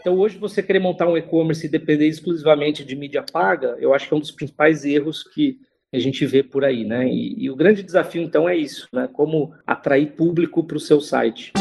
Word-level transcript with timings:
Então, 0.00 0.16
hoje, 0.16 0.38
você 0.38 0.62
querer 0.62 0.78
montar 0.78 1.08
um 1.08 1.16
e-commerce 1.16 1.66
e 1.66 1.70
depender 1.70 2.06
exclusivamente 2.06 2.84
de 2.84 2.94
mídia 2.94 3.22
paga, 3.22 3.76
eu 3.80 3.92
acho 3.92 4.06
que 4.06 4.14
é 4.14 4.16
um 4.16 4.20
dos 4.20 4.30
principais 4.30 4.84
erros 4.84 5.22
que 5.22 5.58
a 5.92 5.98
gente 5.98 6.24
vê 6.24 6.42
por 6.42 6.64
aí, 6.64 6.84
né? 6.84 7.08
E, 7.08 7.34
e 7.44 7.50
o 7.50 7.56
grande 7.56 7.82
desafio, 7.82 8.22
então, 8.22 8.48
é 8.48 8.56
isso, 8.56 8.88
né? 8.92 9.08
Como 9.12 9.52
atrair 9.66 10.12
público 10.12 10.62
para 10.62 10.76
o 10.76 10.80
seu 10.80 11.00
site. 11.00 11.52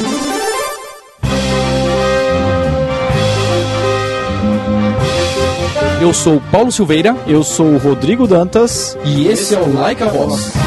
Eu 6.00 6.14
sou 6.14 6.40
Paulo 6.52 6.72
Silveira. 6.72 7.16
Eu 7.28 7.44
sou 7.44 7.78
Rodrigo 7.78 8.28
Dantas. 8.28 8.98
E 9.04 9.28
esse 9.28 9.56
é 9.56 9.60
o 9.60 9.74
Like 9.74 10.04
a 10.04 10.10
Boss. 10.10 10.67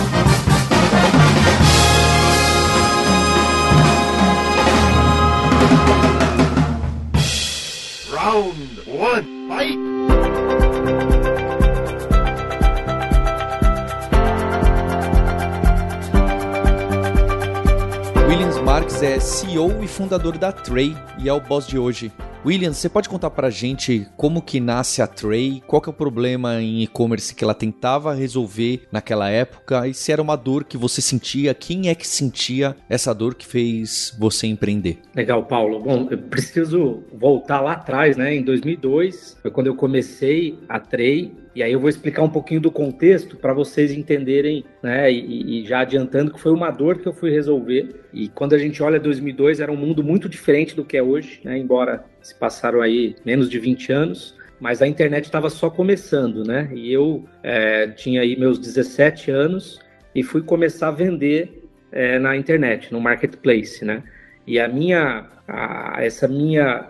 CEO 19.21 19.85
e 19.85 19.87
fundador 19.87 20.39
da 20.39 20.51
Tray 20.51 20.97
e 21.19 21.29
é 21.29 21.33
o 21.33 21.41
boss 21.41 21.67
de 21.67 21.79
hoje. 21.79 22.11
William, 22.45 22.73
você 22.73 22.89
pode 22.89 23.07
contar 23.07 23.29
pra 23.29 23.51
gente 23.51 24.09
como 24.17 24.41
que 24.41 24.59
nasce 24.59 25.03
a 25.03 25.07
Tray, 25.07 25.63
qual 25.67 25.83
que 25.83 25.91
é 25.91 25.93
o 25.93 25.95
problema 25.95 26.59
em 26.63 26.83
e-commerce 26.83 27.35
que 27.35 27.45
ela 27.45 27.53
tentava 27.53 28.15
resolver 28.15 28.89
naquela 28.91 29.29
época 29.29 29.87
e 29.87 29.93
se 29.93 30.11
era 30.11 30.23
uma 30.23 30.37
dor 30.37 30.65
que 30.65 30.79
você 30.79 31.03
sentia, 31.03 31.53
quem 31.53 31.91
é 31.91 31.95
que 31.95 32.09
sentia 32.09 32.75
essa 32.89 33.15
dor 33.15 33.35
que 33.35 33.47
fez 33.47 34.17
você 34.19 34.47
empreender? 34.47 35.01
Legal, 35.15 35.45
Paulo. 35.45 35.81
Bom, 35.81 36.09
eu 36.11 36.17
preciso 36.17 37.03
voltar 37.13 37.61
lá 37.61 37.73
atrás, 37.73 38.17
né? 38.17 38.35
Em 38.35 38.43
2002, 38.43 39.37
foi 39.43 39.51
quando 39.51 39.67
eu 39.67 39.77
comecei 39.77 40.59
a 40.67 40.81
Tray 40.81 41.31
e 41.55 41.63
aí 41.63 41.73
eu 41.73 41.81
vou 41.81 41.89
explicar 41.89 42.23
um 42.23 42.29
pouquinho 42.29 42.61
do 42.61 42.71
contexto 42.71 43.37
para 43.37 43.53
vocês 43.53 43.91
entenderem, 43.91 44.65
né? 44.83 45.11
E, 45.11 45.63
e, 45.63 45.67
já 45.67 45.81
adiantando 45.81 46.33
que 46.33 46.41
foi 46.41 46.53
uma 46.53 46.71
dor 46.71 46.99
que 46.99 47.09
eu 47.09 47.13
fui 47.13 47.31
resolver. 47.31 48.07
E 48.13 48.29
quando 48.29 48.55
a 48.55 48.59
gente 48.59 48.81
olha 48.83 49.01
2002, 49.01 49.59
era 49.59 49.71
um 49.71 49.77
mundo 49.77 50.05
muito 50.05 50.29
diferente 50.29 50.77
do 50.77 50.85
que 50.85 50.97
é 50.97 51.03
hoje, 51.03 51.41
né? 51.45 51.59
Embora 51.59 52.05
se 52.23 52.35
passaram 52.39 52.81
aí 52.81 53.17
menos 53.25 53.51
de 53.51 53.59
20 53.59 53.93
anos, 53.93 54.37
mas 54.61 54.81
a 54.81 54.87
internet 54.87 55.25
estava 55.25 55.51
só 55.51 55.69
começando, 55.69 56.45
né? 56.45 56.71
E 56.73 56.93
eu 56.93 57.25
é, 57.43 57.89
tinha 57.89 58.21
aí 58.21 58.39
meus 58.39 58.59
17 58.59 59.33
anos 59.33 59.81
e 60.15 60.23
fui 60.23 60.43
começar 60.43 60.89
a 60.89 60.93
vender 60.93 61.65
é, 61.91 62.19
na 62.21 62.37
internet, 62.37 62.93
no 62.93 63.01
marketplace, 63.01 63.85
né? 63.85 64.05
E 64.47 64.61
a 64.61 64.69
minha, 64.69 65.27
a, 65.49 65.97
essa 65.99 66.29
minha 66.29 66.89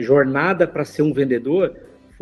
jornada 0.00 0.66
para 0.66 0.84
ser 0.84 1.02
um 1.02 1.12
vendedor 1.12 1.72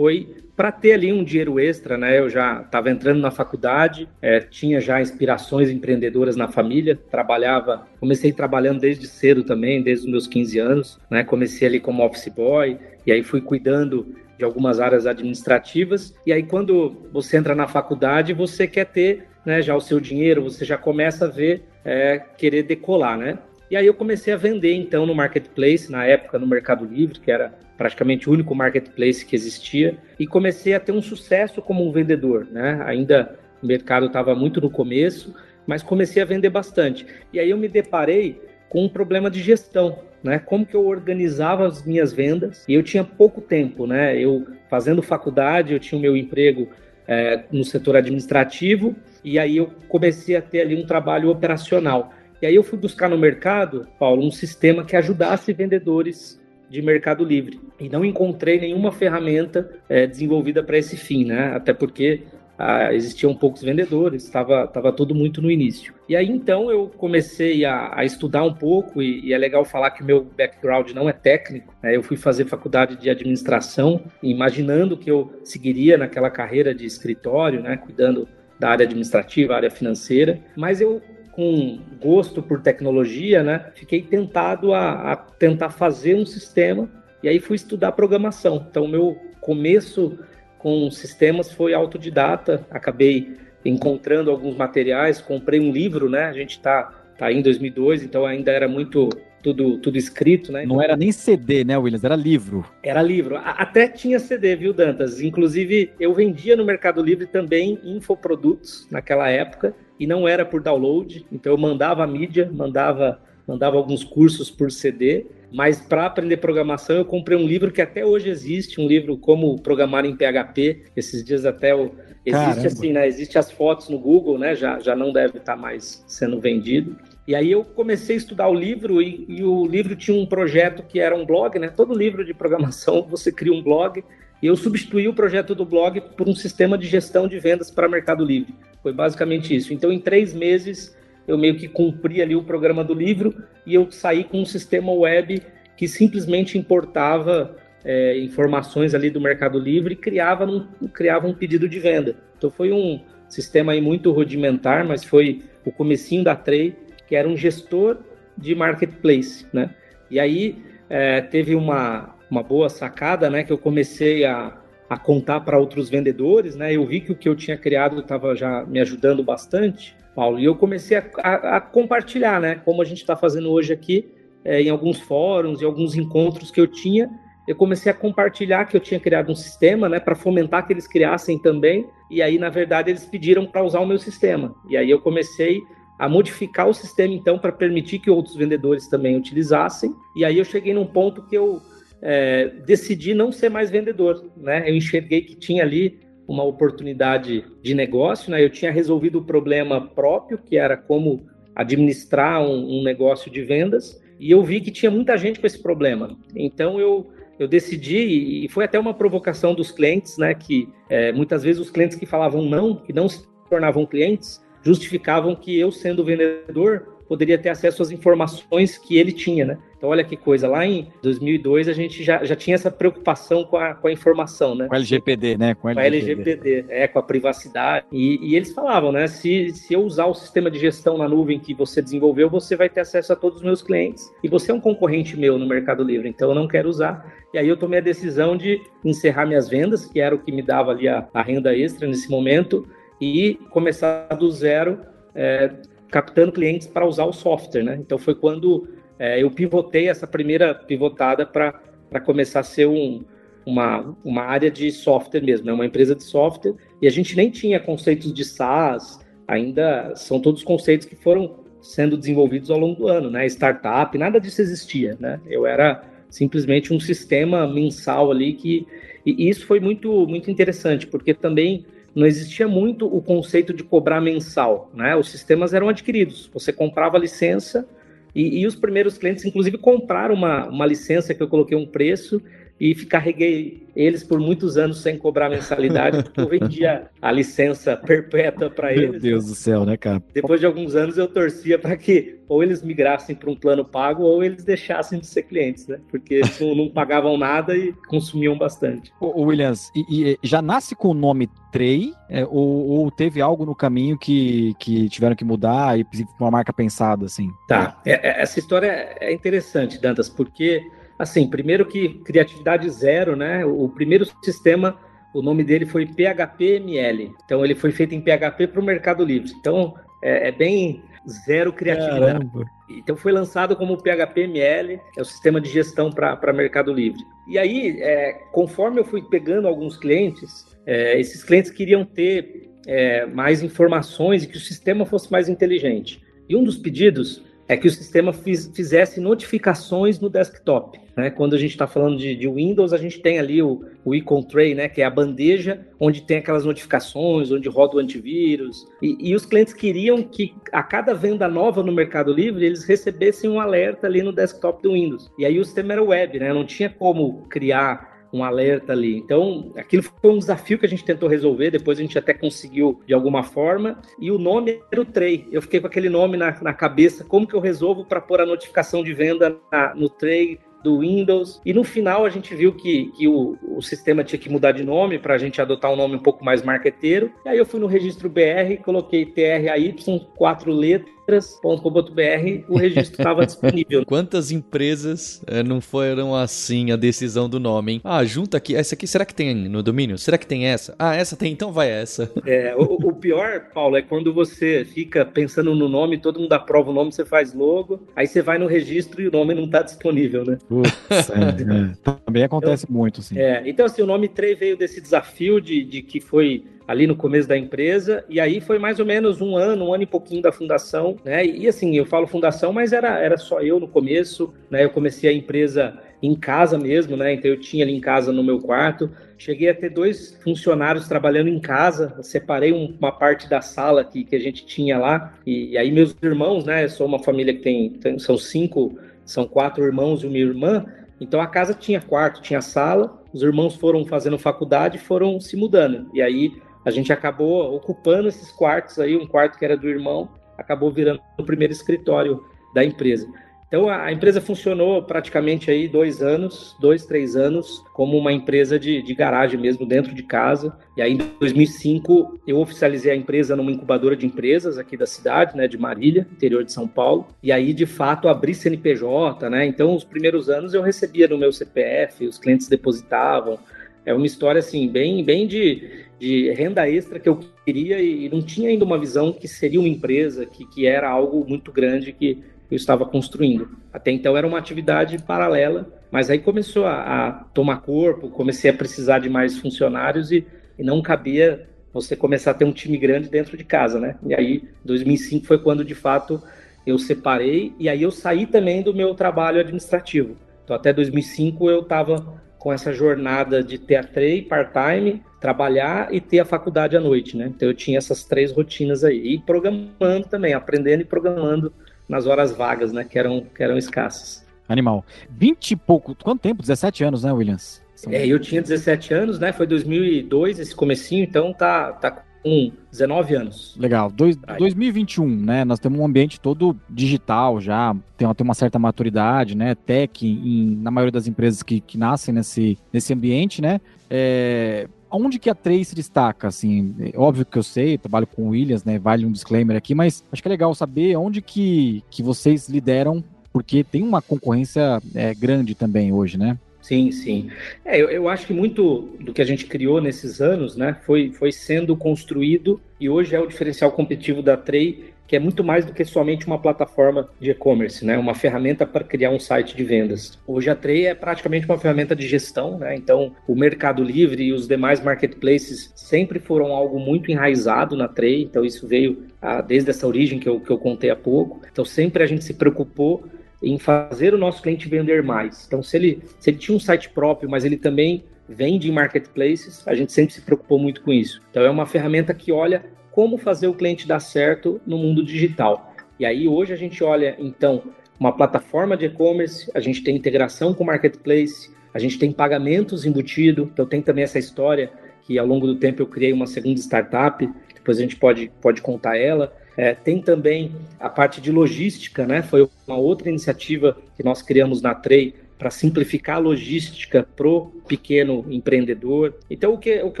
foi 0.00 0.34
para 0.56 0.72
ter 0.72 0.94
ali 0.94 1.12
um 1.12 1.22
dinheiro 1.22 1.60
extra, 1.60 1.98
né? 1.98 2.18
Eu 2.18 2.30
já 2.30 2.62
estava 2.62 2.90
entrando 2.90 3.20
na 3.20 3.30
faculdade, 3.30 4.08
é, 4.22 4.40
tinha 4.40 4.80
já 4.80 4.98
inspirações 4.98 5.68
empreendedoras 5.68 6.36
na 6.36 6.48
família, 6.48 6.98
trabalhava, 7.10 7.86
comecei 8.00 8.32
trabalhando 8.32 8.80
desde 8.80 9.06
cedo 9.06 9.44
também, 9.44 9.82
desde 9.82 10.06
os 10.06 10.10
meus 10.10 10.26
15 10.26 10.58
anos, 10.58 10.98
né? 11.10 11.22
Comecei 11.22 11.68
ali 11.68 11.78
como 11.78 12.02
office 12.02 12.28
boy 12.28 12.78
e 13.06 13.12
aí 13.12 13.22
fui 13.22 13.42
cuidando 13.42 14.06
de 14.38 14.44
algumas 14.44 14.80
áreas 14.80 15.06
administrativas. 15.06 16.14
E 16.24 16.32
aí 16.32 16.44
quando 16.44 16.96
você 17.12 17.36
entra 17.36 17.54
na 17.54 17.68
faculdade, 17.68 18.32
você 18.32 18.66
quer 18.66 18.86
ter, 18.86 19.26
né? 19.44 19.60
Já 19.60 19.76
o 19.76 19.82
seu 19.82 20.00
dinheiro, 20.00 20.42
você 20.42 20.64
já 20.64 20.78
começa 20.78 21.26
a 21.26 21.28
ver 21.28 21.62
é, 21.84 22.18
querer 22.38 22.62
decolar, 22.62 23.18
né? 23.18 23.38
E 23.70 23.76
aí 23.76 23.86
eu 23.86 23.94
comecei 23.94 24.32
a 24.32 24.38
vender 24.38 24.72
então 24.72 25.04
no 25.04 25.14
marketplace, 25.14 25.92
na 25.92 26.06
época 26.06 26.38
no 26.38 26.46
Mercado 26.46 26.86
Livre, 26.86 27.20
que 27.20 27.30
era 27.30 27.52
praticamente 27.80 28.28
o 28.28 28.32
único 28.34 28.54
marketplace 28.54 29.24
que 29.24 29.34
existia, 29.34 29.96
e 30.18 30.26
comecei 30.26 30.74
a 30.74 30.80
ter 30.80 30.92
um 30.92 31.00
sucesso 31.00 31.62
como 31.62 31.82
um 31.82 31.90
vendedor, 31.90 32.46
né? 32.52 32.78
Ainda 32.84 33.38
o 33.62 33.66
mercado 33.66 34.04
estava 34.04 34.34
muito 34.34 34.60
no 34.60 34.68
começo, 34.68 35.34
mas 35.66 35.82
comecei 35.82 36.20
a 36.20 36.26
vender 36.26 36.50
bastante. 36.50 37.06
E 37.32 37.40
aí 37.40 37.48
eu 37.48 37.56
me 37.56 37.68
deparei 37.68 38.38
com 38.68 38.84
um 38.84 38.88
problema 38.88 39.30
de 39.30 39.40
gestão, 39.42 40.00
né? 40.22 40.38
Como 40.38 40.66
que 40.66 40.76
eu 40.76 40.86
organizava 40.86 41.66
as 41.66 41.82
minhas 41.82 42.12
vendas? 42.12 42.66
E 42.68 42.74
eu 42.74 42.82
tinha 42.82 43.02
pouco 43.02 43.40
tempo, 43.40 43.86
né? 43.86 44.14
Eu 44.14 44.46
fazendo 44.68 45.00
faculdade, 45.00 45.72
eu 45.72 45.80
tinha 45.80 45.98
o 45.98 46.02
meu 46.02 46.14
emprego 46.14 46.68
é, 47.08 47.44
no 47.50 47.64
setor 47.64 47.96
administrativo 47.96 48.94
e 49.24 49.38
aí 49.38 49.56
eu 49.56 49.72
comecei 49.88 50.36
a 50.36 50.42
ter 50.42 50.60
ali 50.60 50.76
um 50.76 50.84
trabalho 50.86 51.30
operacional. 51.30 52.12
E 52.42 52.46
aí 52.46 52.54
eu 52.54 52.62
fui 52.62 52.78
buscar 52.78 53.08
no 53.08 53.16
mercado, 53.16 53.88
Paulo, 53.98 54.22
um 54.22 54.30
sistema 54.30 54.84
que 54.84 54.96
ajudasse 54.96 55.50
vendedores 55.54 56.38
de 56.70 56.80
Mercado 56.80 57.24
Livre. 57.24 57.60
E 57.78 57.88
não 57.88 58.04
encontrei 58.04 58.60
nenhuma 58.60 58.92
ferramenta 58.92 59.68
é, 59.88 60.06
desenvolvida 60.06 60.62
para 60.62 60.78
esse 60.78 60.96
fim, 60.96 61.24
né? 61.24 61.52
Até 61.54 61.74
porque 61.74 62.22
ah, 62.62 62.92
existiam 62.92 63.34
poucos 63.34 63.62
vendedores, 63.62 64.22
estava 64.22 64.66
tava 64.66 64.92
tudo 64.92 65.14
muito 65.14 65.40
no 65.40 65.50
início. 65.50 65.94
E 66.06 66.14
aí 66.14 66.28
então 66.28 66.70
eu 66.70 66.88
comecei 66.88 67.64
a, 67.64 67.90
a 67.94 68.04
estudar 68.04 68.44
um 68.44 68.52
pouco, 68.52 69.00
e, 69.02 69.26
e, 69.26 69.32
é 69.32 69.38
legal 69.38 69.64
falar 69.64 69.90
que 69.92 70.02
o 70.02 70.04
meu 70.06 70.22
background 70.22 70.90
não 70.90 71.08
é 71.08 71.12
técnico, 71.12 71.74
né? 71.82 71.96
eu 71.96 72.02
fui 72.02 72.18
fazer 72.18 72.44
faculdade 72.44 72.96
de 72.96 73.08
administração, 73.08 74.02
imaginando 74.22 74.96
que 74.96 75.10
eu 75.10 75.32
seguiria 75.42 75.96
naquela 75.96 76.28
carreira 76.28 76.74
de 76.74 76.84
escritório, 76.84 77.62
né? 77.62 77.78
cuidando 77.78 78.28
da 78.58 78.68
área 78.68 78.84
administrativa, 78.84 79.56
área 79.56 79.70
financeira, 79.70 80.38
mas 80.54 80.82
eu 80.82 81.00
com 81.32 81.78
gosto 82.00 82.42
por 82.42 82.60
tecnologia, 82.60 83.42
né, 83.42 83.70
fiquei 83.74 84.02
tentado 84.02 84.74
a, 84.74 85.12
a 85.12 85.16
tentar 85.16 85.70
fazer 85.70 86.14
um 86.14 86.26
sistema 86.26 86.88
e 87.22 87.28
aí 87.28 87.38
fui 87.38 87.56
estudar 87.56 87.92
programação. 87.92 88.66
Então, 88.68 88.88
meu 88.88 89.16
começo 89.40 90.18
com 90.58 90.90
sistemas 90.90 91.52
foi 91.52 91.72
autodidata, 91.72 92.66
acabei 92.70 93.36
encontrando 93.64 94.30
alguns 94.30 94.56
materiais, 94.56 95.20
comprei 95.20 95.60
um 95.60 95.72
livro, 95.72 96.08
né? 96.08 96.24
A 96.24 96.32
gente 96.32 96.52
está 96.52 96.92
tá 97.18 97.32
em 97.32 97.42
2002, 97.42 98.02
então 98.02 98.26
ainda 98.26 98.50
era 98.50 98.68
muito 98.68 99.08
tudo, 99.42 99.78
tudo 99.78 99.96
escrito, 99.96 100.52
né? 100.52 100.64
Não 100.66 100.80
era 100.80 100.96
nem 100.96 101.12
CD, 101.12 101.64
né, 101.64 101.76
Williams? 101.76 102.04
Era 102.04 102.16
livro. 102.16 102.64
Era 102.82 103.02
livro. 103.02 103.36
Até 103.36 103.88
tinha 103.88 104.18
CD, 104.18 104.56
viu, 104.56 104.72
Dantas? 104.72 105.20
Inclusive, 105.20 105.92
eu 105.98 106.12
vendia 106.12 106.56
no 106.56 106.64
Mercado 106.64 107.02
Livre 107.02 107.26
também 107.26 107.78
infoprodutos 107.82 108.86
naquela 108.90 109.28
época 109.28 109.74
e 110.00 110.06
não 110.06 110.26
era 110.26 110.46
por 110.46 110.62
download, 110.62 111.26
então 111.30 111.52
eu 111.52 111.58
mandava 111.58 112.02
a 112.02 112.06
mídia, 112.06 112.50
mandava, 112.50 113.20
mandava 113.46 113.76
alguns 113.76 114.02
cursos 114.02 114.50
por 114.50 114.72
CD, 114.72 115.26
mas 115.52 115.78
para 115.80 116.06
aprender 116.06 116.38
programação 116.38 116.96
eu 116.96 117.04
comprei 117.04 117.36
um 117.36 117.46
livro 117.46 117.70
que 117.70 117.82
até 117.82 118.04
hoje 118.04 118.30
existe, 118.30 118.80
um 118.80 118.86
livro 118.86 119.18
como 119.18 119.60
programar 119.60 120.06
em 120.06 120.16
PHP. 120.16 120.84
Esses 120.96 121.22
dias 121.22 121.44
até 121.44 121.74
o 121.74 121.92
existe 122.24 122.46
Caramba. 122.46 122.66
assim, 122.66 122.92
né? 122.92 123.06
Existe 123.06 123.38
as 123.38 123.50
fotos 123.50 123.88
no 123.88 123.98
Google, 123.98 124.38
né? 124.38 124.54
Já, 124.54 124.78
já 124.78 124.94
não 124.94 125.12
deve 125.12 125.38
estar 125.38 125.54
tá 125.54 125.60
mais 125.60 126.02
sendo 126.06 126.40
vendido. 126.40 126.96
E 127.26 127.34
aí 127.34 127.50
eu 127.50 127.64
comecei 127.64 128.16
a 128.16 128.18
estudar 128.18 128.48
o 128.48 128.54
livro 128.54 129.02
e, 129.02 129.26
e, 129.28 129.44
o 129.44 129.66
livro 129.66 129.94
tinha 129.94 130.16
um 130.16 130.26
projeto 130.26 130.82
que 130.82 130.98
era 130.98 131.14
um 131.14 131.26
blog, 131.26 131.58
né? 131.58 131.68
Todo 131.68 131.92
livro 131.94 132.24
de 132.24 132.32
programação 132.32 133.02
você 133.02 133.30
cria 133.30 133.52
um 133.52 133.62
blog. 133.62 134.02
E 134.42 134.46
eu 134.46 134.56
substituí 134.56 135.06
o 135.06 135.14
projeto 135.14 135.54
do 135.54 135.64
blog 135.64 136.00
por 136.16 136.28
um 136.28 136.34
sistema 136.34 136.78
de 136.78 136.86
gestão 136.86 137.28
de 137.28 137.38
vendas 137.38 137.70
para 137.70 137.88
Mercado 137.88 138.24
Livre. 138.24 138.54
Foi 138.82 138.92
basicamente 138.92 139.54
isso. 139.54 139.74
Então, 139.74 139.92
em 139.92 139.98
três 139.98 140.32
meses, 140.32 140.96
eu 141.28 141.36
meio 141.36 141.56
que 141.56 141.68
cumpri 141.68 142.22
ali 142.22 142.34
o 142.34 142.42
programa 142.42 142.82
do 142.82 142.94
livro 142.94 143.34
e 143.66 143.74
eu 143.74 143.90
saí 143.90 144.24
com 144.24 144.40
um 144.40 144.46
sistema 144.46 144.92
web 144.92 145.42
que 145.76 145.86
simplesmente 145.86 146.56
importava 146.56 147.56
é, 147.84 148.18
informações 148.18 148.94
ali 148.94 149.10
do 149.10 149.20
Mercado 149.20 149.58
Livre 149.58 149.94
e 149.94 149.96
criava, 149.96 150.46
um, 150.46 150.66
criava 150.88 151.26
um 151.26 151.34
pedido 151.34 151.68
de 151.68 151.78
venda. 151.78 152.16
Então, 152.36 152.50
foi 152.50 152.72
um 152.72 153.00
sistema 153.28 153.72
aí 153.72 153.80
muito 153.80 154.10
rudimentar, 154.10 154.84
mas 154.86 155.04
foi 155.04 155.42
o 155.64 155.70
comecinho 155.70 156.24
da 156.24 156.34
Trey, 156.34 156.74
que 157.06 157.14
era 157.14 157.28
um 157.28 157.36
gestor 157.36 157.98
de 158.36 158.54
marketplace, 158.54 159.46
né? 159.52 159.70
E 160.10 160.18
aí 160.18 160.56
é, 160.88 161.20
teve 161.20 161.54
uma, 161.54 162.14
uma 162.30 162.42
boa 162.42 162.68
sacada, 162.68 163.28
né? 163.28 163.42
Que 163.42 163.52
eu 163.52 163.58
comecei 163.58 164.24
a, 164.24 164.56
a 164.88 164.98
contar 164.98 165.40
para 165.40 165.58
outros 165.58 165.90
vendedores, 165.90 166.56
né? 166.56 166.74
Eu 166.74 166.86
vi 166.86 167.00
que 167.00 167.12
o 167.12 167.16
que 167.16 167.28
eu 167.28 167.34
tinha 167.34 167.56
criado 167.56 168.00
estava 168.00 168.34
já 168.36 168.64
me 168.64 168.80
ajudando 168.80 169.22
bastante, 169.22 169.96
Paulo, 170.14 170.38
e 170.38 170.44
eu 170.44 170.54
comecei 170.54 170.96
a, 170.96 171.04
a, 171.18 171.56
a 171.56 171.60
compartilhar, 171.60 172.40
né? 172.40 172.54
Como 172.64 172.80
a 172.80 172.84
gente 172.84 172.98
está 172.98 173.16
fazendo 173.16 173.50
hoje 173.50 173.72
aqui, 173.72 174.08
é, 174.44 174.62
em 174.62 174.70
alguns 174.70 175.00
fóruns 175.00 175.60
e 175.60 175.64
alguns 175.64 175.94
encontros 175.94 176.50
que 176.50 176.60
eu 176.60 176.66
tinha, 176.66 177.10
eu 177.46 177.56
comecei 177.56 177.90
a 177.90 177.94
compartilhar 177.94 178.66
que 178.66 178.76
eu 178.76 178.80
tinha 178.80 179.00
criado 179.00 179.32
um 179.32 179.34
sistema, 179.34 179.88
né? 179.88 179.98
Para 179.98 180.14
fomentar 180.14 180.66
que 180.66 180.72
eles 180.72 180.86
criassem 180.86 181.38
também. 181.38 181.86
E 182.10 182.22
aí, 182.22 182.38
na 182.38 182.48
verdade, 182.48 182.90
eles 182.90 183.04
pediram 183.04 183.44
para 183.46 183.64
usar 183.64 183.80
o 183.80 183.86
meu 183.86 183.98
sistema. 183.98 184.54
E 184.68 184.76
aí 184.76 184.88
eu 184.88 185.00
comecei 185.00 185.60
a 185.98 186.08
modificar 186.08 186.68
o 186.68 186.72
sistema 186.72 187.12
então 187.12 187.38
para 187.38 187.52
permitir 187.52 187.98
que 187.98 188.10
outros 188.10 188.34
vendedores 188.34 188.88
também 188.88 189.16
utilizassem. 189.16 189.94
E 190.16 190.24
aí 190.24 190.38
eu 190.38 190.44
cheguei 190.44 190.72
num 190.72 190.86
ponto 190.86 191.26
que 191.26 191.36
eu 191.36 191.60
é, 192.02 192.50
decidi 192.64 193.14
não 193.14 193.30
ser 193.30 193.48
mais 193.48 193.70
vendedor, 193.70 194.30
né? 194.36 194.68
Eu 194.68 194.74
enxerguei 194.74 195.22
que 195.22 195.34
tinha 195.34 195.62
ali 195.62 196.00
uma 196.26 196.44
oportunidade 196.44 197.44
de 197.62 197.74
negócio, 197.74 198.30
né? 198.30 198.42
Eu 198.42 198.50
tinha 198.50 198.70
resolvido 198.70 199.18
o 199.18 199.24
problema 199.24 199.80
próprio, 199.80 200.38
que 200.38 200.56
era 200.56 200.76
como 200.76 201.26
administrar 201.54 202.42
um, 202.42 202.78
um 202.78 202.82
negócio 202.82 203.30
de 203.30 203.42
vendas, 203.42 204.00
e 204.18 204.30
eu 204.30 204.42
vi 204.42 204.60
que 204.60 204.70
tinha 204.70 204.90
muita 204.90 205.16
gente 205.16 205.40
com 205.40 205.46
esse 205.46 205.62
problema. 205.62 206.16
Então 206.34 206.78
eu 206.78 207.10
eu 207.40 207.48
decidi, 207.48 208.44
e 208.44 208.48
foi 208.50 208.66
até 208.66 208.78
uma 208.78 208.92
provocação 208.92 209.54
dos 209.54 209.70
clientes, 209.70 210.18
né? 210.18 210.34
Que 210.34 210.68
é, 210.90 211.10
muitas 211.10 211.42
vezes 211.42 211.58
os 211.58 211.70
clientes 211.70 211.96
que 211.96 212.04
falavam 212.04 212.42
não, 212.42 212.76
que 212.76 212.92
não 212.92 213.08
se 213.08 213.26
tornavam 213.48 213.86
clientes, 213.86 214.44
justificavam 214.62 215.34
que 215.34 215.58
eu, 215.58 215.72
sendo 215.72 216.04
vendedor, 216.04 216.98
poderia 217.08 217.38
ter 217.38 217.48
acesso 217.48 217.80
às 217.80 217.90
informações 217.90 218.76
que 218.76 218.98
ele 218.98 219.10
tinha, 219.10 219.46
né? 219.46 219.58
Então, 219.80 219.88
olha 219.88 220.04
que 220.04 220.14
coisa, 220.14 220.46
lá 220.46 220.66
em 220.66 220.88
2002 221.02 221.66
a 221.66 221.72
gente 221.72 222.04
já, 222.04 222.22
já 222.22 222.36
tinha 222.36 222.54
essa 222.54 222.70
preocupação 222.70 223.44
com 223.44 223.56
a, 223.56 223.72
com 223.72 223.88
a 223.88 223.92
informação, 223.92 224.54
né? 224.54 224.68
Com 224.68 224.74
a 224.74 224.76
LGPD, 224.76 225.38
né? 225.38 225.54
Com 225.54 225.68
a 225.68 225.70
LGPD, 225.70 225.76
com 225.76 225.80
a 225.80 226.52
LGPD 226.52 226.64
é, 226.68 226.86
com 226.86 226.98
a 226.98 227.02
privacidade. 227.02 227.86
E, 227.90 228.18
e, 228.20 228.36
eles 228.36 228.52
falavam, 228.52 228.92
né? 228.92 229.06
Se, 229.06 229.48
se 229.54 229.72
eu 229.72 229.82
usar 229.82 230.04
o 230.04 230.12
sistema 230.12 230.50
de 230.50 230.58
gestão 230.58 230.98
na 230.98 231.08
nuvem 231.08 231.40
que 231.40 231.54
você 231.54 231.80
desenvolveu, 231.80 232.28
você 232.28 232.56
vai 232.56 232.68
ter 232.68 232.80
acesso 232.80 233.14
a 233.14 233.16
todos 233.16 233.38
os 233.38 233.42
meus 233.42 233.62
clientes. 233.62 234.12
E 234.22 234.28
você 234.28 234.50
é 234.50 234.54
um 234.54 234.60
concorrente 234.60 235.16
meu 235.16 235.38
no 235.38 235.46
Mercado 235.46 235.82
Livre, 235.82 236.10
então 236.10 236.28
eu 236.28 236.34
não 236.34 236.46
quero 236.46 236.68
usar. 236.68 237.14
E 237.32 237.38
aí 237.38 237.48
eu 237.48 237.56
tomei 237.56 237.78
a 237.78 237.82
decisão 237.82 238.36
de 238.36 238.60
encerrar 238.84 239.24
minhas 239.24 239.48
vendas, 239.48 239.86
que 239.86 239.98
era 239.98 240.14
o 240.14 240.18
que 240.18 240.30
me 240.30 240.42
dava 240.42 240.72
ali 240.72 240.88
a, 240.88 241.08
a 241.14 241.22
renda 241.22 241.56
extra 241.56 241.88
nesse 241.88 242.10
momento, 242.10 242.68
e 243.00 243.38
começar 243.48 244.08
do 244.08 244.30
zero, 244.30 244.78
é, 245.14 245.50
captando 245.90 246.32
clientes 246.32 246.66
para 246.66 246.86
usar 246.86 247.06
o 247.06 247.14
software, 247.14 247.62
né? 247.62 247.78
Então 247.80 247.96
foi 247.96 248.14
quando 248.14 248.68
é, 249.00 249.22
eu 249.22 249.30
pivotei 249.30 249.88
essa 249.88 250.06
primeira 250.06 250.54
pivotada 250.54 251.24
para 251.24 252.00
começar 252.04 252.40
a 252.40 252.42
ser 252.42 252.66
um, 252.66 253.02
uma, 253.46 253.96
uma 254.04 254.22
área 254.24 254.50
de 254.50 254.70
software 254.70 255.22
mesmo, 255.22 255.46
né? 255.46 255.54
uma 255.54 255.64
empresa 255.64 255.94
de 255.94 256.02
software, 256.02 256.54
e 256.82 256.86
a 256.86 256.90
gente 256.90 257.16
nem 257.16 257.30
tinha 257.30 257.58
conceitos 257.58 258.12
de 258.12 258.22
SaaS, 258.22 259.00
ainda 259.26 259.94
são 259.96 260.20
todos 260.20 260.44
conceitos 260.44 260.86
que 260.86 260.94
foram 260.94 261.34
sendo 261.62 261.96
desenvolvidos 261.96 262.50
ao 262.50 262.58
longo 262.58 262.74
do 262.74 262.88
ano, 262.88 263.10
né? 263.10 263.24
Startup, 263.26 263.96
nada 263.96 264.20
disso 264.20 264.42
existia, 264.42 264.96
né? 265.00 265.18
Eu 265.26 265.46
era 265.46 265.82
simplesmente 266.10 266.72
um 266.72 266.80
sistema 266.80 267.46
mensal 267.46 268.10
ali 268.10 268.34
que 268.34 268.66
e 269.04 269.28
isso 269.28 269.46
foi 269.46 269.60
muito 269.60 270.06
muito 270.06 270.30
interessante 270.30 270.86
porque 270.86 271.14
também 271.14 271.64
não 271.94 272.06
existia 272.06 272.48
muito 272.48 272.86
o 272.86 273.00
conceito 273.00 273.52
de 273.52 273.62
cobrar 273.62 274.00
mensal, 274.00 274.70
né? 274.74 274.96
Os 274.96 275.10
sistemas 275.10 275.54
eram 275.54 275.68
adquiridos, 275.68 276.30
você 276.32 276.52
comprava 276.52 276.96
a 276.96 277.00
licença 277.00 277.66
e, 278.14 278.40
e, 278.40 278.46
os 278.46 278.54
primeiros 278.54 278.98
clientes, 278.98 279.24
inclusive, 279.24 279.58
compraram 279.58 280.14
uma, 280.14 280.46
uma 280.48 280.66
licença 280.66 281.14
que 281.14 281.22
eu 281.22 281.28
coloquei 281.28 281.56
um 281.56 281.66
preço 281.66 282.22
e 282.60 282.74
carreguei 282.74 283.66
eles 283.74 284.04
por 284.04 284.20
muitos 284.20 284.58
anos 284.58 284.82
sem 284.82 284.98
cobrar 284.98 285.30
mensalidade, 285.30 286.02
porque 286.04 286.20
eu 286.20 286.28
vendia 286.28 286.90
a 287.00 287.10
licença 287.10 287.74
perpétua 287.76 288.50
para 288.50 288.72
eles. 288.72 288.90
Meu 288.90 289.00
Deus 289.00 289.26
do 289.26 289.34
céu, 289.34 289.64
né, 289.64 289.78
cara? 289.78 290.02
Depois 290.12 290.38
de 290.38 290.44
alguns 290.44 290.74
anos 290.74 290.98
eu 290.98 291.08
torcia 291.08 291.58
para 291.58 291.76
que 291.76 292.20
ou 292.28 292.42
eles 292.42 292.62
migrassem 292.62 293.16
para 293.16 293.30
um 293.30 293.34
plano 293.34 293.64
pago 293.64 294.02
ou 294.02 294.22
eles 294.22 294.44
deixassem 294.44 295.00
de 295.00 295.06
ser 295.06 295.22
clientes, 295.22 295.66
né? 295.66 295.80
Porque 295.90 296.14
eles 296.14 296.38
não, 296.38 296.68
pagavam 296.68 297.16
nada 297.16 297.56
e 297.56 297.72
consumiam 297.88 298.36
bastante. 298.36 298.92
O 299.00 299.22
Williams, 299.22 299.70
e, 299.74 300.12
e 300.12 300.18
já 300.22 300.42
nasce 300.42 300.76
com 300.76 300.88
o 300.88 300.94
nome 300.94 301.28
Trey 301.50 301.92
é, 302.08 302.24
ou, 302.24 302.68
ou, 302.68 302.90
teve 302.90 303.20
algo 303.20 303.44
no 303.44 303.54
caminho 303.54 303.98
que, 303.98 304.54
que 304.58 304.88
tiveram 304.88 305.16
que 305.16 305.24
mudar 305.24 305.78
e 305.78 305.86
uma 306.20 306.30
marca 306.30 306.52
pensada 306.52 307.06
assim? 307.06 307.28
Tá, 307.48 307.80
é, 307.84 307.92
é, 307.92 308.22
essa 308.22 308.38
história 308.38 308.96
é 309.00 309.12
interessante, 309.12 309.80
Dantas, 309.80 310.08
porque 310.08 310.62
Assim, 311.00 311.26
primeiro 311.26 311.64
que 311.64 311.88
criatividade 312.00 312.68
zero, 312.68 313.16
né? 313.16 313.42
O 313.42 313.70
primeiro 313.70 314.04
sistema, 314.22 314.78
o 315.14 315.22
nome 315.22 315.42
dele 315.42 315.64
foi 315.64 315.86
PHPML. 315.86 317.14
Então, 317.24 317.42
ele 317.42 317.54
foi 317.54 317.72
feito 317.72 317.94
em 317.94 318.02
PHP 318.02 318.48
para 318.48 318.60
o 318.60 318.62
Mercado 318.62 319.02
Livre. 319.02 319.32
Então, 319.40 319.74
é, 320.04 320.28
é 320.28 320.30
bem 320.30 320.84
zero 321.08 321.54
criatividade. 321.54 322.18
Caramba. 322.18 322.44
Então, 322.68 322.98
foi 322.98 323.12
lançado 323.12 323.56
como 323.56 323.82
PHPML, 323.82 324.78
é 324.94 325.00
o 325.00 325.04
sistema 325.06 325.40
de 325.40 325.48
gestão 325.48 325.90
para 325.90 326.32
Mercado 326.34 326.70
Livre. 326.70 327.00
E 327.26 327.38
aí, 327.38 327.80
é, 327.80 328.12
conforme 328.30 328.80
eu 328.80 328.84
fui 328.84 329.00
pegando 329.00 329.48
alguns 329.48 329.78
clientes, 329.78 330.44
é, 330.66 331.00
esses 331.00 331.24
clientes 331.24 331.50
queriam 331.50 331.82
ter 331.82 332.50
é, 332.66 333.06
mais 333.06 333.42
informações 333.42 334.24
e 334.24 334.26
que 334.26 334.36
o 334.36 334.40
sistema 334.40 334.84
fosse 334.84 335.10
mais 335.10 335.30
inteligente. 335.30 335.98
E 336.28 336.36
um 336.36 336.44
dos 336.44 336.58
pedidos 336.58 337.24
é 337.50 337.56
que 337.56 337.66
o 337.66 337.70
sistema 337.70 338.12
fiz, 338.12 338.48
fizesse 338.54 339.00
notificações 339.00 339.98
no 339.98 340.08
desktop. 340.08 340.78
Né? 340.96 341.10
Quando 341.10 341.34
a 341.34 341.36
gente 341.36 341.50
está 341.50 341.66
falando 341.66 341.98
de, 341.98 342.14
de, 342.14 342.28
Windows, 342.28 342.72
a 342.72 342.76
gente 342.76 343.00
tem 343.00 343.18
ali 343.18 343.42
o, 343.42 343.64
Icon 343.92 344.22
Tray, 344.22 344.54
né? 344.54 344.68
que 344.68 344.80
é 344.80 344.84
a 344.84 344.90
bandeja 344.90 345.66
onde 345.80 346.02
tem 346.02 346.18
aquelas 346.18 346.44
notificações, 346.44 347.32
onde 347.32 347.48
roda 347.48 347.74
o 347.74 347.80
antivírus. 347.80 348.64
E, 348.80 348.96
e, 349.00 349.16
os 349.16 349.26
clientes 349.26 349.52
queriam 349.52 350.00
que 350.00 350.32
a 350.52 350.62
cada 350.62 350.94
venda 350.94 351.26
nova 351.26 351.60
no 351.60 351.72
Mercado 351.72 352.12
Livre, 352.12 352.46
eles 352.46 352.62
recebessem 352.62 353.28
um 353.28 353.40
alerta 353.40 353.88
ali 353.88 354.00
no 354.00 354.12
desktop 354.12 354.62
do 354.62 354.74
Windows. 354.74 355.10
E 355.18 355.26
aí 355.26 355.40
o 355.40 355.44
sistema 355.44 355.72
era 355.72 355.82
web, 355.82 356.20
né? 356.20 356.32
não 356.32 356.46
tinha 356.46 356.70
como 356.70 357.26
criar 357.28 357.89
um 358.12 358.24
alerta 358.24 358.72
ali. 358.72 358.96
Então, 358.96 359.52
aquilo 359.56 359.82
foi 359.82 360.10
um 360.10 360.18
desafio 360.18 360.58
que 360.58 360.66
a 360.66 360.68
gente 360.68 360.84
tentou 360.84 361.08
resolver, 361.08 361.50
depois 361.50 361.78
a 361.78 361.82
gente 361.82 361.98
até 361.98 362.12
conseguiu 362.12 362.80
de 362.86 362.94
alguma 362.94 363.22
forma, 363.22 363.80
e 363.98 364.10
o 364.10 364.18
nome 364.18 364.60
era 364.70 364.80
o 364.80 364.84
Tray. 364.84 365.28
Eu 365.30 365.42
fiquei 365.42 365.60
com 365.60 365.66
aquele 365.66 365.88
nome 365.88 366.16
na, 366.16 366.36
na 366.42 366.52
cabeça, 366.52 367.04
como 367.04 367.26
que 367.26 367.34
eu 367.34 367.40
resolvo 367.40 367.84
para 367.84 368.00
pôr 368.00 368.20
a 368.20 368.26
notificação 368.26 368.82
de 368.82 368.92
venda 368.92 369.36
na, 369.50 369.74
no 369.74 369.88
Tray 369.88 370.38
do 370.62 370.80
Windows. 370.80 371.40
E 371.44 371.52
no 371.52 371.64
final 371.64 372.04
a 372.04 372.10
gente 372.10 372.34
viu 372.34 372.52
que, 372.52 372.92
que 372.96 373.08
o, 373.08 373.38
o 373.42 373.62
sistema 373.62 374.04
tinha 374.04 374.18
que 374.18 374.28
mudar 374.28 374.52
de 374.52 374.62
nome 374.62 374.98
para 374.98 375.14
a 375.14 375.18
gente 375.18 375.40
adotar 375.40 375.70
um 375.70 375.76
nome 375.76 375.96
um 375.96 376.00
pouco 376.02 376.24
mais 376.24 376.42
marqueteiro. 376.42 377.10
E 377.24 377.28
aí 377.28 377.38
eu 377.38 377.46
fui 377.46 377.60
no 377.60 377.66
registro 377.66 378.08
BR, 378.08 378.62
coloquei 378.62 379.06
TRAY, 379.06 379.74
quatro 380.16 380.52
letras 380.52 380.99
letras.com.br, 381.10 382.44
o 382.48 382.56
registro 382.56 383.00
estava 383.00 383.26
disponível. 383.26 383.84
Quantas 383.86 384.30
empresas 384.30 385.22
é, 385.26 385.42
não 385.42 385.60
foram 385.60 386.14
assim 386.14 386.70
a 386.70 386.76
decisão 386.76 387.28
do 387.28 387.40
nome, 387.40 387.72
hein? 387.72 387.80
Ah, 387.82 388.04
junta 388.04 388.36
aqui, 388.36 388.54
essa 388.54 388.74
aqui, 388.74 388.86
será 388.86 389.04
que 389.04 389.14
tem 389.14 389.34
no 389.34 389.62
domínio? 389.62 389.98
Será 389.98 390.16
que 390.16 390.26
tem 390.26 390.46
essa? 390.46 390.74
Ah, 390.78 390.94
essa 390.94 391.16
tem, 391.16 391.32
então 391.32 391.52
vai 391.52 391.68
essa. 391.68 392.10
É, 392.30 392.54
o, 392.54 392.88
o 392.88 392.92
pior, 392.92 393.46
Paulo, 393.52 393.76
é 393.76 393.82
quando 393.82 394.12
você 394.12 394.64
fica 394.64 395.04
pensando 395.04 395.54
no 395.54 395.68
nome, 395.68 395.98
todo 395.98 396.20
mundo 396.20 396.32
aprova 396.32 396.70
o 396.70 396.72
nome, 396.72 396.92
você 396.92 397.04
faz 397.04 397.34
logo, 397.34 397.80
aí 397.96 398.06
você 398.06 398.22
vai 398.22 398.38
no 398.38 398.46
registro 398.46 399.02
e 399.02 399.08
o 399.08 399.10
nome 399.10 399.34
não 399.34 399.46
está 399.46 399.62
disponível, 399.62 400.24
né? 400.24 400.38
Putz, 400.48 400.70
é, 400.90 401.92
é. 401.92 401.96
Também 402.04 402.22
acontece 402.22 402.66
então, 402.68 402.76
muito, 402.76 403.02
sim. 403.02 403.18
É, 403.18 403.42
então, 403.46 403.66
assim, 403.66 403.82
o 403.82 403.86
nome 403.86 404.06
3 404.06 404.38
veio 404.38 404.56
desse 404.56 404.80
desafio 404.80 405.40
de, 405.40 405.64
de 405.64 405.82
que 405.82 405.98
foi 405.98 406.44
ali 406.70 406.86
no 406.86 406.94
começo 406.94 407.28
da 407.28 407.36
empresa, 407.36 408.04
e 408.08 408.20
aí 408.20 408.40
foi 408.40 408.56
mais 408.56 408.78
ou 408.78 408.86
menos 408.86 409.20
um 409.20 409.36
ano, 409.36 409.64
um 409.64 409.74
ano 409.74 409.82
e 409.82 409.86
pouquinho 409.86 410.22
da 410.22 410.30
fundação, 410.30 410.94
né? 411.04 411.26
E 411.26 411.48
assim, 411.48 411.76
eu 411.76 411.84
falo 411.84 412.06
fundação, 412.06 412.52
mas 412.52 412.72
era, 412.72 412.96
era 412.96 413.16
só 413.16 413.40
eu 413.40 413.58
no 413.58 413.66
começo, 413.66 414.32
né? 414.48 414.64
Eu 414.64 414.70
comecei 414.70 415.10
a 415.10 415.12
empresa 415.12 415.76
em 416.00 416.14
casa 416.14 416.56
mesmo, 416.56 416.96
né? 416.96 417.12
Então 417.12 417.28
eu 417.28 417.40
tinha 417.40 417.64
ali 417.64 417.74
em 417.74 417.80
casa 417.80 418.12
no 418.12 418.22
meu 418.22 418.38
quarto. 418.38 418.88
Cheguei 419.18 419.48
a 419.48 419.54
ter 419.54 419.70
dois 419.70 420.16
funcionários 420.22 420.86
trabalhando 420.86 421.26
em 421.26 421.40
casa, 421.40 422.00
separei 422.04 422.52
uma 422.52 422.92
parte 422.92 423.28
da 423.28 423.40
sala 423.40 423.82
que, 423.82 424.04
que 424.04 424.14
a 424.14 424.20
gente 424.20 424.46
tinha 424.46 424.78
lá, 424.78 425.14
e, 425.26 425.48
e 425.48 425.58
aí 425.58 425.72
meus 425.72 425.92
irmãos, 426.00 426.44
né? 426.44 426.66
Eu 426.66 426.68
sou 426.68 426.86
uma 426.86 427.00
família 427.00 427.34
que 427.34 427.40
tem, 427.40 427.70
tem, 427.70 427.98
são 427.98 428.16
cinco, 428.16 428.78
são 429.04 429.26
quatro 429.26 429.64
irmãos 429.64 430.04
e 430.04 430.06
uma 430.06 430.18
irmã, 430.18 430.64
então 431.00 431.20
a 431.20 431.26
casa 431.26 431.52
tinha 431.52 431.80
quarto, 431.80 432.22
tinha 432.22 432.40
sala, 432.40 433.02
os 433.12 433.24
irmãos 433.24 433.56
foram 433.56 433.84
fazendo 433.84 434.16
faculdade 434.16 434.78
foram 434.78 435.18
se 435.18 435.36
mudando. 435.36 435.90
E 435.92 436.00
aí 436.00 436.32
a 436.64 436.70
gente 436.70 436.92
acabou 436.92 437.54
ocupando 437.54 438.08
esses 438.08 438.30
quartos 438.30 438.78
aí, 438.78 438.96
um 438.96 439.06
quarto 439.06 439.38
que 439.38 439.44
era 439.44 439.56
do 439.56 439.68
irmão, 439.68 440.08
acabou 440.36 440.70
virando 440.70 441.00
o 441.18 441.24
primeiro 441.24 441.52
escritório 441.52 442.24
da 442.54 442.64
empresa. 442.64 443.08
Então 443.50 443.68
a, 443.68 443.92
empresa 443.92 444.20
funcionou 444.20 444.80
praticamente 444.80 445.50
aí 445.50 445.66
dois 445.66 446.00
anos, 446.00 446.56
dois, 446.60 446.86
três 446.86 447.16
anos, 447.16 447.64
como 447.72 447.98
uma 447.98 448.12
empresa 448.12 448.60
de, 448.60 448.80
de 448.80 448.94
garagem 448.94 449.40
mesmo, 449.40 449.66
dentro 449.66 449.92
de 449.92 450.04
casa. 450.04 450.56
E 450.76 450.82
aí 450.82 450.92
em 450.92 450.98
2005 451.18 452.20
eu 452.28 452.38
oficializei 452.38 452.92
a 452.92 452.96
empresa 452.96 453.34
numa 453.34 453.50
incubadora 453.50 453.96
de 453.96 454.06
empresas 454.06 454.56
aqui 454.56 454.76
da 454.76 454.86
cidade, 454.86 455.36
né, 455.36 455.48
de 455.48 455.58
Marília, 455.58 456.06
interior 456.12 456.44
de 456.44 456.52
São 456.52 456.68
Paulo. 456.68 457.08
E 457.20 457.32
aí 457.32 457.52
de 457.52 457.66
fato 457.66 458.08
abri 458.08 458.36
CNPJ, 458.36 459.28
né? 459.28 459.44
Então 459.46 459.74
os 459.74 459.82
primeiros 459.82 460.30
anos 460.30 460.54
eu 460.54 460.62
recebia 460.62 461.08
no 461.08 461.18
meu 461.18 461.32
CPF, 461.32 462.06
os 462.06 462.18
clientes 462.18 462.48
depositavam. 462.48 463.36
É 463.84 463.92
uma 463.92 464.06
história 464.06 464.38
assim 464.38 464.68
bem, 464.68 465.02
bem 465.04 465.26
de 465.26 465.89
de 466.00 466.32
renda 466.32 466.66
extra 466.66 466.98
que 466.98 467.08
eu 467.08 467.20
queria 467.44 467.78
e 467.78 468.08
não 468.08 468.22
tinha 468.22 468.48
ainda 468.48 468.64
uma 468.64 468.78
visão 468.78 469.12
que 469.12 469.28
seria 469.28 469.60
uma 469.60 469.68
empresa, 469.68 470.24
que, 470.24 470.46
que 470.46 470.66
era 470.66 470.88
algo 470.88 471.26
muito 471.28 471.52
grande 471.52 471.92
que 471.92 472.24
eu 472.50 472.56
estava 472.56 472.86
construindo. 472.86 473.50
Até 473.70 473.90
então 473.90 474.16
era 474.16 474.26
uma 474.26 474.38
atividade 474.38 474.98
paralela, 475.02 475.70
mas 475.90 476.08
aí 476.08 476.18
começou 476.18 476.64
a, 476.64 477.08
a 477.08 477.12
tomar 477.12 477.58
corpo, 477.58 478.08
comecei 478.08 478.50
a 478.50 478.54
precisar 478.54 479.00
de 479.00 479.10
mais 479.10 479.38
funcionários 479.38 480.10
e, 480.10 480.26
e, 480.58 480.64
não 480.64 480.80
cabia 480.80 481.46
você 481.70 481.94
começar 481.94 482.30
a 482.30 482.34
ter 482.34 482.46
um 482.46 482.52
time 482.52 482.78
grande 482.78 483.10
dentro 483.10 483.36
de 483.36 483.44
casa, 483.44 483.78
né? 483.78 483.96
E 484.06 484.14
aí 484.14 484.44
2005 484.64 485.26
foi 485.26 485.38
quando 485.38 485.62
de 485.62 485.74
fato 485.74 486.20
eu 486.66 486.78
separei 486.78 487.52
e 487.58 487.68
aí 487.68 487.82
eu 487.82 487.90
saí 487.90 488.26
também 488.26 488.62
do 488.62 488.72
meu 488.72 488.94
trabalho 488.94 489.38
administrativo. 489.38 490.16
Então 490.44 490.56
até 490.56 490.72
2005 490.72 491.50
eu 491.50 491.60
estava 491.60 492.18
com 492.38 492.50
essa 492.50 492.72
jornada 492.72 493.42
de 493.44 493.58
ter 493.58 493.76
a 493.76 493.84
trade 493.84 494.22
part-time, 494.22 495.02
trabalhar 495.20 495.92
e 495.92 496.00
ter 496.00 496.20
a 496.20 496.24
faculdade 496.24 496.76
à 496.76 496.80
noite, 496.80 497.16
né? 497.16 497.26
Então 497.26 497.46
eu 497.48 497.54
tinha 497.54 497.78
essas 497.78 498.04
três 498.04 498.32
rotinas 498.32 498.82
aí. 498.82 499.14
E 499.14 499.18
programando 499.18 500.06
também, 500.08 500.32
aprendendo 500.32 500.80
e 500.80 500.84
programando 500.84 501.52
nas 501.88 502.06
horas 502.06 502.32
vagas, 502.32 502.72
né? 502.72 502.84
Que 502.84 502.98
eram, 502.98 503.26
que 503.34 503.42
eram 503.42 503.58
escassas. 503.58 504.24
Animal. 504.48 504.84
20 505.10 505.50
e 505.52 505.56
pouco. 505.56 505.94
Quanto 505.94 506.20
tempo? 506.20 506.40
17 506.40 506.82
anos, 506.82 507.04
né, 507.04 507.12
Williams? 507.12 507.62
São... 507.74 507.92
É, 507.92 508.06
eu 508.06 508.18
tinha 508.18 508.42
17 508.42 508.92
anos, 508.94 509.18
né? 509.18 509.32
Foi 509.32 509.46
2002 509.46 510.38
esse 510.38 510.54
comecinho, 510.54 511.04
então 511.04 511.32
tá, 511.32 511.72
tá 511.72 512.02
com 512.22 512.52
19 512.70 513.14
anos. 513.14 513.56
Legal. 513.58 513.90
Dois, 513.90 514.16
2021, 514.16 515.06
né? 515.06 515.44
Nós 515.44 515.58
temos 515.58 515.78
um 515.78 515.84
ambiente 515.84 516.20
todo 516.20 516.56
digital 516.68 517.40
já, 517.40 517.74
tem, 517.96 518.12
tem 518.14 518.24
uma 518.24 518.34
certa 518.34 518.58
maturidade, 518.58 519.36
né? 519.36 519.54
Tech 519.54 520.06
em, 520.06 520.56
na 520.56 520.70
maioria 520.70 520.92
das 520.92 521.06
empresas 521.06 521.42
que, 521.42 521.60
que 521.60 521.78
nascem 521.78 522.14
nesse, 522.14 522.58
nesse 522.72 522.92
ambiente, 522.92 523.40
né? 523.40 523.60
É, 523.88 524.68
onde 524.90 525.18
que 525.18 525.30
a 525.30 525.34
Trace 525.34 525.66
se 525.66 525.74
destaca, 525.74 526.28
assim, 526.28 526.74
óbvio 526.96 527.24
que 527.24 527.38
eu 527.38 527.42
sei, 527.42 527.78
trabalho 527.78 528.06
com 528.06 528.22
o 528.22 528.28
Williams, 528.30 528.64
né, 528.64 528.78
vale 528.78 529.06
um 529.06 529.12
disclaimer 529.12 529.56
aqui, 529.56 529.74
mas 529.74 530.04
acho 530.10 530.22
que 530.22 530.28
é 530.28 530.30
legal 530.30 530.54
saber 530.54 530.96
onde 530.96 531.22
que, 531.22 531.82
que 531.90 532.02
vocês 532.02 532.48
lideram, 532.48 533.02
porque 533.32 533.62
tem 533.62 533.82
uma 533.82 534.02
concorrência 534.02 534.80
é, 534.94 535.14
grande 535.14 535.54
também 535.54 535.92
hoje, 535.92 536.18
né? 536.18 536.38
Sim, 536.60 536.92
sim. 536.92 537.30
É, 537.64 537.80
eu, 537.80 537.88
eu, 537.88 538.08
acho 538.08 538.26
que 538.26 538.32
muito 538.32 538.90
do 539.00 539.12
que 539.12 539.22
a 539.22 539.24
gente 539.24 539.46
criou 539.46 539.80
nesses 539.80 540.20
anos, 540.20 540.56
né, 540.56 540.76
foi, 540.84 541.10
foi 541.10 541.32
sendo 541.32 541.76
construído 541.76 542.60
e 542.78 542.88
hoje 542.88 543.14
é 543.14 543.20
o 543.20 543.26
diferencial 543.26 543.72
competitivo 543.72 544.22
da 544.22 544.36
Trey, 544.36 544.92
que 545.10 545.16
é 545.16 545.18
muito 545.18 545.42
mais 545.42 545.66
do 545.66 545.72
que 545.72 545.84
somente 545.84 546.24
uma 546.24 546.38
plataforma 546.38 547.08
de 547.18 547.32
e-commerce, 547.32 547.84
né, 547.84 547.98
uma 547.98 548.14
ferramenta 548.14 548.64
para 548.64 548.84
criar 548.84 549.10
um 549.10 549.18
site 549.18 549.56
de 549.56 549.64
vendas. 549.64 550.16
Hoje 550.24 550.48
a 550.48 550.54
Trey 550.54 550.86
é 550.86 550.94
praticamente 550.94 551.46
uma 551.46 551.58
ferramenta 551.58 551.96
de 551.96 552.06
gestão, 552.06 552.56
né, 552.56 552.76
então 552.76 553.12
o 553.26 553.34
Mercado 553.34 553.82
Livre 553.82 554.22
e 554.22 554.32
os 554.32 554.46
demais 554.46 554.80
marketplaces 554.80 555.72
sempre 555.74 556.20
foram 556.20 556.52
algo 556.52 556.78
muito 556.78 557.10
enraizado 557.10 557.76
na 557.76 557.88
Trey, 557.88 558.22
então 558.22 558.44
isso 558.44 558.68
veio 558.68 559.02
ah, 559.20 559.40
desde 559.40 559.70
essa 559.70 559.84
origem 559.84 560.20
que 560.20 560.28
eu, 560.28 560.38
que 560.38 560.50
eu 560.50 560.58
contei 560.58 560.90
há 560.90 560.96
pouco. 560.96 561.42
Então 561.50 561.64
sempre 561.64 562.04
a 562.04 562.06
gente 562.06 562.22
se 562.22 562.34
preocupou 562.34 563.02
em 563.42 563.58
fazer 563.58 564.14
o 564.14 564.18
nosso 564.18 564.40
cliente 564.40 564.68
vender 564.68 565.02
mais. 565.02 565.44
Então, 565.44 565.60
se 565.60 565.76
ele, 565.76 566.02
se 566.20 566.30
ele 566.30 566.38
tinha 566.38 566.56
um 566.56 566.60
site 566.60 566.88
próprio, 566.88 567.28
mas 567.28 567.44
ele 567.44 567.56
também 567.56 568.04
vende 568.28 568.68
em 568.68 568.72
marketplaces, 568.72 569.66
a 569.66 569.74
gente 569.74 569.90
sempre 569.90 570.14
se 570.14 570.20
preocupou 570.20 570.56
muito 570.56 570.82
com 570.82 570.92
isso. 570.92 571.20
Então, 571.30 571.42
é 571.42 571.50
uma 571.50 571.66
ferramenta 571.66 572.14
que 572.14 572.30
olha 572.30 572.62
como 572.92 573.18
fazer 573.18 573.46
o 573.46 573.54
cliente 573.54 573.86
dar 573.86 574.00
certo 574.00 574.60
no 574.66 574.78
mundo 574.78 575.02
digital. 575.04 575.74
E 575.98 576.04
aí, 576.04 576.26
hoje, 576.26 576.52
a 576.52 576.56
gente 576.56 576.82
olha, 576.82 577.16
então, 577.18 577.62
uma 577.98 578.12
plataforma 578.12 578.76
de 578.76 578.86
e-commerce, 578.86 579.50
a 579.54 579.60
gente 579.60 579.82
tem 579.82 579.96
integração 579.96 580.54
com 580.54 580.64
o 580.64 580.66
marketplace, 580.66 581.50
a 581.72 581.78
gente 581.78 581.98
tem 581.98 582.10
pagamentos 582.10 582.84
embutido, 582.84 583.50
então 583.52 583.66
tem 583.66 583.80
também 583.82 584.04
essa 584.04 584.18
história 584.18 584.70
que 585.02 585.18
ao 585.18 585.26
longo 585.26 585.46
do 585.46 585.56
tempo 585.56 585.82
eu 585.82 585.86
criei 585.86 586.12
uma 586.12 586.26
segunda 586.26 586.58
startup, 586.58 587.28
depois 587.54 587.78
a 587.78 587.82
gente 587.82 587.96
pode, 587.96 588.30
pode 588.40 588.62
contar 588.62 588.96
ela. 588.96 589.32
É, 589.56 589.74
tem 589.74 590.00
também 590.00 590.52
a 590.78 590.88
parte 590.88 591.20
de 591.20 591.30
logística, 591.30 592.06
né? 592.06 592.22
Foi 592.22 592.48
uma 592.66 592.76
outra 592.76 593.08
iniciativa 593.08 593.76
que 593.96 594.02
nós 594.02 594.22
criamos 594.22 594.62
na 594.62 594.74
Trey 594.74 595.14
para 595.38 595.50
simplificar 595.50 596.16
a 596.16 596.20
logística 596.20 597.06
pro 597.16 597.46
pequeno 597.66 598.24
empreendedor. 598.30 599.14
Então, 599.28 599.54
o 599.54 599.58
que, 599.58 599.82
o 599.82 599.90
que 599.90 600.00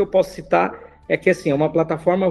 eu 0.00 0.06
posso 0.06 0.34
citar 0.34 1.02
é 1.08 1.16
que 1.16 1.28
assim, 1.28 1.50
é 1.50 1.54
uma 1.54 1.70
plataforma 1.70 2.30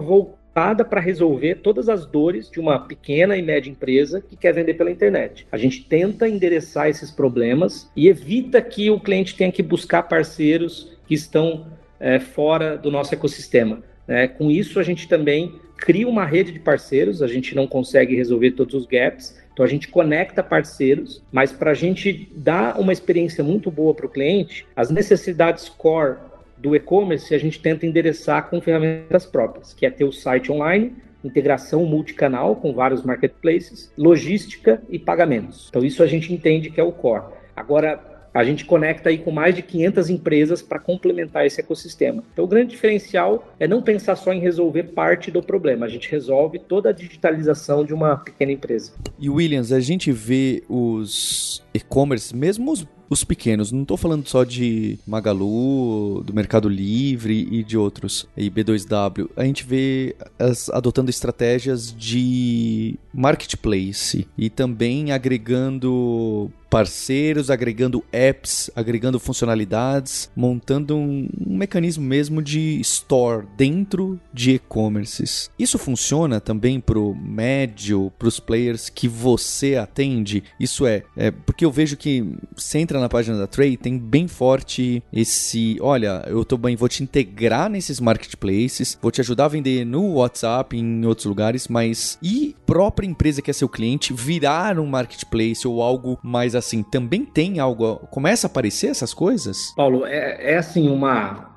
voltada 0.50 0.84
para 0.84 1.00
resolver 1.00 1.56
todas 1.56 1.88
as 1.88 2.06
dores 2.06 2.50
de 2.50 2.60
uma 2.60 2.80
pequena 2.80 3.38
e 3.38 3.42
média 3.42 3.70
empresa 3.70 4.22
que 4.22 4.36
quer 4.36 4.54
vender 4.54 4.74
pela 4.74 4.92
internet. 4.92 5.48
A 5.52 5.58
gente 5.58 5.84
tenta 5.84 6.28
endereçar 6.28 6.90
esses 6.90 7.12
problemas 7.12 7.90
e 7.96 8.08
evita 8.08 8.62
que 8.62 8.90
o 8.90 9.00
cliente 9.00 9.36
tenha 9.36 9.52
que 9.52 9.64
buscar 9.64 10.04
parceiros 10.04 10.98
que 11.08 11.14
estão 11.14 11.68
é, 12.00 12.20
fora 12.20 12.78
do 12.78 12.92
nosso 12.92 13.14
ecossistema. 13.14 13.82
Né? 14.08 14.28
Com 14.28 14.50
isso, 14.50 14.80
a 14.80 14.84
gente 14.84 15.08
também 15.08 15.54
cria 15.78 16.08
uma 16.08 16.26
rede 16.26 16.52
de 16.52 16.60
parceiros, 16.60 17.22
a 17.22 17.28
gente 17.28 17.56
não 17.56 17.68
consegue 17.68 18.16
resolver 18.16 18.52
todos 18.52 18.74
os 18.74 18.86
gaps, 18.86 19.40
então 19.54 19.66
a 19.66 19.70
gente 19.70 19.88
conecta 19.88 20.44
parceiros, 20.44 21.24
mas 21.32 21.52
para 21.52 21.72
a 21.72 21.74
gente 21.74 22.30
dar 22.36 22.80
uma 22.80 22.92
experiência 22.92 23.44
muito 23.44 23.72
boa 23.72 23.94
para 23.94 24.06
o 24.06 24.10
cliente, 24.10 24.66
as 24.76 24.90
necessidades 24.90 25.70
core 25.70 26.18
do 26.60 26.76
e-commerce 26.76 27.34
a 27.34 27.38
gente 27.38 27.62
tenta 27.62 27.86
endereçar 27.86 28.50
com 28.50 28.62
ferramentas 28.62 29.26
próprias, 29.26 29.74
que 29.74 29.86
é 29.86 29.90
ter 29.90 30.04
o 30.04 30.12
site 30.12 30.52
online, 30.52 30.96
integração 31.24 31.86
multicanal 31.86 32.56
com 32.56 32.74
vários 32.74 33.04
marketplaces, 33.04 33.92
logística 33.98 34.82
e 34.90 35.00
pagamentos. 35.00 35.68
Então 35.70 35.84
isso 35.84 36.04
a 36.04 36.08
gente 36.08 36.34
entende 36.34 36.70
que 36.70 36.80
é 36.80 36.84
o 36.84 36.92
core. 36.92 37.24
Agora, 37.56 38.10
a 38.34 38.44
gente 38.44 38.64
conecta 38.66 39.10
aí 39.10 39.18
com 39.18 39.32
mais 39.32 39.56
de 39.56 39.62
500 39.62 40.10
empresas 40.10 40.62
para 40.62 40.80
complementar 40.80 41.46
esse 41.46 41.60
ecossistema. 41.60 42.24
Então, 42.32 42.46
o 42.46 42.48
grande 42.48 42.72
diferencial 42.72 43.52
é 43.60 43.68
não 43.68 43.82
pensar 43.82 44.16
só 44.16 44.32
em 44.32 44.40
resolver 44.40 44.84
parte 44.84 45.32
do 45.32 45.42
problema, 45.42 45.86
a 45.86 45.90
gente 45.90 46.10
resolve 46.10 46.60
toda 46.60 46.90
a 46.90 46.92
digitalização 46.92 47.84
de 47.84 47.94
uma 47.94 48.18
pequena 48.18 48.52
empresa. 48.52 48.94
E 49.18 49.30
Williams, 49.30 49.72
a 49.72 49.80
gente 49.80 50.12
vê 50.12 50.64
os 50.70 51.66
e-commerce, 51.74 52.36
mesmo 52.36 52.72
os 52.72 52.88
os 53.10 53.24
pequenos. 53.24 53.72
Não 53.72 53.82
estou 53.82 53.98
falando 53.98 54.28
só 54.28 54.44
de 54.44 55.00
Magalu, 55.06 56.24
do 56.24 56.34
Mercado 56.34 56.70
Livre 56.70 57.48
e 57.52 57.64
de 57.64 57.78
outros, 57.78 58.28
e 58.38 58.50
B2W. 58.50 59.30
A 59.36 59.44
gente 59.44 59.66
vê 59.66 60.16
as, 60.38 60.70
adotando 60.70 61.10
estratégias 61.10 61.94
de 61.98 62.98
marketplace 63.14 64.28
e 64.38 64.50
também 64.50 65.12
agregando 65.12 66.52
parceiros, 66.70 67.50
agregando 67.50 68.04
apps, 68.12 68.70
agregando 68.76 69.20
funcionalidades, 69.20 70.30
montando 70.36 70.96
um, 70.96 71.28
um 71.46 71.58
mecanismo 71.58 72.04
mesmo 72.04 72.42
de 72.42 72.80
store 72.82 73.48
dentro 73.58 74.20
de 74.34 74.52
e-commerces. 74.52 75.50
Isso 75.58 75.78
funciona 75.78 76.40
também 76.40 76.80
para 76.80 77.00
o 77.00 77.16
médio, 77.16 78.12
para 78.18 78.28
os 78.28 78.40
players 78.40 78.90
que 78.90 79.08
você 79.08 79.76
atende? 79.76 80.44
Isso 80.60 80.86
é, 80.86 81.04
é, 81.18 81.32
porque 81.32 81.66
eu 81.66 81.72
vejo 81.72 81.98
que 81.98 82.26
você 82.56 82.80
entra 82.80 83.00
na 83.00 83.10
página 83.10 83.38
da 83.38 83.48
Trade 83.48 83.78
tem 83.78 83.98
bem 83.98 84.28
forte 84.28 85.04
esse, 85.12 85.78
olha, 85.82 86.24
eu 86.28 86.46
tô 86.46 86.58
bem, 86.58 86.76
vou 86.76 86.90
te 86.90 87.04
integrar 87.04 87.70
nesses 87.70 88.00
marketplaces, 88.00 88.98
vou 89.02 89.12
te 89.12 89.22
ajudar 89.22 89.46
a 89.46 89.50
vender 89.50 89.86
no 89.86 90.14
WhatsApp, 90.14 90.78
em 90.78 91.06
outros 91.06 91.26
lugares, 91.26 91.68
mas 91.68 92.18
e 92.22 92.56
própria 92.66 93.08
empresa 93.08 93.42
que 93.42 93.50
é 93.50 93.54
seu 93.54 93.68
cliente 93.68 94.14
virar 94.14 94.80
um 94.80 94.86
marketplace 94.86 95.68
ou 95.68 95.82
algo 95.82 96.20
mais 96.22 96.56
assim, 96.60 96.84
também 96.84 97.26
tem 97.26 97.60
algo, 97.60 97.98
começa 98.12 98.48
a 98.48 98.50
aparecer 98.50 98.88
essas 98.88 99.14
coisas? 99.14 99.74
Paulo, 99.76 100.06
é, 100.06 100.54
é 100.54 100.58
assim 100.58 100.90
uma 100.90 101.50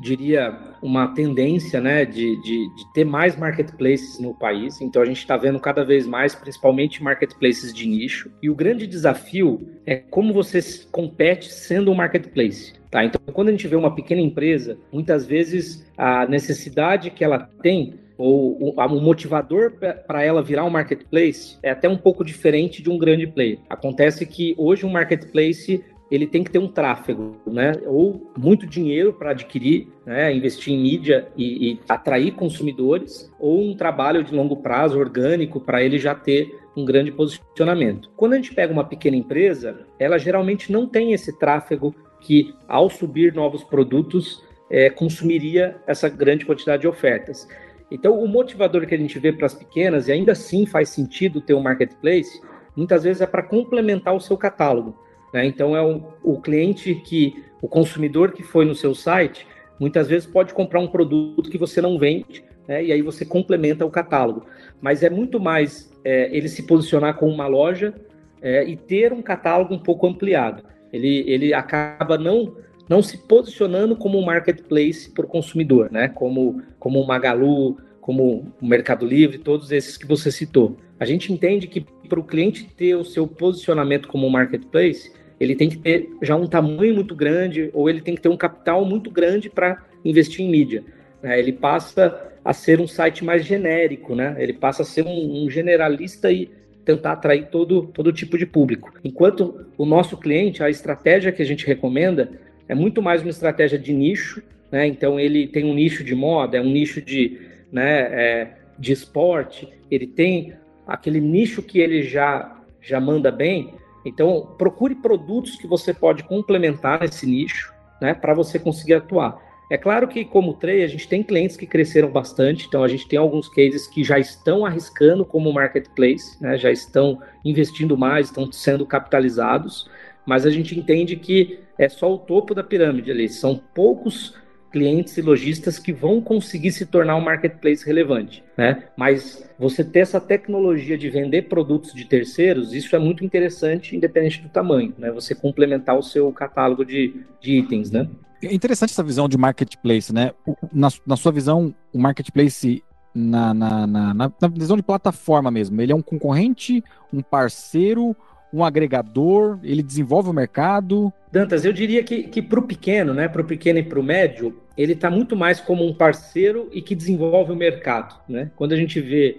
diria, 0.00 0.58
uma 0.82 1.08
tendência 1.14 1.80
né, 1.80 2.04
de, 2.04 2.40
de, 2.42 2.74
de, 2.74 2.92
ter 2.92 3.04
mais 3.04 3.36
marketplaces 3.36 4.18
no 4.18 4.34
país. 4.34 4.80
Então 4.80 5.00
a 5.00 5.04
gente 5.04 5.18
está 5.18 5.36
vendo 5.36 5.58
cada 5.58 5.84
vez 5.84 6.06
mais, 6.06 6.34
principalmente 6.34 7.02
marketplaces 7.02 7.72
de 7.72 7.86
nicho. 7.86 8.30
E 8.42 8.50
o 8.50 8.54
grande 8.54 8.86
desafio 8.86 9.66
é 9.86 9.96
como 9.96 10.32
você 10.32 10.60
compete 10.90 11.52
sendo 11.52 11.90
um 11.90 11.94
marketplace. 11.94 12.74
Tá? 12.90 13.02
Então, 13.04 13.20
quando 13.32 13.48
a 13.48 13.52
gente 13.52 13.66
vê 13.66 13.74
uma 13.74 13.94
pequena 13.94 14.20
empresa, 14.20 14.78
muitas 14.92 15.24
vezes 15.24 15.90
a 15.96 16.26
necessidade 16.26 17.10
que 17.10 17.24
ela 17.24 17.38
tem 17.62 17.94
ou 18.22 18.72
o, 18.76 19.00
motivador 19.00 19.72
para 20.06 20.22
ela 20.22 20.42
virar 20.42 20.64
um 20.64 20.70
marketplace 20.70 21.58
é 21.60 21.70
até 21.70 21.88
um 21.88 21.96
pouco 21.96 22.24
diferente 22.24 22.80
de 22.80 22.88
um 22.88 22.96
grande 22.96 23.26
player. 23.26 23.58
Acontece 23.68 24.24
que 24.24 24.54
hoje 24.56 24.86
um 24.86 24.90
marketplace 24.90 25.84
ele 26.08 26.26
tem 26.26 26.44
que 26.44 26.50
ter 26.50 26.58
um 26.58 26.68
tráfego, 26.68 27.36
né? 27.46 27.72
Ou 27.86 28.30
muito 28.36 28.66
dinheiro 28.66 29.14
para 29.14 29.30
adquirir, 29.30 29.88
né? 30.04 30.32
investir 30.32 30.74
em 30.74 30.80
mídia 30.80 31.26
e, 31.34 31.70
e, 31.70 31.80
atrair 31.88 32.32
consumidores, 32.32 33.32
ou 33.40 33.62
um 33.62 33.74
trabalho 33.74 34.22
de 34.22 34.34
longo 34.34 34.56
prazo, 34.56 34.98
orgânico, 34.98 35.58
para 35.58 35.82
ele 35.82 35.98
já 35.98 36.14
ter 36.14 36.54
um 36.76 36.84
grande 36.84 37.10
posicionamento. 37.10 38.10
Quando 38.14 38.34
a 38.34 38.36
gente 38.36 38.54
pega 38.54 38.72
uma 38.72 38.84
pequena 38.84 39.16
empresa, 39.16 39.86
ela 39.98 40.18
geralmente 40.18 40.70
não 40.70 40.86
tem 40.86 41.14
esse 41.14 41.36
tráfego 41.38 41.94
que, 42.20 42.54
ao 42.68 42.90
subir 42.90 43.34
novos 43.34 43.64
produtos, 43.64 44.44
é, 44.70 44.90
consumiria 44.90 45.76
essa 45.86 46.10
grande 46.10 46.44
quantidade 46.44 46.82
de 46.82 46.88
ofertas. 46.88 47.48
Então, 47.92 48.18
o 48.18 48.26
motivador 48.26 48.86
que 48.86 48.94
a 48.94 48.98
gente 48.98 49.18
vê 49.18 49.30
para 49.32 49.44
as 49.44 49.54
pequenas, 49.54 50.08
e 50.08 50.12
ainda 50.12 50.32
assim 50.32 50.64
faz 50.64 50.88
sentido 50.88 51.42
ter 51.42 51.52
um 51.52 51.60
marketplace, 51.60 52.40
muitas 52.74 53.04
vezes 53.04 53.20
é 53.20 53.26
para 53.26 53.42
complementar 53.42 54.14
o 54.14 54.20
seu 54.20 54.36
catálogo. 54.36 54.96
Né? 55.32 55.44
Então, 55.44 55.76
é 55.76 55.82
o, 55.82 56.02
o 56.22 56.40
cliente 56.40 56.94
que, 56.94 57.44
o 57.60 57.68
consumidor 57.68 58.32
que 58.32 58.42
foi 58.42 58.64
no 58.64 58.74
seu 58.74 58.94
site, 58.94 59.46
muitas 59.78 60.08
vezes 60.08 60.26
pode 60.26 60.54
comprar 60.54 60.80
um 60.80 60.86
produto 60.86 61.50
que 61.50 61.58
você 61.58 61.82
não 61.82 61.98
vende, 61.98 62.42
né? 62.66 62.82
e 62.82 62.92
aí 62.92 63.02
você 63.02 63.26
complementa 63.26 63.84
o 63.84 63.90
catálogo. 63.90 64.46
Mas 64.80 65.02
é 65.02 65.10
muito 65.10 65.38
mais 65.38 65.92
é, 66.02 66.34
ele 66.34 66.48
se 66.48 66.62
posicionar 66.62 67.16
como 67.16 67.30
uma 67.30 67.46
loja 67.46 67.94
é, 68.40 68.64
e 68.64 68.74
ter 68.74 69.12
um 69.12 69.20
catálogo 69.20 69.74
um 69.74 69.78
pouco 69.78 70.06
ampliado. 70.06 70.64
Ele, 70.90 71.24
ele 71.30 71.52
acaba 71.52 72.16
não, 72.16 72.56
não 72.88 73.02
se 73.02 73.16
posicionando 73.16 73.96
como 73.96 74.18
um 74.18 74.24
marketplace 74.24 75.10
para 75.10 75.24
o 75.24 75.28
consumidor, 75.28 75.90
né? 75.90 76.08
como, 76.08 76.62
como 76.78 77.00
o 77.00 77.06
Magalu, 77.06 77.78
como 78.00 78.52
o 78.60 78.66
Mercado 78.66 79.06
Livre, 79.06 79.38
todos 79.38 79.70
esses 79.70 79.96
que 79.96 80.06
você 80.06 80.30
citou. 80.30 80.76
A 80.98 81.04
gente 81.04 81.32
entende 81.32 81.66
que 81.66 81.80
para 82.08 82.20
o 82.20 82.24
cliente 82.24 82.64
ter 82.64 82.94
o 82.94 83.04
seu 83.04 83.26
posicionamento 83.26 84.08
como 84.08 84.26
um 84.26 84.30
marketplace, 84.30 85.12
ele 85.40 85.54
tem 85.54 85.68
que 85.68 85.78
ter 85.78 86.10
já 86.22 86.36
um 86.36 86.46
tamanho 86.46 86.94
muito 86.94 87.14
grande 87.14 87.70
ou 87.72 87.88
ele 87.88 88.00
tem 88.00 88.14
que 88.14 88.20
ter 88.20 88.28
um 88.28 88.36
capital 88.36 88.84
muito 88.84 89.10
grande 89.10 89.48
para 89.48 89.82
investir 90.04 90.44
em 90.44 90.50
mídia. 90.50 90.84
Né? 91.22 91.38
Ele 91.38 91.52
passa 91.52 92.30
a 92.44 92.52
ser 92.52 92.80
um 92.80 92.88
site 92.88 93.24
mais 93.24 93.44
genérico, 93.44 94.16
né? 94.16 94.34
Ele 94.36 94.52
passa 94.52 94.82
a 94.82 94.84
ser 94.84 95.06
um, 95.06 95.44
um 95.44 95.48
generalista 95.48 96.30
e, 96.30 96.50
tentar 96.84 97.12
atrair 97.12 97.48
todo, 97.50 97.86
todo 97.86 98.12
tipo 98.12 98.36
de 98.36 98.46
público. 98.46 98.92
Enquanto 99.04 99.66
o 99.78 99.84
nosso 99.84 100.16
cliente, 100.16 100.62
a 100.62 100.70
estratégia 100.70 101.32
que 101.32 101.42
a 101.42 101.44
gente 101.44 101.66
recomenda 101.66 102.30
é 102.68 102.74
muito 102.74 103.02
mais 103.02 103.22
uma 103.22 103.30
estratégia 103.30 103.78
de 103.78 103.92
nicho, 103.92 104.42
né? 104.70 104.86
Então 104.86 105.20
ele 105.20 105.46
tem 105.46 105.64
um 105.64 105.74
nicho 105.74 106.02
de 106.02 106.14
moda, 106.14 106.56
é 106.56 106.60
um 106.60 106.70
nicho 106.70 107.02
de, 107.02 107.40
né, 107.70 108.00
é, 108.00 108.56
de 108.78 108.92
esporte, 108.92 109.68
ele 109.90 110.06
tem 110.06 110.54
aquele 110.86 111.20
nicho 111.20 111.62
que 111.62 111.78
ele 111.78 112.02
já, 112.02 112.58
já 112.80 112.98
manda 112.98 113.30
bem. 113.30 113.74
Então 114.04 114.54
procure 114.58 114.94
produtos 114.94 115.56
que 115.56 115.66
você 115.66 115.92
pode 115.92 116.24
complementar 116.24 117.00
nesse 117.00 117.26
nicho, 117.26 117.72
né, 118.00 118.14
para 118.14 118.34
você 118.34 118.58
conseguir 118.58 118.94
atuar. 118.94 119.40
É 119.70 119.78
claro 119.78 120.06
que, 120.06 120.22
como 120.22 120.52
Trey, 120.52 120.84
a 120.84 120.86
gente 120.86 121.08
tem 121.08 121.22
clientes 121.22 121.56
que 121.56 121.66
cresceram 121.66 122.10
bastante, 122.10 122.66
então 122.66 122.84
a 122.84 122.88
gente 122.88 123.08
tem 123.08 123.18
alguns 123.18 123.48
cases 123.48 123.86
que 123.86 124.04
já 124.04 124.18
estão 124.18 124.66
arriscando 124.66 125.24
como 125.24 125.50
marketplace, 125.50 126.36
né, 126.42 126.58
já 126.58 126.70
estão 126.70 127.22
investindo 127.42 127.96
mais, 127.96 128.26
estão 128.26 128.52
sendo 128.52 128.84
capitalizados, 128.84 129.88
mas 130.26 130.46
a 130.46 130.50
gente 130.50 130.78
entende 130.78 131.16
que 131.16 131.60
é 131.78 131.88
só 131.88 132.12
o 132.12 132.18
topo 132.18 132.54
da 132.54 132.62
pirâmide 132.62 133.10
ali, 133.10 133.28
são 133.28 133.60
poucos 133.74 134.34
clientes 134.72 135.16
e 135.18 135.22
lojistas 135.22 135.78
que 135.78 135.92
vão 135.92 136.20
conseguir 136.20 136.72
se 136.72 136.86
tornar 136.86 137.14
um 137.16 137.20
marketplace 137.20 137.84
relevante, 137.84 138.42
né? 138.56 138.84
Mas 138.96 139.46
você 139.58 139.84
ter 139.84 140.00
essa 140.00 140.18
tecnologia 140.18 140.96
de 140.96 141.10
vender 141.10 141.42
produtos 141.42 141.92
de 141.92 142.06
terceiros, 142.06 142.72
isso 142.72 142.96
é 142.96 142.98
muito 142.98 143.22
interessante, 143.22 143.94
independente 143.94 144.40
do 144.40 144.48
tamanho, 144.48 144.94
né? 144.98 145.10
Você 145.12 145.34
complementar 145.34 145.96
o 145.96 146.02
seu 146.02 146.32
catálogo 146.32 146.84
de, 146.84 147.14
de 147.40 147.58
itens, 147.58 147.90
né? 147.90 148.08
É 148.42 148.52
interessante 148.52 148.90
essa 148.90 149.04
visão 149.04 149.28
de 149.28 149.36
marketplace, 149.36 150.12
né? 150.12 150.32
Na, 150.72 150.88
na 151.06 151.16
sua 151.16 151.30
visão, 151.30 151.74
o 151.92 151.98
marketplace 151.98 152.82
na, 153.14 153.52
na, 153.52 153.86
na, 153.86 154.14
na, 154.14 154.48
visão 154.48 154.76
de 154.76 154.82
plataforma 154.82 155.50
mesmo, 155.50 155.80
ele 155.80 155.92
é 155.92 155.94
um 155.94 156.02
concorrente, 156.02 156.82
um 157.12 157.20
parceiro, 157.20 158.16
um 158.52 158.64
agregador, 158.64 159.58
ele 159.62 159.82
desenvolve 159.82 160.28
o 160.28 160.32
mercado? 160.32 161.12
Dantas, 161.30 161.64
eu 161.64 161.72
diria 161.72 162.02
que, 162.02 162.24
que 162.24 162.42
para 162.42 162.60
o 162.60 162.62
pequeno, 162.62 163.14
né, 163.14 163.28
para 163.28 163.40
o 163.40 163.44
pequeno 163.44 163.78
e 163.78 163.82
para 163.82 163.98
o 163.98 164.02
médio, 164.02 164.60
ele 164.76 164.92
está 164.92 165.10
muito 165.10 165.34
mais 165.34 165.60
como 165.60 165.86
um 165.86 165.94
parceiro 165.94 166.68
e 166.72 166.82
que 166.82 166.94
desenvolve 166.94 167.52
o 167.52 167.56
mercado. 167.56 168.14
Né? 168.28 168.50
Quando 168.56 168.72
a 168.72 168.76
gente 168.76 169.00
vê 169.00 169.38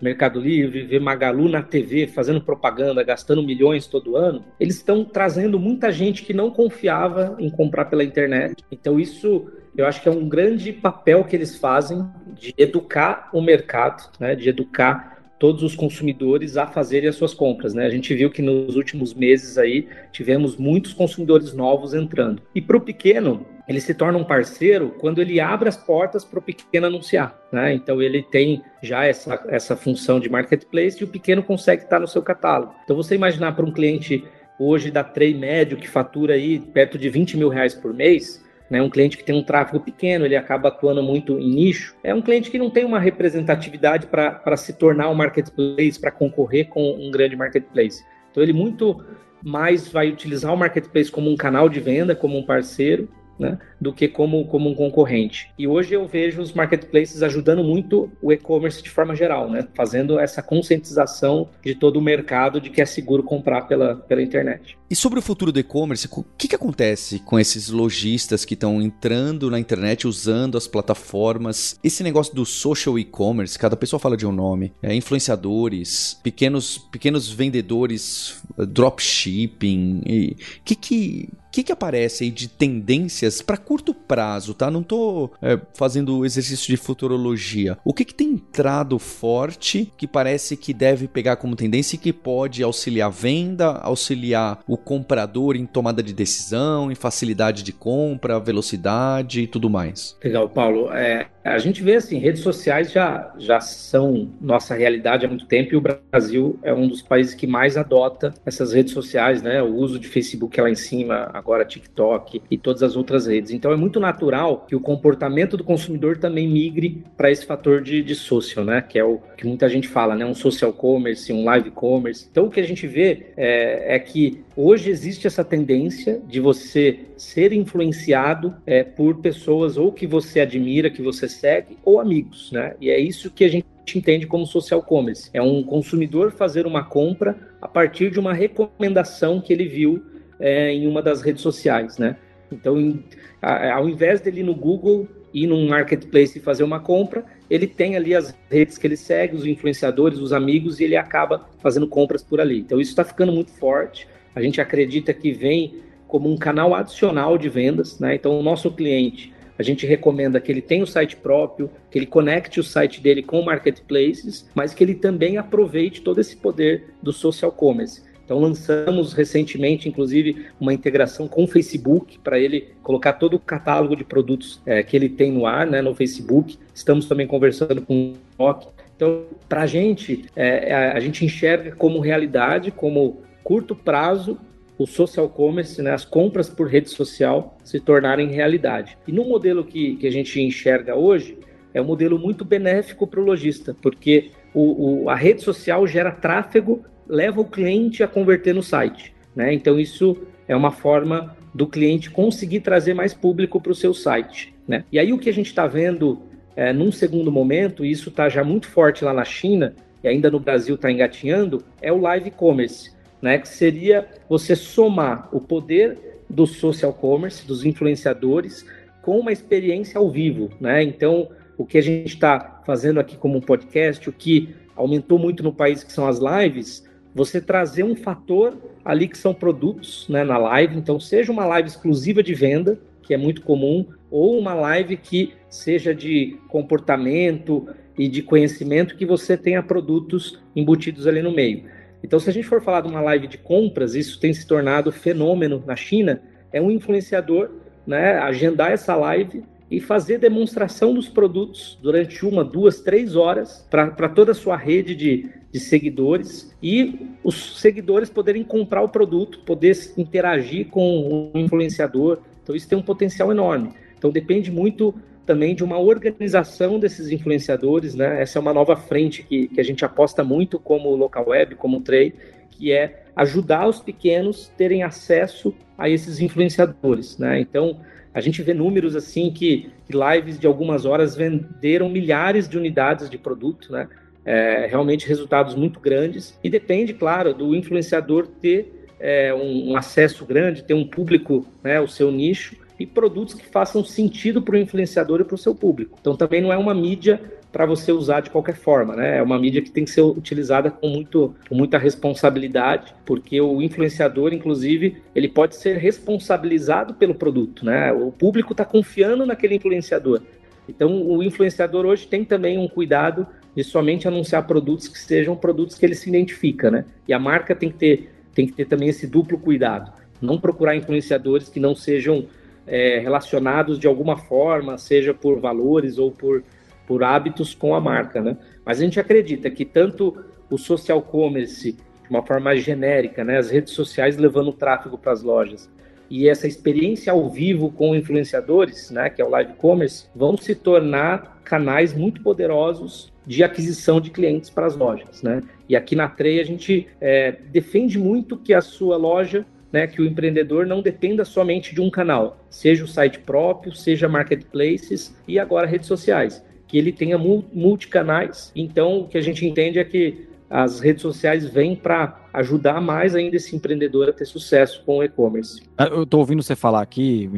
Mercado 0.00 0.40
Livre, 0.40 0.84
vê 0.84 0.98
Magalu 0.98 1.48
na 1.48 1.62
TV 1.62 2.06
fazendo 2.06 2.40
propaganda, 2.40 3.02
gastando 3.02 3.42
milhões 3.42 3.86
todo 3.86 4.16
ano, 4.16 4.44
eles 4.58 4.76
estão 4.76 5.04
trazendo 5.04 5.58
muita 5.58 5.90
gente 5.92 6.22
que 6.22 6.34
não 6.34 6.50
confiava 6.50 7.36
em 7.38 7.48
comprar 7.48 7.86
pela 7.86 8.04
internet. 8.04 8.62
Então, 8.70 8.98
isso 8.98 9.50
eu 9.76 9.86
acho 9.86 10.02
que 10.02 10.08
é 10.08 10.12
um 10.12 10.28
grande 10.28 10.72
papel 10.72 11.24
que 11.24 11.34
eles 11.34 11.56
fazem 11.56 12.06
de 12.34 12.54
educar 12.56 13.28
o 13.32 13.40
mercado, 13.40 14.10
né, 14.20 14.34
de 14.34 14.48
educar 14.48 15.13
todos 15.38 15.62
os 15.62 15.74
consumidores 15.74 16.56
a 16.56 16.66
fazerem 16.66 17.08
as 17.08 17.16
suas 17.16 17.34
compras, 17.34 17.74
né? 17.74 17.86
A 17.86 17.90
gente 17.90 18.14
viu 18.14 18.30
que 18.30 18.42
nos 18.42 18.76
últimos 18.76 19.14
meses 19.14 19.58
aí 19.58 19.88
tivemos 20.12 20.56
muitos 20.56 20.92
consumidores 20.92 21.52
novos 21.52 21.94
entrando. 21.94 22.42
E 22.54 22.60
para 22.60 22.76
o 22.76 22.80
pequeno, 22.80 23.44
ele 23.68 23.80
se 23.80 23.94
torna 23.94 24.18
um 24.18 24.24
parceiro 24.24 24.94
quando 25.00 25.20
ele 25.20 25.40
abre 25.40 25.68
as 25.68 25.76
portas 25.76 26.24
para 26.24 26.38
o 26.38 26.42
pequeno 26.42 26.86
anunciar. 26.86 27.38
Né? 27.50 27.74
Então 27.74 28.00
ele 28.00 28.22
tem 28.22 28.62
já 28.82 29.04
essa, 29.04 29.42
essa 29.48 29.76
função 29.76 30.20
de 30.20 30.28
marketplace 30.28 31.00
e 31.00 31.04
o 31.04 31.08
pequeno 31.08 31.42
consegue 31.42 31.82
estar 31.82 31.98
no 31.98 32.08
seu 32.08 32.22
catálogo. 32.22 32.74
Então 32.84 32.96
você 32.96 33.14
imaginar 33.14 33.52
para 33.56 33.64
um 33.64 33.72
cliente 33.72 34.24
hoje 34.58 34.90
da 34.90 35.02
Trade 35.02 35.34
médio 35.34 35.76
que 35.76 35.88
fatura 35.88 36.34
aí 36.34 36.60
perto 36.60 36.98
de 36.98 37.08
20 37.08 37.36
mil 37.36 37.48
reais 37.48 37.74
por 37.74 37.92
mês, 37.92 38.43
né, 38.74 38.82
um 38.82 38.90
cliente 38.90 39.16
que 39.16 39.22
tem 39.22 39.36
um 39.36 39.42
tráfego 39.42 39.78
pequeno, 39.78 40.24
ele 40.24 40.34
acaba 40.34 40.66
atuando 40.66 41.00
muito 41.00 41.38
em 41.38 41.48
nicho, 41.48 41.94
é 42.02 42.12
um 42.12 42.20
cliente 42.20 42.50
que 42.50 42.58
não 42.58 42.68
tem 42.68 42.84
uma 42.84 42.98
representatividade 42.98 44.08
para 44.08 44.56
se 44.56 44.72
tornar 44.72 45.08
um 45.08 45.14
marketplace, 45.14 46.00
para 46.00 46.10
concorrer 46.10 46.68
com 46.68 46.90
um 46.90 47.08
grande 47.08 47.36
marketplace. 47.36 48.04
Então 48.32 48.42
ele 48.42 48.52
muito 48.52 49.00
mais 49.44 49.86
vai 49.86 50.10
utilizar 50.10 50.52
o 50.52 50.56
marketplace 50.56 51.08
como 51.08 51.30
um 51.30 51.36
canal 51.36 51.68
de 51.68 51.78
venda, 51.78 52.16
como 52.16 52.36
um 52.36 52.44
parceiro, 52.44 53.08
né, 53.38 53.58
do 53.80 53.92
que 53.92 54.08
como, 54.08 54.46
como 54.46 54.70
um 54.70 54.74
concorrente. 54.74 55.50
E 55.58 55.66
hoje 55.66 55.94
eu 55.94 56.06
vejo 56.06 56.40
os 56.40 56.52
marketplaces 56.52 57.22
ajudando 57.22 57.62
muito 57.62 58.10
o 58.22 58.32
e-commerce 58.32 58.82
de 58.82 58.90
forma 58.90 59.14
geral, 59.14 59.50
né, 59.50 59.66
fazendo 59.74 60.18
essa 60.18 60.42
conscientização 60.42 61.48
de 61.62 61.74
todo 61.74 61.98
o 61.98 62.02
mercado 62.02 62.60
de 62.60 62.70
que 62.70 62.80
é 62.80 62.86
seguro 62.86 63.22
comprar 63.22 63.62
pela, 63.62 63.96
pela 63.96 64.22
internet. 64.22 64.76
E 64.88 64.94
sobre 64.96 65.18
o 65.18 65.22
futuro 65.22 65.50
do 65.50 65.58
e-commerce, 65.58 66.08
o 66.10 66.24
que, 66.36 66.46
que 66.46 66.54
acontece 66.54 67.18
com 67.20 67.38
esses 67.38 67.68
lojistas 67.68 68.44
que 68.44 68.54
estão 68.54 68.80
entrando 68.80 69.50
na 69.50 69.58
internet 69.58 70.06
usando 70.06 70.56
as 70.56 70.68
plataformas? 70.68 71.78
Esse 71.82 72.02
negócio 72.02 72.34
do 72.34 72.44
social 72.44 72.98
e-commerce, 72.98 73.58
cada 73.58 73.76
pessoa 73.76 73.98
fala 73.98 74.16
de 74.16 74.26
um 74.26 74.32
nome, 74.32 74.72
é, 74.82 74.94
influenciadores, 74.94 76.18
pequenos, 76.22 76.78
pequenos 76.78 77.30
vendedores, 77.30 78.42
dropshipping, 78.56 80.02
o 80.04 80.62
que 80.64 80.74
que 80.76 81.28
que, 81.54 81.62
que 81.62 81.70
aparece 81.70 82.24
aí 82.24 82.30
de 82.32 82.48
tendências 82.48 83.40
para 83.40 83.56
curto 83.56 83.94
prazo, 83.94 84.54
tá? 84.54 84.68
Não 84.68 84.82
tô 84.82 85.30
é, 85.40 85.56
fazendo 85.74 86.26
exercício 86.26 86.66
de 86.66 86.76
futurologia. 86.76 87.78
O 87.84 87.94
que, 87.94 88.04
que 88.04 88.12
tem 88.12 88.30
entrado 88.30 88.98
forte 88.98 89.92
que 89.96 90.08
parece 90.08 90.56
que 90.56 90.74
deve 90.74 91.06
pegar 91.06 91.36
como 91.36 91.54
tendência 91.54 91.94
e 91.94 91.98
que 91.98 92.12
pode 92.12 92.60
auxiliar 92.60 93.06
a 93.06 93.10
venda, 93.10 93.66
auxiliar 93.66 94.64
o 94.66 94.76
comprador 94.76 95.54
em 95.54 95.64
tomada 95.64 96.02
de 96.02 96.12
decisão, 96.12 96.90
em 96.90 96.96
facilidade 96.96 97.62
de 97.62 97.72
compra, 97.72 98.40
velocidade 98.40 99.42
e 99.42 99.46
tudo 99.46 99.70
mais? 99.70 100.16
Legal, 100.24 100.48
Paulo. 100.48 100.92
É, 100.92 101.28
a 101.44 101.58
gente 101.58 101.82
vê 101.82 101.96
assim, 101.96 102.18
redes 102.18 102.40
sociais 102.40 102.90
já, 102.90 103.32
já 103.38 103.60
são 103.60 104.30
nossa 104.40 104.74
realidade 104.74 105.26
há 105.26 105.28
muito 105.28 105.46
tempo 105.46 105.74
e 105.74 105.76
o 105.76 105.82
Brasil 106.10 106.58
é 106.62 106.72
um 106.72 106.88
dos 106.88 107.02
países 107.02 107.34
que 107.34 107.46
mais 107.46 107.76
adota 107.76 108.32
essas 108.46 108.72
redes 108.72 108.94
sociais, 108.94 109.42
né? 109.42 109.62
O 109.62 109.74
uso 109.74 110.00
de 110.00 110.08
Facebook 110.08 110.58
lá 110.58 110.70
em 110.70 110.74
cima, 110.74 111.30
agora 111.44 111.64
TikTok 111.64 112.40
e 112.50 112.56
todas 112.56 112.82
as 112.82 112.96
outras 112.96 113.26
redes. 113.26 113.50
Então 113.50 113.70
é 113.70 113.76
muito 113.76 114.00
natural 114.00 114.64
que 114.66 114.74
o 114.74 114.80
comportamento 114.80 115.58
do 115.58 115.62
consumidor 115.62 116.16
também 116.16 116.48
migre 116.48 117.04
para 117.16 117.30
esse 117.30 117.44
fator 117.44 117.82
de, 117.82 118.02
de 118.02 118.14
social, 118.14 118.64
né? 118.64 118.80
Que 118.80 118.98
é 118.98 119.04
o 119.04 119.20
que 119.36 119.46
muita 119.46 119.68
gente 119.68 119.86
fala, 119.86 120.14
né? 120.14 120.24
Um 120.24 120.34
social 120.34 120.72
commerce, 120.72 121.30
um 121.32 121.44
live 121.44 121.70
commerce. 121.70 122.26
Então 122.30 122.46
o 122.46 122.50
que 122.50 122.60
a 122.60 122.66
gente 122.66 122.86
vê 122.86 123.26
é, 123.36 123.94
é 123.94 123.98
que 123.98 124.42
hoje 124.56 124.88
existe 124.90 125.26
essa 125.26 125.44
tendência 125.44 126.20
de 126.26 126.40
você 126.40 127.00
ser 127.16 127.52
influenciado 127.52 128.54
é, 128.66 128.82
por 128.82 129.20
pessoas 129.20 129.76
ou 129.76 129.92
que 129.92 130.06
você 130.06 130.40
admira, 130.40 130.90
que 130.90 131.02
você 131.02 131.28
segue, 131.28 131.76
ou 131.84 132.00
amigos, 132.00 132.50
né? 132.52 132.74
E 132.80 132.88
é 132.88 132.98
isso 132.98 133.30
que 133.30 133.44
a 133.44 133.48
gente 133.48 133.66
entende 133.94 134.26
como 134.26 134.46
social 134.46 134.82
commerce. 134.82 135.28
É 135.34 135.42
um 135.42 135.62
consumidor 135.62 136.32
fazer 136.32 136.66
uma 136.66 136.82
compra 136.82 137.36
a 137.60 137.68
partir 137.68 138.10
de 138.10 138.18
uma 138.18 138.32
recomendação 138.32 139.40
que 139.40 139.52
ele 139.52 139.68
viu 139.68 140.02
é, 140.44 140.70
em 140.70 140.86
uma 140.86 141.00
das 141.00 141.22
redes 141.22 141.40
sociais, 141.40 141.96
né? 141.96 142.16
Então, 142.52 142.78
em, 142.78 143.02
a, 143.40 143.76
ao 143.76 143.88
invés 143.88 144.20
dele 144.20 144.40
ir 144.40 144.44
no 144.44 144.54
Google 144.54 145.08
ir 145.32 145.48
num 145.48 145.66
marketplace 145.66 146.38
e 146.38 146.40
fazer 146.40 146.62
uma 146.62 146.78
compra, 146.78 147.24
ele 147.50 147.66
tem 147.66 147.96
ali 147.96 148.14
as 148.14 148.32
redes 148.48 148.78
que 148.78 148.86
ele 148.86 148.96
segue, 148.96 149.34
os 149.34 149.44
influenciadores, 149.44 150.18
os 150.20 150.32
amigos, 150.32 150.78
e 150.78 150.84
ele 150.84 150.96
acaba 150.96 151.48
fazendo 151.58 151.88
compras 151.88 152.22
por 152.22 152.40
ali. 152.40 152.60
Então, 152.60 152.80
isso 152.80 152.92
está 152.92 153.02
ficando 153.02 153.32
muito 153.32 153.50
forte. 153.50 154.06
A 154.34 154.40
gente 154.40 154.60
acredita 154.60 155.12
que 155.12 155.32
vem 155.32 155.82
como 156.06 156.30
um 156.30 156.36
canal 156.36 156.72
adicional 156.72 157.36
de 157.36 157.48
vendas, 157.48 157.98
né? 157.98 158.14
Então, 158.14 158.38
o 158.38 158.42
nosso 158.44 158.70
cliente, 158.70 159.32
a 159.58 159.62
gente 159.64 159.84
recomenda 159.86 160.40
que 160.40 160.52
ele 160.52 160.62
tenha 160.62 160.84
o 160.84 160.86
site 160.86 161.16
próprio, 161.16 161.68
que 161.90 161.98
ele 161.98 162.06
conecte 162.06 162.60
o 162.60 162.64
site 162.64 163.00
dele 163.00 163.22
com 163.22 163.42
marketplaces, 163.42 164.48
mas 164.54 164.72
que 164.72 164.84
ele 164.84 164.94
também 164.94 165.36
aproveite 165.36 166.00
todo 166.00 166.20
esse 166.20 166.36
poder 166.36 166.94
do 167.02 167.12
social 167.12 167.50
commerce. 167.50 168.02
Então 168.24 168.38
lançamos 168.38 169.12
recentemente, 169.12 169.88
inclusive, 169.88 170.46
uma 170.58 170.72
integração 170.72 171.28
com 171.28 171.44
o 171.44 171.46
Facebook 171.46 172.18
para 172.20 172.38
ele 172.38 172.68
colocar 172.82 173.14
todo 173.14 173.34
o 173.34 173.38
catálogo 173.38 173.94
de 173.94 174.04
produtos 174.04 174.60
é, 174.64 174.82
que 174.82 174.96
ele 174.96 175.08
tem 175.08 175.30
no 175.30 175.46
ar, 175.46 175.66
né, 175.66 175.82
no 175.82 175.94
Facebook. 175.94 176.58
Estamos 176.74 177.06
também 177.06 177.26
conversando 177.26 177.82
com 177.82 178.14
o 178.38 178.42
NOC. 178.42 178.68
Então, 178.96 179.24
para 179.48 179.62
a 179.62 179.66
gente, 179.66 180.24
é, 180.34 180.72
a 180.72 181.00
gente 181.00 181.24
enxerga 181.24 181.72
como 181.72 182.00
realidade, 182.00 182.70
como 182.70 183.22
curto 183.42 183.74
prazo, 183.74 184.38
o 184.78 184.86
social 184.86 185.28
commerce, 185.28 185.80
né, 185.80 185.92
as 185.92 186.04
compras 186.04 186.48
por 186.48 186.68
rede 186.68 186.90
social 186.90 187.56
se 187.62 187.78
tornarem 187.78 188.28
realidade. 188.28 188.96
E 189.06 189.12
no 189.12 189.24
modelo 189.24 189.64
que, 189.64 189.96
que 189.96 190.06
a 190.06 190.10
gente 190.10 190.40
enxerga 190.40 190.96
hoje, 190.96 191.38
é 191.72 191.80
um 191.80 191.84
modelo 191.84 192.18
muito 192.18 192.44
benéfico 192.44 193.06
para 193.06 193.20
o 193.20 193.24
lojista, 193.24 193.76
porque 193.82 194.30
o, 194.52 195.04
o, 195.04 195.10
a 195.10 195.14
rede 195.14 195.42
social 195.42 195.86
gera 195.86 196.12
tráfego, 196.12 196.84
leva 197.08 197.40
o 197.40 197.44
cliente 197.44 198.02
a 198.02 198.08
converter 198.08 198.54
no 198.54 198.62
site. 198.62 199.14
Né? 199.34 199.52
Então, 199.52 199.78
isso 199.78 200.16
é 200.46 200.54
uma 200.54 200.70
forma 200.70 201.36
do 201.54 201.66
cliente 201.66 202.10
conseguir 202.10 202.60
trazer 202.60 202.94
mais 202.94 203.14
público 203.14 203.60
para 203.60 203.72
o 203.72 203.74
seu 203.74 203.94
site. 203.94 204.54
Né? 204.66 204.84
E 204.90 204.98
aí, 204.98 205.12
o 205.12 205.18
que 205.18 205.28
a 205.28 205.32
gente 205.32 205.46
está 205.46 205.66
vendo 205.66 206.20
é, 206.56 206.72
num 206.72 206.90
segundo 206.90 207.30
momento, 207.30 207.84
e 207.84 207.90
isso 207.90 208.08
está 208.08 208.28
já 208.28 208.42
muito 208.42 208.68
forte 208.68 209.04
lá 209.04 209.12
na 209.12 209.24
China, 209.24 209.74
e 210.02 210.08
ainda 210.08 210.30
no 210.30 210.38
Brasil 210.38 210.74
está 210.74 210.90
engatinhando, 210.90 211.64
é 211.80 211.92
o 211.92 212.00
live 212.00 212.30
commerce 212.30 212.94
né, 213.24 213.38
que 213.38 213.48
seria 213.48 214.06
você 214.28 214.54
somar 214.54 215.30
o 215.32 215.40
poder 215.40 216.20
do 216.28 216.46
social 216.46 216.92
commerce, 216.92 217.46
dos 217.46 217.64
influenciadores, 217.64 218.66
com 219.00 219.18
uma 219.18 219.32
experiência 219.32 219.98
ao 219.98 220.10
vivo. 220.10 220.50
Né? 220.60 220.82
Então, 220.82 221.30
o 221.56 221.64
que 221.64 221.78
a 221.78 221.80
gente 221.80 222.08
está 222.08 222.60
fazendo 222.66 223.00
aqui 223.00 223.16
como 223.16 223.38
um 223.38 223.40
podcast, 223.40 224.06
o 224.10 224.12
que 224.12 224.54
aumentou 224.76 225.18
muito 225.18 225.42
no 225.42 225.54
país, 225.54 225.82
que 225.82 225.90
são 225.90 226.06
as 226.06 226.18
lives, 226.18 226.84
você 227.14 227.40
trazer 227.40 227.84
um 227.84 227.94
fator 227.94 228.56
ali 228.84 229.06
que 229.06 229.16
são 229.16 229.32
produtos 229.32 230.06
né, 230.08 230.24
na 230.24 230.36
live. 230.36 230.76
Então, 230.76 230.98
seja 230.98 231.30
uma 231.30 231.46
live 231.46 231.68
exclusiva 231.68 232.22
de 232.22 232.34
venda, 232.34 232.78
que 233.02 233.14
é 233.14 233.16
muito 233.16 233.42
comum, 233.42 233.86
ou 234.10 234.38
uma 234.38 234.54
live 234.54 234.96
que 234.96 235.32
seja 235.48 235.94
de 235.94 236.36
comportamento 236.48 237.68
e 237.96 238.08
de 238.08 238.22
conhecimento, 238.22 238.96
que 238.96 239.06
você 239.06 239.36
tenha 239.36 239.62
produtos 239.62 240.42
embutidos 240.56 241.06
ali 241.06 241.22
no 241.22 241.30
meio. 241.30 241.64
Então, 242.02 242.18
se 242.18 242.28
a 242.28 242.32
gente 242.32 242.46
for 242.46 242.60
falar 242.62 242.80
de 242.80 242.88
uma 242.88 243.00
live 243.00 243.26
de 243.28 243.38
compras, 243.38 243.94
isso 243.94 244.18
tem 244.18 244.32
se 244.34 244.46
tornado 244.46 244.90
fenômeno 244.90 245.62
na 245.64 245.76
China, 245.76 246.20
é 246.52 246.60
um 246.60 246.70
influenciador 246.70 247.50
né, 247.86 248.18
agendar 248.18 248.72
essa 248.72 248.94
live 248.94 249.44
e 249.70 249.80
fazer 249.80 250.18
demonstração 250.18 250.94
dos 250.94 251.08
produtos 251.08 251.78
durante 251.82 252.24
uma, 252.24 252.44
duas, 252.44 252.80
três 252.80 253.16
horas 253.16 253.66
para 253.70 254.08
toda 254.08 254.32
a 254.32 254.34
sua 254.34 254.56
rede 254.56 254.94
de, 254.94 255.28
de 255.50 255.58
seguidores 255.58 256.54
e 256.62 257.08
os 257.22 257.60
seguidores 257.60 258.10
poderem 258.10 258.44
comprar 258.44 258.82
o 258.82 258.88
produto, 258.88 259.40
poder 259.40 259.76
interagir 259.96 260.68
com 260.68 261.30
o 261.34 261.38
influenciador. 261.38 262.18
Então, 262.42 262.54
isso 262.54 262.68
tem 262.68 262.78
um 262.78 262.82
potencial 262.82 263.30
enorme. 263.32 263.70
Então, 263.96 264.10
depende 264.10 264.50
muito 264.50 264.94
também 265.24 265.54
de 265.54 265.64
uma 265.64 265.78
organização 265.78 266.78
desses 266.78 267.10
influenciadores, 267.10 267.94
né? 267.94 268.20
Essa 268.20 268.38
é 268.38 268.40
uma 268.40 268.52
nova 268.52 268.76
frente 268.76 269.22
que, 269.22 269.48
que 269.48 269.60
a 269.60 269.64
gente 269.64 269.84
aposta 269.84 270.22
muito 270.22 270.58
como 270.58 270.94
local 270.94 271.28
web, 271.28 271.54
como 271.54 271.80
trade, 271.80 272.14
que 272.50 272.72
é 272.72 273.04
ajudar 273.16 273.66
os 273.66 273.80
pequenos 273.80 274.52
terem 274.56 274.82
acesso 274.82 275.54
a 275.78 275.88
esses 275.88 276.20
influenciadores, 276.20 277.16
né? 277.18 277.40
Então, 277.40 277.80
a 278.14 278.20
gente 278.20 278.40
vê 278.42 278.54
números 278.54 278.94
assim 278.94 279.30
que, 279.30 279.70
que 279.86 279.92
lives 279.92 280.38
de 280.38 280.46
algumas 280.46 280.86
horas 280.86 281.16
venderam 281.16 281.88
milhares 281.88 282.48
de 282.48 282.56
unidades 282.56 283.10
de 283.10 283.18
produto, 283.18 283.72
né? 283.72 283.88
É, 284.26 284.66
realmente 284.70 285.06
resultados 285.06 285.54
muito 285.54 285.78
grandes 285.78 286.38
e 286.42 286.48
depende, 286.48 286.94
claro, 286.94 287.34
do 287.34 287.54
influenciador 287.54 288.26
ter 288.26 288.86
é, 288.98 289.34
um, 289.34 289.72
um, 289.72 289.76
acesso 289.76 290.24
grande, 290.24 290.64
ter 290.64 290.72
um 290.72 290.86
público, 290.86 291.46
né, 291.62 291.78
o 291.78 291.86
seu 291.86 292.10
nicho 292.10 292.56
e 292.80 292.86
produtos 292.86 293.34
que 293.34 293.44
façam 293.44 293.84
sentido 293.84 294.40
para 294.40 294.54
o 294.54 294.58
influenciador 294.58 295.20
e 295.20 295.24
para 295.24 295.34
o 295.34 295.38
seu 295.38 295.54
público. 295.54 295.98
Então 296.00 296.16
também 296.16 296.40
não 296.40 296.50
é 296.50 296.56
uma 296.56 296.72
mídia 296.72 297.20
para 297.54 297.66
você 297.66 297.92
usar 297.92 298.18
de 298.18 298.30
qualquer 298.30 298.56
forma, 298.56 298.96
né? 298.96 299.18
É 299.18 299.22
uma 299.22 299.38
mídia 299.38 299.62
que 299.62 299.70
tem 299.70 299.84
que 299.84 299.90
ser 299.92 300.00
utilizada 300.00 300.72
com, 300.72 300.88
muito, 300.88 301.36
com 301.48 301.54
muita 301.54 301.78
responsabilidade, 301.78 302.92
porque 303.06 303.40
o 303.40 303.62
influenciador, 303.62 304.34
inclusive, 304.34 304.96
ele 305.14 305.28
pode 305.28 305.54
ser 305.54 305.76
responsabilizado 305.76 306.94
pelo 306.94 307.14
produto, 307.14 307.64
né? 307.64 307.92
O 307.92 308.10
público 308.10 308.52
está 308.52 308.64
confiando 308.64 309.24
naquele 309.24 309.54
influenciador. 309.54 310.20
Então, 310.68 311.06
o 311.06 311.22
influenciador 311.22 311.86
hoje 311.86 312.08
tem 312.08 312.24
também 312.24 312.58
um 312.58 312.66
cuidado 312.66 313.24
de 313.54 313.62
somente 313.62 314.08
anunciar 314.08 314.44
produtos 314.48 314.88
que 314.88 314.98
sejam 314.98 315.36
produtos 315.36 315.78
que 315.78 315.86
ele 315.86 315.94
se 315.94 316.08
identifica, 316.08 316.72
né? 316.72 316.84
E 317.06 317.14
a 317.14 317.20
marca 317.20 317.54
tem 317.54 317.70
que 317.70 317.76
ter, 317.76 318.10
tem 318.34 318.48
que 318.48 318.52
ter 318.52 318.64
também 318.64 318.88
esse 318.88 319.06
duplo 319.06 319.38
cuidado. 319.38 319.92
Não 320.20 320.40
procurar 320.40 320.74
influenciadores 320.74 321.48
que 321.48 321.60
não 321.60 321.72
sejam 321.76 322.26
é, 322.66 322.98
relacionados 322.98 323.78
de 323.78 323.86
alguma 323.86 324.16
forma, 324.16 324.76
seja 324.76 325.14
por 325.14 325.38
valores 325.38 325.98
ou 325.98 326.10
por 326.10 326.42
por 326.86 327.02
hábitos 327.02 327.54
com 327.54 327.74
a 327.74 327.80
marca, 327.80 328.20
né? 328.20 328.36
Mas 328.64 328.80
a 328.80 328.84
gente 328.84 329.00
acredita 329.00 329.50
que 329.50 329.64
tanto 329.64 330.24
o 330.50 330.58
social 330.58 331.02
commerce, 331.02 331.72
de 331.72 332.10
uma 332.10 332.22
forma 332.22 332.44
mais 332.44 332.62
genérica, 332.62 333.24
né, 333.24 333.38
as 333.38 333.50
redes 333.50 333.72
sociais 333.72 334.16
levando 334.16 334.48
o 334.48 334.52
tráfego 334.52 334.98
para 334.98 335.12
as 335.12 335.22
lojas, 335.22 335.70
e 336.10 336.28
essa 336.28 336.46
experiência 336.46 337.12
ao 337.12 337.28
vivo 337.30 337.70
com 337.72 337.96
influenciadores, 337.96 338.90
né, 338.90 339.08
que 339.08 339.22
é 339.22 339.24
o 339.24 339.30
live 339.30 339.54
commerce, 339.54 340.06
vão 340.14 340.36
se 340.36 340.54
tornar 340.54 341.40
canais 341.44 341.94
muito 341.94 342.22
poderosos 342.22 343.12
de 343.26 343.42
aquisição 343.42 344.00
de 344.00 344.10
clientes 344.10 344.50
para 344.50 344.66
as 344.66 344.76
lojas, 344.76 345.22
né? 345.22 345.42
E 345.66 345.74
aqui 345.74 345.96
na 345.96 346.08
Trey 346.08 346.40
a 346.40 346.44
gente 346.44 346.86
é, 347.00 347.32
defende 347.50 347.98
muito 347.98 348.36
que 348.36 348.52
a 348.52 348.60
sua 348.60 348.98
loja 348.98 349.46
né, 349.72 349.86
que 349.86 350.00
o 350.00 350.06
empreendedor 350.06 350.66
não 350.66 350.80
dependa 350.80 351.24
somente 351.24 351.74
de 351.74 351.80
um 351.80 351.90
canal, 351.90 352.38
seja 352.48 352.84
o 352.84 352.86
site 352.86 353.18
próprio, 353.18 353.74
seja 353.74 354.08
marketplaces 354.08 355.16
e 355.26 355.36
agora 355.36 355.66
redes 355.66 355.88
sociais 355.88 356.44
que 356.66 356.78
ele 356.78 356.92
tenha 356.92 357.18
multicanais. 357.18 358.52
Então, 358.54 359.00
o 359.00 359.08
que 359.08 359.18
a 359.18 359.20
gente 359.20 359.46
entende 359.46 359.78
é 359.78 359.84
que 359.84 360.26
as 360.48 360.80
redes 360.80 361.02
sociais 361.02 361.46
vêm 361.46 361.74
para 361.74 362.28
ajudar 362.32 362.80
mais 362.80 363.14
ainda 363.14 363.36
esse 363.36 363.56
empreendedor 363.56 364.08
a 364.08 364.12
ter 364.12 364.24
sucesso 364.24 364.82
com 364.84 364.98
o 364.98 365.04
e-commerce. 365.04 365.62
Ah, 365.76 365.86
eu 365.86 366.04
estou 366.04 366.20
ouvindo 366.20 366.42
você 366.42 366.54
falar 366.54 366.82
aqui, 366.82 367.28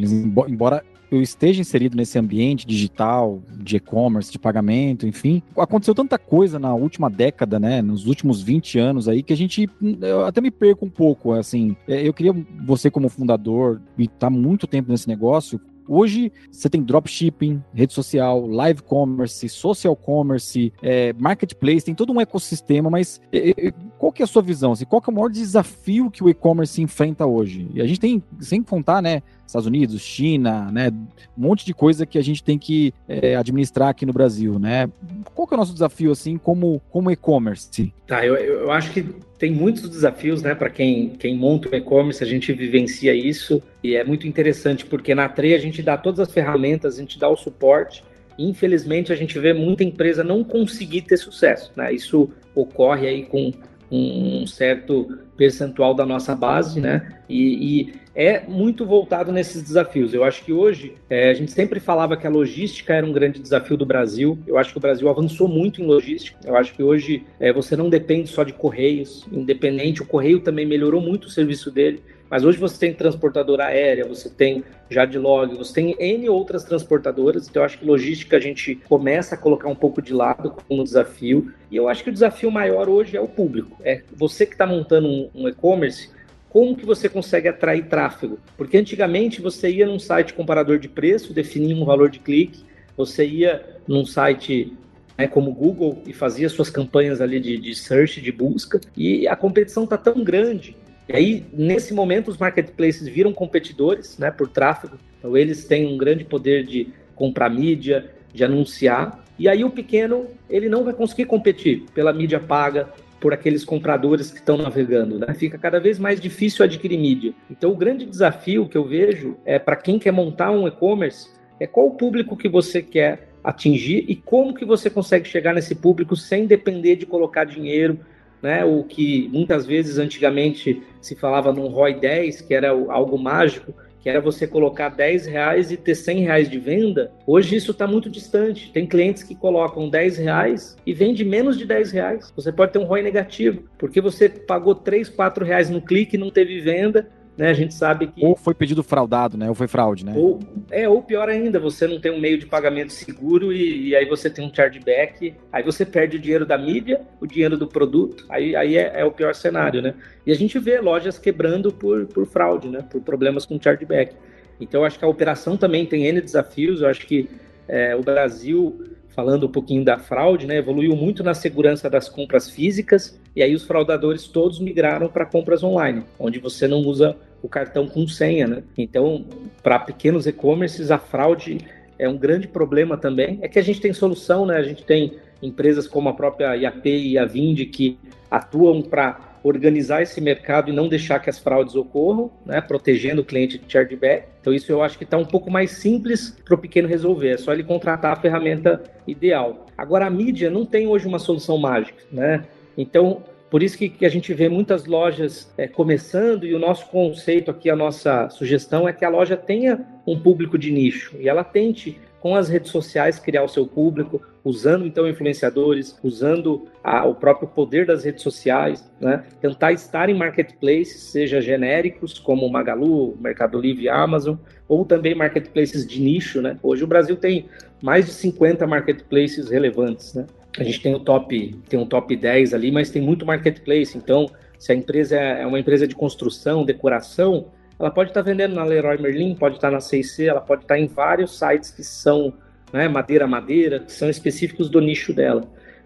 embora 0.49 0.85
eu 1.11 1.23
esteja 1.23 1.61
inserido 1.61 1.97
nesse 1.97 2.19
ambiente 2.19 2.67
digital, 2.67 3.41
de 3.57 3.77
e-commerce, 3.77 4.31
de 4.31 4.39
pagamento, 4.39 5.07
enfim, 5.07 5.43
aconteceu 5.57 5.95
tanta 5.95 6.19
coisa 6.19 6.59
na 6.59 6.75
última 6.75 7.09
década, 7.09 7.59
né, 7.59 7.81
nos 7.81 8.07
últimos 8.07 8.43
20 8.43 8.79
anos 8.79 9.09
aí, 9.09 9.23
que 9.23 9.33
a 9.33 9.37
gente, 9.37 9.71
eu 10.03 10.25
até 10.25 10.41
me 10.41 10.51
perco 10.51 10.85
um 10.85 10.91
pouco, 10.91 11.33
assim, 11.33 11.77
é, 11.87 12.07
eu 12.07 12.12
queria 12.12 12.35
você 12.65 12.91
como 12.91 13.09
fundador, 13.09 13.81
e 13.97 14.09
tá 14.09 14.29
muito 14.29 14.67
tempo 14.67 14.91
nesse 14.91 15.09
negócio, 15.09 15.61
Hoje 15.88 16.33
você 16.51 16.68
tem 16.68 16.83
dropshipping, 16.83 17.62
rede 17.72 17.92
social, 17.92 18.46
live 18.46 18.83
commerce, 18.83 19.49
social 19.49 19.94
commerce, 19.96 20.72
é, 20.83 21.12
marketplace, 21.12 21.85
tem 21.85 21.94
todo 21.94 22.12
um 22.12 22.20
ecossistema, 22.20 22.90
mas 22.90 23.20
é, 23.33 23.68
é, 23.68 23.72
qual 23.99 24.12
que 24.12 24.22
é 24.22 24.25
a 24.25 24.27
sua 24.27 24.42
visão? 24.42 24.72
Assim, 24.72 24.85
qual 24.85 25.01
que 25.01 25.11
é 25.11 25.12
o 25.12 25.14
maior 25.14 25.31
desafio 25.31 26.11
que 26.11 26.22
o 26.22 26.29
e-commerce 26.29 26.81
enfrenta 26.83 27.27
hoje? 27.27 27.68
E 27.75 27.81
a 27.81 27.87
gente 27.87 28.01
tem, 28.01 28.22
sem 28.40 28.62
contar, 28.62 29.01
né, 29.01 29.22
Estados 29.47 29.67
Unidos, 29.67 30.01
China, 30.01 30.71
né? 30.71 30.91
Um 31.37 31.43
monte 31.43 31.65
de 31.65 31.73
coisa 31.73 32.05
que 32.05 32.19
a 32.19 32.23
gente 32.23 32.43
tem 32.43 32.59
que 32.59 32.93
é, 33.09 33.37
administrar 33.37 33.89
aqui 33.89 34.05
no 34.05 34.13
Brasil, 34.13 34.59
né? 34.59 34.91
Qual 35.35 35.47
que 35.47 35.55
é 35.55 35.57
o 35.57 35.59
nosso 35.59 35.73
desafio, 35.73 36.11
assim, 36.11 36.37
como, 36.37 36.81
como 36.91 37.11
e-commerce? 37.11 37.93
Tá, 38.07 38.25
eu, 38.25 38.35
eu 38.37 38.73
acho 38.73 38.91
que 38.91 39.03
tem 39.39 39.53
muitos 39.53 39.89
desafios, 39.89 40.43
né? 40.43 40.55
Para 40.55 40.71
quem, 40.71 41.11
quem 41.11 41.37
monta 41.37 41.69
o 41.69 41.75
e-commerce, 41.75 42.23
a 42.23 42.27
gente 42.27 42.53
vivencia 42.53 43.15
isso 43.15 43.63
e 43.83 43.95
é 43.95 44.05
muito 44.05 44.27
interessante 44.27 44.85
porque 44.85 45.15
na 45.15 45.29
TRE 45.29 45.55
a 45.55 45.59
gente 45.59 45.83
dá 45.83 45.97
todas 45.97 46.21
as 46.21 46.33
ferramentas, 46.33 46.97
a 46.97 47.01
gente 47.01 47.19
dá 47.19 47.29
o 47.29 47.37
suporte. 47.37 48.03
Infelizmente, 48.39 49.13
a 49.13 49.17
gente 49.17 49.39
vê 49.39 49.53
muita 49.53 49.83
empresa 49.83 50.23
não 50.23 50.45
conseguir 50.45 51.03
ter 51.03 51.17
sucesso, 51.17 51.73
né? 51.77 51.93
Isso 51.93 52.31
ocorre 52.55 53.07
aí 53.07 53.25
com 53.25 53.53
um 53.91 54.47
certo 54.47 55.19
percentual 55.37 55.95
da 55.95 56.05
nossa 56.05 56.35
base, 56.35 56.81
né? 56.81 57.21
E, 57.29 57.43
e, 57.81 57.95
é 58.16 58.42
muito 58.48 58.87
voltado 58.87 59.31
nesses 59.31 59.62
desafios. 59.62 60.14
Eu 60.14 60.24
acho 60.24 60.42
que 60.42 60.50
hoje 60.50 60.94
é, 61.11 61.29
a 61.29 61.35
gente 61.35 61.52
sempre 61.52 61.79
falava 61.79 62.16
que 62.16 62.26
a 62.26 62.31
logística 62.31 62.94
era 62.94 63.05
um 63.05 63.12
grande 63.12 63.38
desafio 63.38 63.76
do 63.76 63.85
Brasil. 63.85 64.38
Eu 64.46 64.57
acho 64.57 64.72
que 64.72 64.79
o 64.79 64.81
Brasil 64.81 65.07
avançou 65.11 65.46
muito 65.46 65.83
em 65.83 65.87
logística. 65.87 66.38
Eu 66.42 66.57
acho 66.57 66.72
que 66.72 66.83
hoje 66.83 67.24
é, 67.38 67.52
você 67.52 67.76
não 67.76 67.90
depende 67.90 68.31
só 68.31 68.42
de 68.42 68.55
correios, 68.55 69.26
independente. 69.31 70.00
O 70.00 70.07
correio 70.07 70.40
também 70.40 70.64
melhorou 70.64 71.02
muito 71.02 71.26
o 71.26 71.31
serviço 71.31 71.70
dele. 71.70 72.02
Mas 72.31 72.42
hoje 72.42 72.59
você 72.59 72.79
tem 72.79 72.92
transportadora 72.92 73.66
aérea, 73.66 74.05
você 74.05 74.29
tem 74.29 74.64
Jadlog, 74.90 75.55
você 75.55 75.74
tem 75.74 75.96
N 75.98 76.29
outras 76.29 76.64
transportadoras, 76.64 77.48
então 77.48 77.62
eu 77.62 77.66
acho 77.66 77.79
que 77.79 77.85
logística 77.85 78.37
a 78.37 78.40
gente 78.40 78.74
começa 78.88 79.37
a 79.37 79.38
colocar 79.38 79.68
um 79.68 79.76
pouco 79.76 80.02
de 80.02 80.12
lado 80.12 80.52
como 80.66 80.83
desafio. 80.83 81.52
E 81.70 81.76
eu 81.76 81.88
acho 81.88 82.02
que 82.02 82.11
o 82.11 82.12
desafio 82.12 82.50
maior 82.50 82.88
hoje 82.88 83.16
é 83.16 83.20
o 83.20 83.29
público. 83.29 83.76
É 83.85 84.02
você 84.12 84.44
que 84.44 84.52
está 84.52 84.66
montando 84.66 85.07
um, 85.07 85.31
um 85.35 85.48
e-commerce, 85.48 86.11
como 86.57 86.75
que 86.75 86.87
você 86.87 87.07
consegue 87.07 87.49
atrair 87.49 87.85
tráfego? 87.85 88.38
Porque 88.57 88.79
antigamente 88.79 89.42
você 89.42 89.69
ia 89.69 89.85
num 89.85 89.99
site 89.99 90.33
comparador 90.33 90.79
de 90.79 90.88
preço, 90.88 91.35
definia 91.35 91.77
um 91.77 91.85
valor 91.85 92.09
de 92.09 92.19
clique, 92.19 92.64
você 92.97 93.27
ia 93.27 93.62
num 93.87 94.07
site 94.07 94.73
né, 95.19 95.29
como 95.29 95.53
Google 95.53 96.03
e 96.07 96.14
fazia 96.14 96.49
suas 96.49 96.71
campanhas 96.71 97.21
ali 97.21 97.38
de, 97.40 97.59
de 97.59 97.75
search, 97.75 98.23
de 98.23 98.33
busca, 98.33 98.81
e 98.97 99.29
a 99.29 99.37
competição 99.37 99.85
está 99.85 99.99
tão 99.99 100.25
grande 100.25 100.75
e 101.07 101.14
aí, 101.14 101.45
nesse 101.53 101.92
momento, 101.92 102.29
os 102.29 102.38
marketplaces 102.38 103.07
viram 103.07 103.35
competidores 103.35 104.16
né, 104.19 104.31
por 104.31 104.49
tráfego. 104.49 104.99
Então, 105.19 105.37
eles 105.37 105.64
têm 105.66 105.87
um 105.87 105.99
grande 105.99 106.25
poder 106.25 106.64
de 106.64 106.88
comprar 107.14 107.49
mídia, 107.49 108.11
de 108.33 108.42
anunciar. 108.42 109.25
E 109.38 109.49
aí, 109.49 109.62
o 109.62 109.71
pequeno, 109.71 110.27
ele 110.51 110.69
não 110.69 110.83
vai 110.83 110.92
conseguir 110.95 111.27
competir 111.27 111.85
pela 111.95 112.12
mídia 112.12 112.40
paga, 112.40 112.88
por 113.27 113.35
aqueles 113.35 113.65
compradores 113.65 114.31
que 114.31 114.39
estão 114.39 114.57
navegando. 114.57 115.19
Né? 115.19 115.35
Fica 115.35 115.59
cada 115.59 115.81
vez 115.81 115.99
mais 115.99 116.21
difícil 116.21 116.65
adquirir 116.65 116.97
mídia. 116.97 117.35
Então, 117.51 117.73
o 117.73 117.77
grande 117.77 118.07
desafio 118.07 118.69
que 118.69 118.79
eu 118.79 118.85
vejo 118.85 119.37
é 119.45 119.59
para 119.59 119.75
quem 119.75 119.99
quer 119.99 120.12
montar 120.12 120.53
um 120.53 120.69
e-commerce 120.69 121.29
é 121.59 121.67
qual 121.67 121.89
o 121.89 121.97
público 121.97 122.37
que 122.37 122.49
você 122.49 122.81
quer 122.81 123.31
atingir 123.43 124.05
e 124.07 124.15
como 124.15 124.55
que 124.55 124.65
você 124.65 124.89
consegue 124.89 125.27
chegar 125.27 125.53
nesse 125.53 125.75
público 125.75 126.15
sem 126.15 126.47
depender 126.47 126.95
de 126.95 127.05
colocar 127.05 127.43
dinheiro 127.43 127.99
né? 128.41 128.65
O 128.65 128.85
que 128.85 129.29
muitas 129.33 129.67
vezes 129.67 129.99
antigamente 129.99 130.81
se 131.01 131.17
falava 131.17 131.53
num 131.53 131.67
ROI 131.67 131.95
10, 131.95 132.43
que 132.43 132.55
era 132.55 132.69
algo 132.69 133.19
mágico, 133.19 133.75
que 134.07 134.11
era 134.11 134.21
você 134.21 134.47
colocar 134.47 134.88
10 134.88 135.27
reais 135.27 135.73
e 135.73 135.77
ter 135.77 135.97
100 135.97 136.21
reais 136.21 136.49
de 136.49 136.61
venda, 136.61 137.11
hoje 137.27 137.57
isso 137.57 137.73
está 137.73 137.88
muito 137.88 138.09
distante. 138.09 138.71
Tem 138.71 138.87
clientes 138.87 139.25
que 139.25 139.35
colocam 139.35 139.88
10 139.88 140.19
reais 140.19 140.77
e 140.87 140.95
vende 140.95 141.25
menos 141.25 141.59
de 141.59 141.66
10 141.66 141.90
reais. 141.90 142.33
Você 142.37 142.53
pode 142.53 142.73
ter 142.73 142.79
um 142.79 142.85
ROI 142.85 143.03
negativo, 143.03 143.64
porque 143.77 144.01
você 144.01 144.29
pagou 144.29 144.77
3, 144.77 145.09
4 145.09 145.45
reais 145.45 145.69
no 145.69 145.83
clique 145.83 146.14
e 146.14 146.21
não 146.21 146.31
teve 146.31 146.61
venda, 146.61 147.09
né? 147.37 147.51
A 147.51 147.55
gente 147.55 147.75
sabe 147.75 148.07
que. 148.07 148.25
Ou 148.25 148.35
foi 148.35 148.55
pedido 148.55 148.83
fraudado, 148.83 149.37
né? 149.37 149.49
Ou 149.49 149.55
foi 149.55 149.68
fraude, 149.68 150.05
né? 150.05 150.12
Ou, 150.16 150.40
é, 150.70 150.88
ou 150.88 151.03
pior 151.03 151.29
ainda, 151.29 151.61
você 151.61 151.87
não 151.87 152.01
tem 152.01 152.11
um 152.11 152.20
meio 152.20 152.38
de 152.38 152.46
pagamento 152.46 152.92
seguro 152.92 153.53
e, 153.53 153.88
e 153.88 153.96
aí 153.96 154.07
você 154.07 154.31
tem 154.31 154.44
um 154.44 154.53
chargeback, 154.53 155.35
aí 155.53 155.62
você 155.62 155.85
perde 155.85 156.16
o 156.16 156.20
dinheiro 156.20 156.46
da 156.46 156.57
mídia, 156.57 157.03
o 157.20 157.27
dinheiro 157.27 157.57
do 157.57 157.66
produto, 157.66 158.25
aí, 158.29 158.57
aí 158.57 158.77
é, 158.77 159.01
é, 159.01 159.05
o 159.05 159.11
pior 159.11 159.35
cenário, 159.35 159.83
né? 159.83 159.94
E 160.25 160.33
a 160.33 160.35
gente 160.35 160.59
vê 160.59 160.81
lojas 160.81 161.18
quebrando 161.18 161.72
por, 161.72 162.07
por 162.07 162.27
fraude, 162.27 162.68
né? 162.68 162.85
Por 162.90 163.03
problemas 163.03 163.44
com 163.44 163.61
chargeback. 163.61 164.14
Então, 164.59 164.81
eu 164.81 164.87
acho 164.87 164.99
que 164.99 165.05
a 165.05 165.09
operação 165.09 165.57
também 165.57 165.85
tem 165.85 166.07
N 166.07 166.20
desafios, 166.20 166.81
eu 166.81 166.88
acho 166.88 167.07
que 167.07 167.29
é, 167.68 167.94
o 167.94 168.03
Brasil 168.03 168.96
falando 169.16 169.46
um 169.46 169.51
pouquinho 169.51 169.83
da 169.83 169.99
fraude, 169.99 170.46
né, 170.46 170.59
evoluiu 170.59 170.94
muito 170.94 171.25
na 171.25 171.33
segurança 171.33 171.88
das 171.88 172.07
compras 172.07 172.51
físicas, 172.51 173.18
e 173.35 173.42
aí 173.42 173.55
os 173.55 173.64
fraudadores 173.64 174.29
todos 174.29 174.61
migraram 174.61 175.09
para 175.09 175.25
compras 175.25 175.64
online, 175.64 176.05
onde 176.18 176.38
você 176.38 176.68
não 176.68 176.81
usa 176.81 177.16
o 177.42 177.49
cartão 177.49 177.87
com 177.87 178.07
senha, 178.07 178.46
né? 178.46 178.62
Então, 178.77 179.25
para 179.62 179.79
pequenos 179.79 180.27
e-commerces, 180.27 180.90
a 180.90 180.99
fraude 180.99 181.59
é 181.99 182.09
um 182.09 182.16
grande 182.16 182.49
problema 182.49 182.96
também. 182.96 183.38
É 183.42 183.49
que 183.49 183.59
a 183.59 183.62
gente 183.62 183.81
tem 183.81 183.92
solução, 183.92 184.46
né? 184.46 184.57
A 184.57 184.62
gente 184.62 184.85
tem 184.85 185.18
empresas 185.42 185.87
como 185.87 186.09
a 186.09 186.14
própria 186.14 186.57
IAP 186.57 186.87
e 186.87 187.18
a 187.18 187.25
Vind 187.25 187.66
que 187.66 187.99
atuam 188.31 188.83
para 188.83 189.37
organizar 189.42 190.03
esse 190.03 190.20
mercado 190.20 190.70
e 190.70 190.75
não 190.75 190.88
deixar 190.88 191.20
que 191.20 191.31
as 191.31 191.38
fraudes 191.38 191.77
ocorram, 191.77 192.31
né, 192.44 192.61
protegendo 192.61 193.22
o 193.22 193.25
cliente 193.25 193.59
de 193.59 193.70
chargeback. 193.70 194.27
Então 194.40 194.53
isso 194.53 194.72
eu 194.72 194.83
acho 194.83 194.99
que 194.99 195.05
está 195.05 195.16
um 195.16 195.25
pouco 195.25 195.51
mais 195.51 195.72
simples 195.72 196.37
para 196.44 196.55
o 196.55 196.59
pequeno 196.59 196.88
resolver, 196.88 197.31
é 197.31 197.37
só 197.37 197.53
ele 197.53 197.62
contratar 197.62 198.12
a 198.12 198.16
ferramenta 198.16 198.83
ideal. 199.07 199.66
Agora 199.79 200.07
a 200.07 200.11
mídia 200.11 200.51
não 200.51 200.66
tem 200.66 200.88
hoje 200.88 201.07
uma 201.07 201.20
solução 201.20 201.59
mágica, 201.59 202.03
né? 202.11 202.44
Então 202.77 203.22
por 203.57 203.62
isso 203.62 203.79
que, 203.79 203.88
que 203.88 204.05
a 204.05 204.11
gente 204.11 204.35
vê 204.35 204.51
muitas 204.51 204.85
lojas 204.85 205.51
é, 205.57 205.66
começando 205.66 206.45
e 206.45 206.55
o 206.55 206.59
nosso 206.59 206.88
conceito 206.88 207.51
aqui, 207.51 207.71
a 207.71 207.75
nossa 207.75 208.29
sugestão 208.29 208.87
é 208.87 208.92
que 208.92 209.03
a 209.03 209.09
loja 209.09 209.35
tenha 209.35 209.83
um 210.07 210.21
público 210.21 210.59
de 210.59 210.71
nicho 210.71 211.16
e 211.19 211.27
ela 211.27 211.42
tente 211.42 211.99
com 212.21 212.37
as 212.37 212.51
redes 212.51 212.71
sociais 212.71 213.19
criar 213.19 213.45
o 213.45 213.49
seu 213.49 213.66
público, 213.66 214.21
usando 214.45 214.87
então 214.87 215.09
influenciadores, 215.09 215.99
usando 216.03 216.66
a, 216.85 217.07
o 217.07 217.14
próprio 217.14 217.49
poder 217.49 217.87
das 217.87 218.05
redes 218.05 218.23
sociais, 218.23 218.87
né? 219.01 219.25
tentar 219.40 219.73
estar 219.73 220.11
em 220.11 220.14
marketplaces, 220.14 221.05
seja 221.05 221.40
genéricos 221.40 222.19
como 222.19 222.47
Magalu, 222.51 223.16
Mercado 223.19 223.59
Livre 223.59 223.88
Amazon, 223.88 224.37
ou 224.69 224.85
também 224.85 225.14
marketplaces 225.14 225.87
de 225.87 225.99
nicho. 225.99 226.42
Né? 226.42 226.59
Hoje 226.62 226.85
o 226.85 226.87
Brasil 226.87 227.16
tem 227.16 227.47
mais 227.81 228.05
de 228.05 228.12
50 228.12 228.66
marketplaces 228.66 229.49
relevantes. 229.49 230.12
Né? 230.12 230.27
A 230.59 230.64
gente 230.64 230.81
tem 230.81 230.95
o 230.95 231.01
top, 231.01 231.55
tem 231.69 231.79
um 231.79 231.87
top 231.87 232.16
10 232.16 232.55
ali, 232.55 232.71
mas 232.71 232.90
tem 232.90 233.03
muito 233.03 233.27
marketplace. 233.27 233.97
Então, 233.97 234.31
se 234.59 234.73
a 234.73 234.75
empresa 234.75 235.16
é, 235.16 235.42
é 235.42 235.47
uma 235.47 235.59
empresa 235.59 235.87
de 235.87 235.95
construção, 235.95 236.64
decoração, 236.64 237.49
ela 237.79 237.90
pode 237.90 238.11
estar 238.11 238.23
vendendo 238.23 238.55
na 238.55 238.64
Leroy 238.64 238.99
Merlin, 238.99 239.35
pode 239.35 239.57
estar 239.57 239.71
na 239.71 239.81
C&C, 239.81 240.27
ela 240.27 240.40
pode 240.40 240.62
estar 240.62 240.79
em 240.79 240.87
vários 240.87 241.38
sites 241.38 241.71
que 241.71 241.85
são 241.85 242.33
né, 242.73 242.88
madeira 242.88 243.27
madeira, 243.27 243.81
que 243.81 243.92
são 243.92 244.09
específicos 244.09 244.71
do 244.71 244.81
nicho 244.81 245.12
dela. 245.12 245.42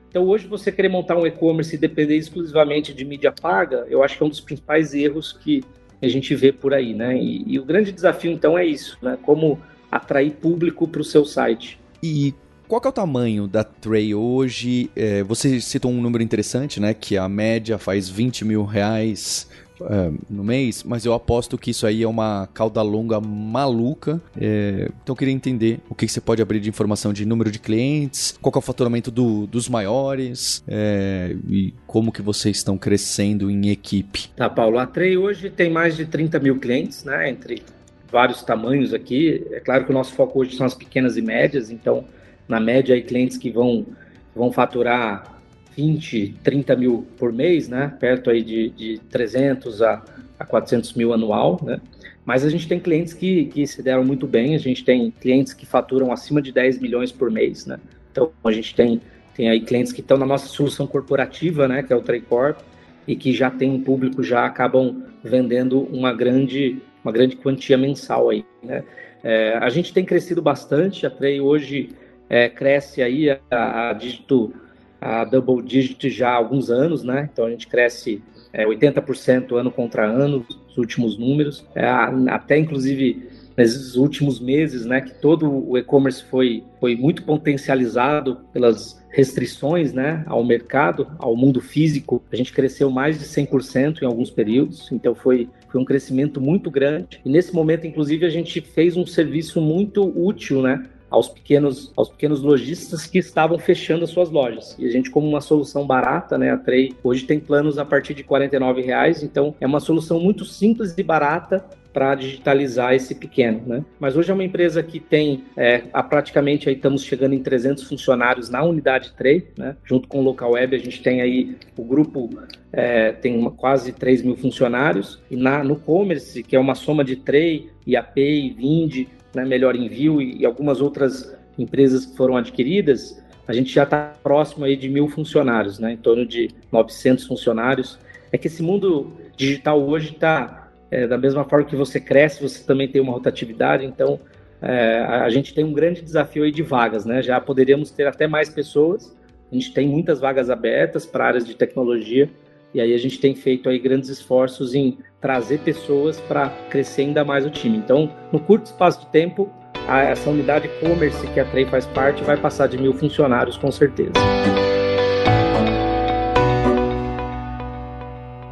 Então 0.08 0.24
hoje 0.24 0.46
você 0.46 0.72
querer 0.72 0.88
montar 0.88 1.16
um 1.16 1.26
e-commerce 1.26 1.74
e 1.74 1.78
depender 1.78 2.16
exclusivamente 2.16 2.92
de 2.92 3.04
mídia 3.04 3.32
paga, 3.32 3.86
eu 3.88 4.02
acho 4.02 4.16
que 4.16 4.22
é 4.22 4.26
um 4.26 4.30
dos 4.30 4.40
principais 4.40 4.92
erros 4.94 5.32
que 5.32 5.62
a 6.02 6.08
gente 6.08 6.34
vê 6.34 6.52
por 6.52 6.74
aí, 6.74 6.94
né? 6.94 7.16
E, 7.16 7.44
e 7.46 7.58
o 7.58 7.64
grande 7.64 7.92
desafio 7.92 8.32
então 8.32 8.58
é 8.58 8.64
isso, 8.64 8.98
né? 9.02 9.18
Como 9.22 9.60
atrair 9.90 10.32
público 10.32 10.88
para 10.88 11.00
o 11.00 11.04
seu 11.04 11.24
site. 11.24 11.78
E 12.02 12.34
qual 12.70 12.80
é 12.84 12.88
o 12.88 12.92
tamanho 12.92 13.48
da 13.48 13.64
Tray 13.64 14.14
hoje? 14.14 14.88
É, 14.94 15.24
você 15.24 15.60
citou 15.60 15.90
um 15.90 16.00
número 16.00 16.22
interessante, 16.22 16.78
né? 16.78 16.94
Que 16.94 17.18
a 17.18 17.28
média 17.28 17.78
faz 17.78 18.08
20 18.08 18.44
mil 18.44 18.64
reais 18.64 19.50
é, 19.80 20.12
no 20.30 20.44
mês, 20.44 20.84
mas 20.84 21.04
eu 21.04 21.12
aposto 21.12 21.58
que 21.58 21.72
isso 21.72 21.84
aí 21.84 22.04
é 22.04 22.06
uma 22.06 22.48
cauda 22.54 22.80
longa 22.80 23.20
maluca. 23.20 24.22
É, 24.40 24.88
então 25.02 25.14
eu 25.14 25.16
queria 25.16 25.34
entender 25.34 25.80
o 25.90 25.96
que, 25.96 26.06
que, 26.06 26.12
você 26.12 26.20
pode 26.20 26.40
abrir 26.40 26.60
de 26.60 26.68
informação 26.68 27.12
de 27.12 27.26
número 27.26 27.50
de 27.50 27.58
clientes, 27.58 28.38
qual 28.40 28.52
é 28.54 28.58
o 28.58 28.60
faturamento 28.60 29.10
do, 29.10 29.48
dos 29.48 29.68
maiores 29.68 30.62
é, 30.68 31.34
e 31.48 31.74
como 31.88 32.12
que 32.12 32.22
vocês 32.22 32.58
estão 32.58 32.78
crescendo 32.78 33.50
em 33.50 33.70
equipe. 33.70 34.28
Tá, 34.36 34.48
Paulo, 34.48 34.78
a 34.78 34.86
Trey 34.86 35.16
hoje 35.16 35.50
tem 35.50 35.72
mais 35.72 35.96
de 35.96 36.06
30 36.06 36.38
mil 36.38 36.60
clientes, 36.60 37.02
né? 37.02 37.30
Entre 37.30 37.64
vários 38.12 38.44
tamanhos 38.44 38.94
aqui. 38.94 39.44
É 39.50 39.58
claro 39.58 39.84
que 39.84 39.90
o 39.90 39.94
nosso 39.94 40.12
foco 40.12 40.38
hoje 40.38 40.56
são 40.56 40.66
as 40.66 40.74
pequenas 40.74 41.16
e 41.16 41.22
médias, 41.22 41.68
então, 41.68 42.04
na 42.50 42.60
média, 42.60 42.94
aí, 42.94 43.02
clientes 43.02 43.38
que 43.38 43.50
vão, 43.50 43.86
vão 44.34 44.50
faturar 44.50 45.40
20, 45.76 46.34
30 46.42 46.76
mil 46.76 47.06
por 47.16 47.32
mês, 47.32 47.68
né? 47.68 47.94
Perto 47.98 48.28
aí 48.28 48.42
de, 48.42 48.70
de 48.70 49.00
300 49.08 49.80
a, 49.80 50.02
a 50.38 50.44
400 50.44 50.92
mil 50.94 51.12
anual, 51.12 51.60
né? 51.62 51.80
Mas 52.24 52.44
a 52.44 52.50
gente 52.50 52.68
tem 52.68 52.78
clientes 52.78 53.14
que, 53.14 53.46
que 53.46 53.66
se 53.66 53.82
deram 53.82 54.04
muito 54.04 54.26
bem, 54.26 54.54
a 54.54 54.58
gente 54.58 54.84
tem 54.84 55.10
clientes 55.10 55.54
que 55.54 55.64
faturam 55.64 56.12
acima 56.12 56.42
de 56.42 56.52
10 56.52 56.80
milhões 56.80 57.10
por 57.10 57.30
mês, 57.30 57.66
né? 57.66 57.78
Então 58.10 58.30
a 58.44 58.52
gente 58.52 58.74
tem, 58.74 59.00
tem 59.34 59.48
aí 59.48 59.60
clientes 59.60 59.92
que 59.92 60.00
estão 60.00 60.18
na 60.18 60.26
nossa 60.26 60.46
solução 60.46 60.86
corporativa, 60.86 61.66
né? 61.68 61.82
Que 61.82 61.92
é 61.92 61.96
o 61.96 62.02
Traycorp, 62.02 62.58
e 63.06 63.16
que 63.16 63.32
já 63.32 63.50
tem 63.50 63.70
um 63.70 63.80
público, 63.80 64.22
já 64.22 64.44
acabam 64.44 65.04
vendendo 65.22 65.82
uma 65.84 66.12
grande, 66.12 66.82
uma 67.04 67.12
grande 67.12 67.36
quantia 67.36 67.78
mensal 67.78 68.28
aí, 68.28 68.44
né? 68.62 68.84
É, 69.22 69.58
a 69.58 69.68
gente 69.68 69.92
tem 69.92 70.04
crescido 70.04 70.40
bastante, 70.40 71.06
a 71.06 71.10
Tray 71.10 71.40
hoje 71.40 71.90
é, 72.30 72.48
cresce 72.48 73.02
aí 73.02 73.28
a, 73.50 73.90
a 73.90 73.92
dígito 73.92 74.54
a 75.00 75.24
double 75.24 75.62
digit 75.62 76.10
já 76.10 76.30
há 76.30 76.34
alguns 76.34 76.70
anos, 76.70 77.02
né? 77.02 77.28
Então 77.32 77.46
a 77.46 77.50
gente 77.50 77.66
cresce 77.66 78.22
é, 78.52 78.66
80% 78.66 79.56
ano 79.56 79.70
contra 79.70 80.06
ano, 80.06 80.46
os 80.68 80.76
últimos 80.76 81.18
números, 81.18 81.66
é, 81.74 81.86
até 82.28 82.58
inclusive 82.58 83.28
nesses 83.56 83.96
últimos 83.96 84.40
meses, 84.40 84.86
né, 84.86 85.02
que 85.02 85.12
todo 85.20 85.68
o 85.68 85.76
e-commerce 85.76 86.24
foi, 86.24 86.64
foi 86.78 86.96
muito 86.96 87.24
potencializado 87.24 88.38
pelas 88.54 89.04
restrições, 89.10 89.92
né, 89.92 90.24
ao 90.26 90.42
mercado, 90.42 91.06
ao 91.18 91.36
mundo 91.36 91.60
físico, 91.60 92.22
a 92.32 92.36
gente 92.36 92.54
cresceu 92.54 92.90
mais 92.90 93.18
de 93.18 93.24
100% 93.26 94.00
em 94.00 94.06
alguns 94.06 94.30
períodos, 94.30 94.90
então 94.90 95.14
foi, 95.14 95.48
foi 95.68 95.78
um 95.78 95.84
crescimento 95.84 96.40
muito 96.40 96.70
grande, 96.70 97.20
e 97.22 97.28
nesse 97.28 97.52
momento, 97.52 97.86
inclusive, 97.86 98.24
a 98.24 98.30
gente 98.30 98.62
fez 98.62 98.96
um 98.96 99.04
serviço 99.04 99.60
muito 99.60 100.04
útil, 100.04 100.62
né, 100.62 100.88
aos 101.10 101.28
pequenos, 101.28 101.92
aos 101.96 102.08
pequenos 102.08 102.40
lojistas 102.40 103.06
que 103.06 103.18
estavam 103.18 103.58
fechando 103.58 104.04
as 104.04 104.10
suas 104.10 104.30
lojas. 104.30 104.76
E 104.78 104.86
a 104.86 104.90
gente, 104.90 105.10
como 105.10 105.28
uma 105.28 105.40
solução 105.40 105.86
barata, 105.86 106.38
né, 106.38 106.50
a 106.50 106.56
Trey 106.56 106.94
hoje 107.02 107.24
tem 107.24 107.40
planos 107.40 107.78
a 107.78 107.84
partir 107.84 108.14
de 108.14 108.22
R$ 108.22 108.82
reais, 108.82 109.22
então 109.22 109.54
é 109.60 109.66
uma 109.66 109.80
solução 109.80 110.20
muito 110.20 110.44
simples 110.44 110.96
e 110.96 111.02
barata 111.02 111.64
para 111.92 112.14
digitalizar 112.14 112.94
esse 112.94 113.14
pequeno, 113.14 113.62
né? 113.66 113.84
Mas 113.98 114.16
hoje 114.16 114.30
é 114.30 114.34
uma 114.34 114.44
empresa 114.44 114.82
que 114.82 115.00
tem 115.00 115.44
é, 115.56 115.84
a 115.92 116.02
praticamente 116.02 116.68
aí 116.68 116.74
estamos 116.74 117.02
chegando 117.02 117.34
em 117.34 117.42
300 117.42 117.84
funcionários 117.84 118.48
na 118.48 118.62
unidade 118.62 119.12
Trey, 119.12 119.48
né? 119.56 119.76
Junto 119.84 120.08
com 120.08 120.20
o 120.20 120.22
local 120.22 120.52
web 120.52 120.74
a 120.76 120.78
gente 120.78 121.02
tem 121.02 121.20
aí 121.20 121.56
o 121.76 121.84
grupo 121.84 122.30
é, 122.72 123.12
tem 123.12 123.36
uma, 123.36 123.50
quase 123.50 123.92
3 123.92 124.22
mil 124.22 124.36
funcionários 124.36 125.20
e 125.30 125.36
na 125.36 125.64
no 125.64 125.76
commerce 125.76 126.42
que 126.42 126.54
é 126.54 126.60
uma 126.60 126.74
soma 126.74 127.04
de 127.04 127.16
Trey, 127.16 127.68
IAP 127.86 128.54
Vind 128.56 129.06
né, 129.34 129.44
Melhor 129.44 129.76
Envio 129.76 130.20
e, 130.20 130.44
algumas 130.44 130.80
outras 130.80 131.36
empresas 131.58 132.06
que 132.06 132.16
foram 132.16 132.36
adquiridas, 132.36 133.22
a 133.46 133.52
gente 133.52 133.72
já 133.72 133.82
está 133.82 134.12
próximo 134.22 134.64
aí 134.64 134.76
de 134.76 134.88
mil 134.88 135.08
funcionários, 135.08 135.78
né, 135.78 135.92
em 135.92 135.96
torno 135.96 136.26
de 136.26 136.50
900 136.70 137.26
funcionários. 137.26 137.98
É 138.32 138.38
que 138.38 138.46
esse 138.46 138.62
mundo 138.62 139.12
digital 139.36 139.82
hoje 139.82 140.12
está, 140.12 140.68
é, 140.90 141.06
da 141.06 141.18
mesma 141.18 141.44
forma 141.44 141.64
que 141.64 141.76
você 141.76 142.00
cresce, 142.00 142.42
você 142.42 142.64
também 142.64 142.88
tem 142.88 143.00
uma 143.00 143.12
rotatividade, 143.12 143.84
então 143.84 144.20
é, 144.62 145.00
a 145.00 145.28
gente 145.30 145.54
tem 145.54 145.64
um 145.64 145.72
grande 145.72 146.02
desafio 146.02 146.44
aí 146.44 146.52
de 146.52 146.62
vagas, 146.62 147.04
né? 147.04 147.22
Já 147.22 147.40
poderíamos 147.40 147.90
ter 147.90 148.06
até 148.06 148.26
mais 148.26 148.48
pessoas, 148.48 149.16
a 149.50 149.54
gente 149.54 149.72
tem 149.72 149.88
muitas 149.88 150.20
vagas 150.20 150.48
abertas 150.50 151.04
para 151.04 151.26
áreas 151.26 151.44
de 151.44 151.56
tecnologia, 151.56 152.30
e 152.72 152.80
aí 152.80 152.94
a 152.94 152.98
gente 152.98 153.18
tem 153.18 153.34
feito 153.34 153.68
aí 153.68 153.78
grandes 153.78 154.08
esforços 154.08 154.74
em 154.74 154.98
trazer 155.20 155.58
pessoas 155.60 156.20
para 156.20 156.48
crescer 156.70 157.02
ainda 157.02 157.24
mais 157.24 157.44
o 157.44 157.50
time. 157.50 157.76
Então, 157.76 158.10
no 158.32 158.40
curto 158.40 158.66
espaço 158.66 159.00
de 159.00 159.06
tempo, 159.06 159.50
a, 159.88 160.02
essa 160.02 160.30
unidade 160.30 160.66
e-commerce 160.66 161.26
que 161.28 161.40
a 161.40 161.44
Trey 161.44 161.66
faz 161.66 161.86
parte 161.86 162.22
vai 162.22 162.36
passar 162.36 162.68
de 162.68 162.78
mil 162.78 162.92
funcionários 162.94 163.56
com 163.56 163.70
certeza. 163.70 164.12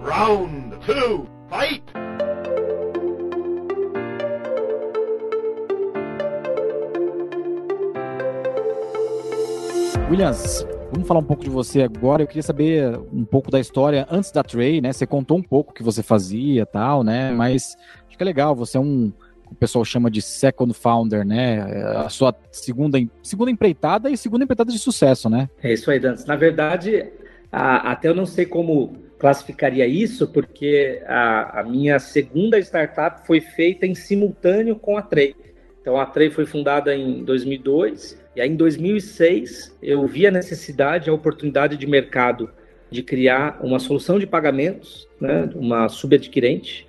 Round 0.04 0.76
two, 0.84 1.26
fight! 1.48 1.82
Williams, 10.10 10.64
Vamos 10.90 11.06
falar 11.06 11.20
um 11.20 11.24
pouco 11.24 11.44
de 11.44 11.50
você 11.50 11.82
agora. 11.82 12.22
Eu 12.22 12.26
queria 12.26 12.42
saber 12.42 12.98
um 13.12 13.24
pouco 13.24 13.50
da 13.50 13.60
história 13.60 14.06
antes 14.10 14.32
da 14.32 14.42
Trey, 14.42 14.80
né? 14.80 14.92
Você 14.92 15.06
contou 15.06 15.36
um 15.36 15.42
pouco 15.42 15.70
o 15.70 15.74
que 15.74 15.82
você 15.82 16.02
fazia 16.02 16.64
tal, 16.64 17.04
né? 17.04 17.30
Mas 17.32 17.76
acho 18.06 18.16
que 18.16 18.22
é 18.22 18.26
legal, 18.26 18.54
você 18.54 18.76
é 18.78 18.80
um 18.80 19.12
o 19.50 19.54
pessoal 19.54 19.84
chama 19.84 20.10
de 20.10 20.20
second 20.20 20.74
founder, 20.74 21.24
né? 21.24 21.60
A 22.04 22.08
sua 22.08 22.34
segunda, 22.50 22.98
segunda 23.22 23.50
empreitada 23.50 24.10
e 24.10 24.16
segunda 24.16 24.44
empreitada 24.44 24.70
de 24.70 24.78
sucesso, 24.78 25.28
né? 25.30 25.48
É 25.62 25.72
isso 25.72 25.90
aí, 25.90 25.98
Dantes. 25.98 26.26
Na 26.26 26.36
verdade, 26.36 27.06
a, 27.50 27.92
até 27.92 28.08
eu 28.08 28.14
não 28.14 28.26
sei 28.26 28.44
como 28.44 28.94
classificaria 29.18 29.86
isso 29.86 30.28
porque 30.28 31.02
a, 31.06 31.60
a, 31.60 31.64
minha 31.64 31.98
segunda 31.98 32.58
startup 32.58 33.26
foi 33.26 33.40
feita 33.40 33.86
em 33.86 33.94
simultâneo 33.94 34.76
com 34.76 34.96
a 34.96 35.02
Trey. 35.02 35.34
Então 35.80 35.98
a 35.98 36.06
Trey 36.06 36.30
foi 36.30 36.46
fundada 36.46 36.94
em 36.94 37.24
2002 37.24 38.18
e 38.38 38.40
aí 38.40 38.48
em 38.48 38.54
2006 38.54 39.76
eu 39.82 40.06
vi 40.06 40.24
a 40.24 40.30
necessidade, 40.30 41.10
a 41.10 41.12
oportunidade 41.12 41.76
de 41.76 41.88
mercado 41.88 42.48
de 42.88 43.02
criar 43.02 43.58
uma 43.60 43.80
solução 43.80 44.16
de 44.16 44.28
pagamentos, 44.28 45.08
né, 45.20 45.50
uma 45.56 45.88
subadquirente, 45.88 46.86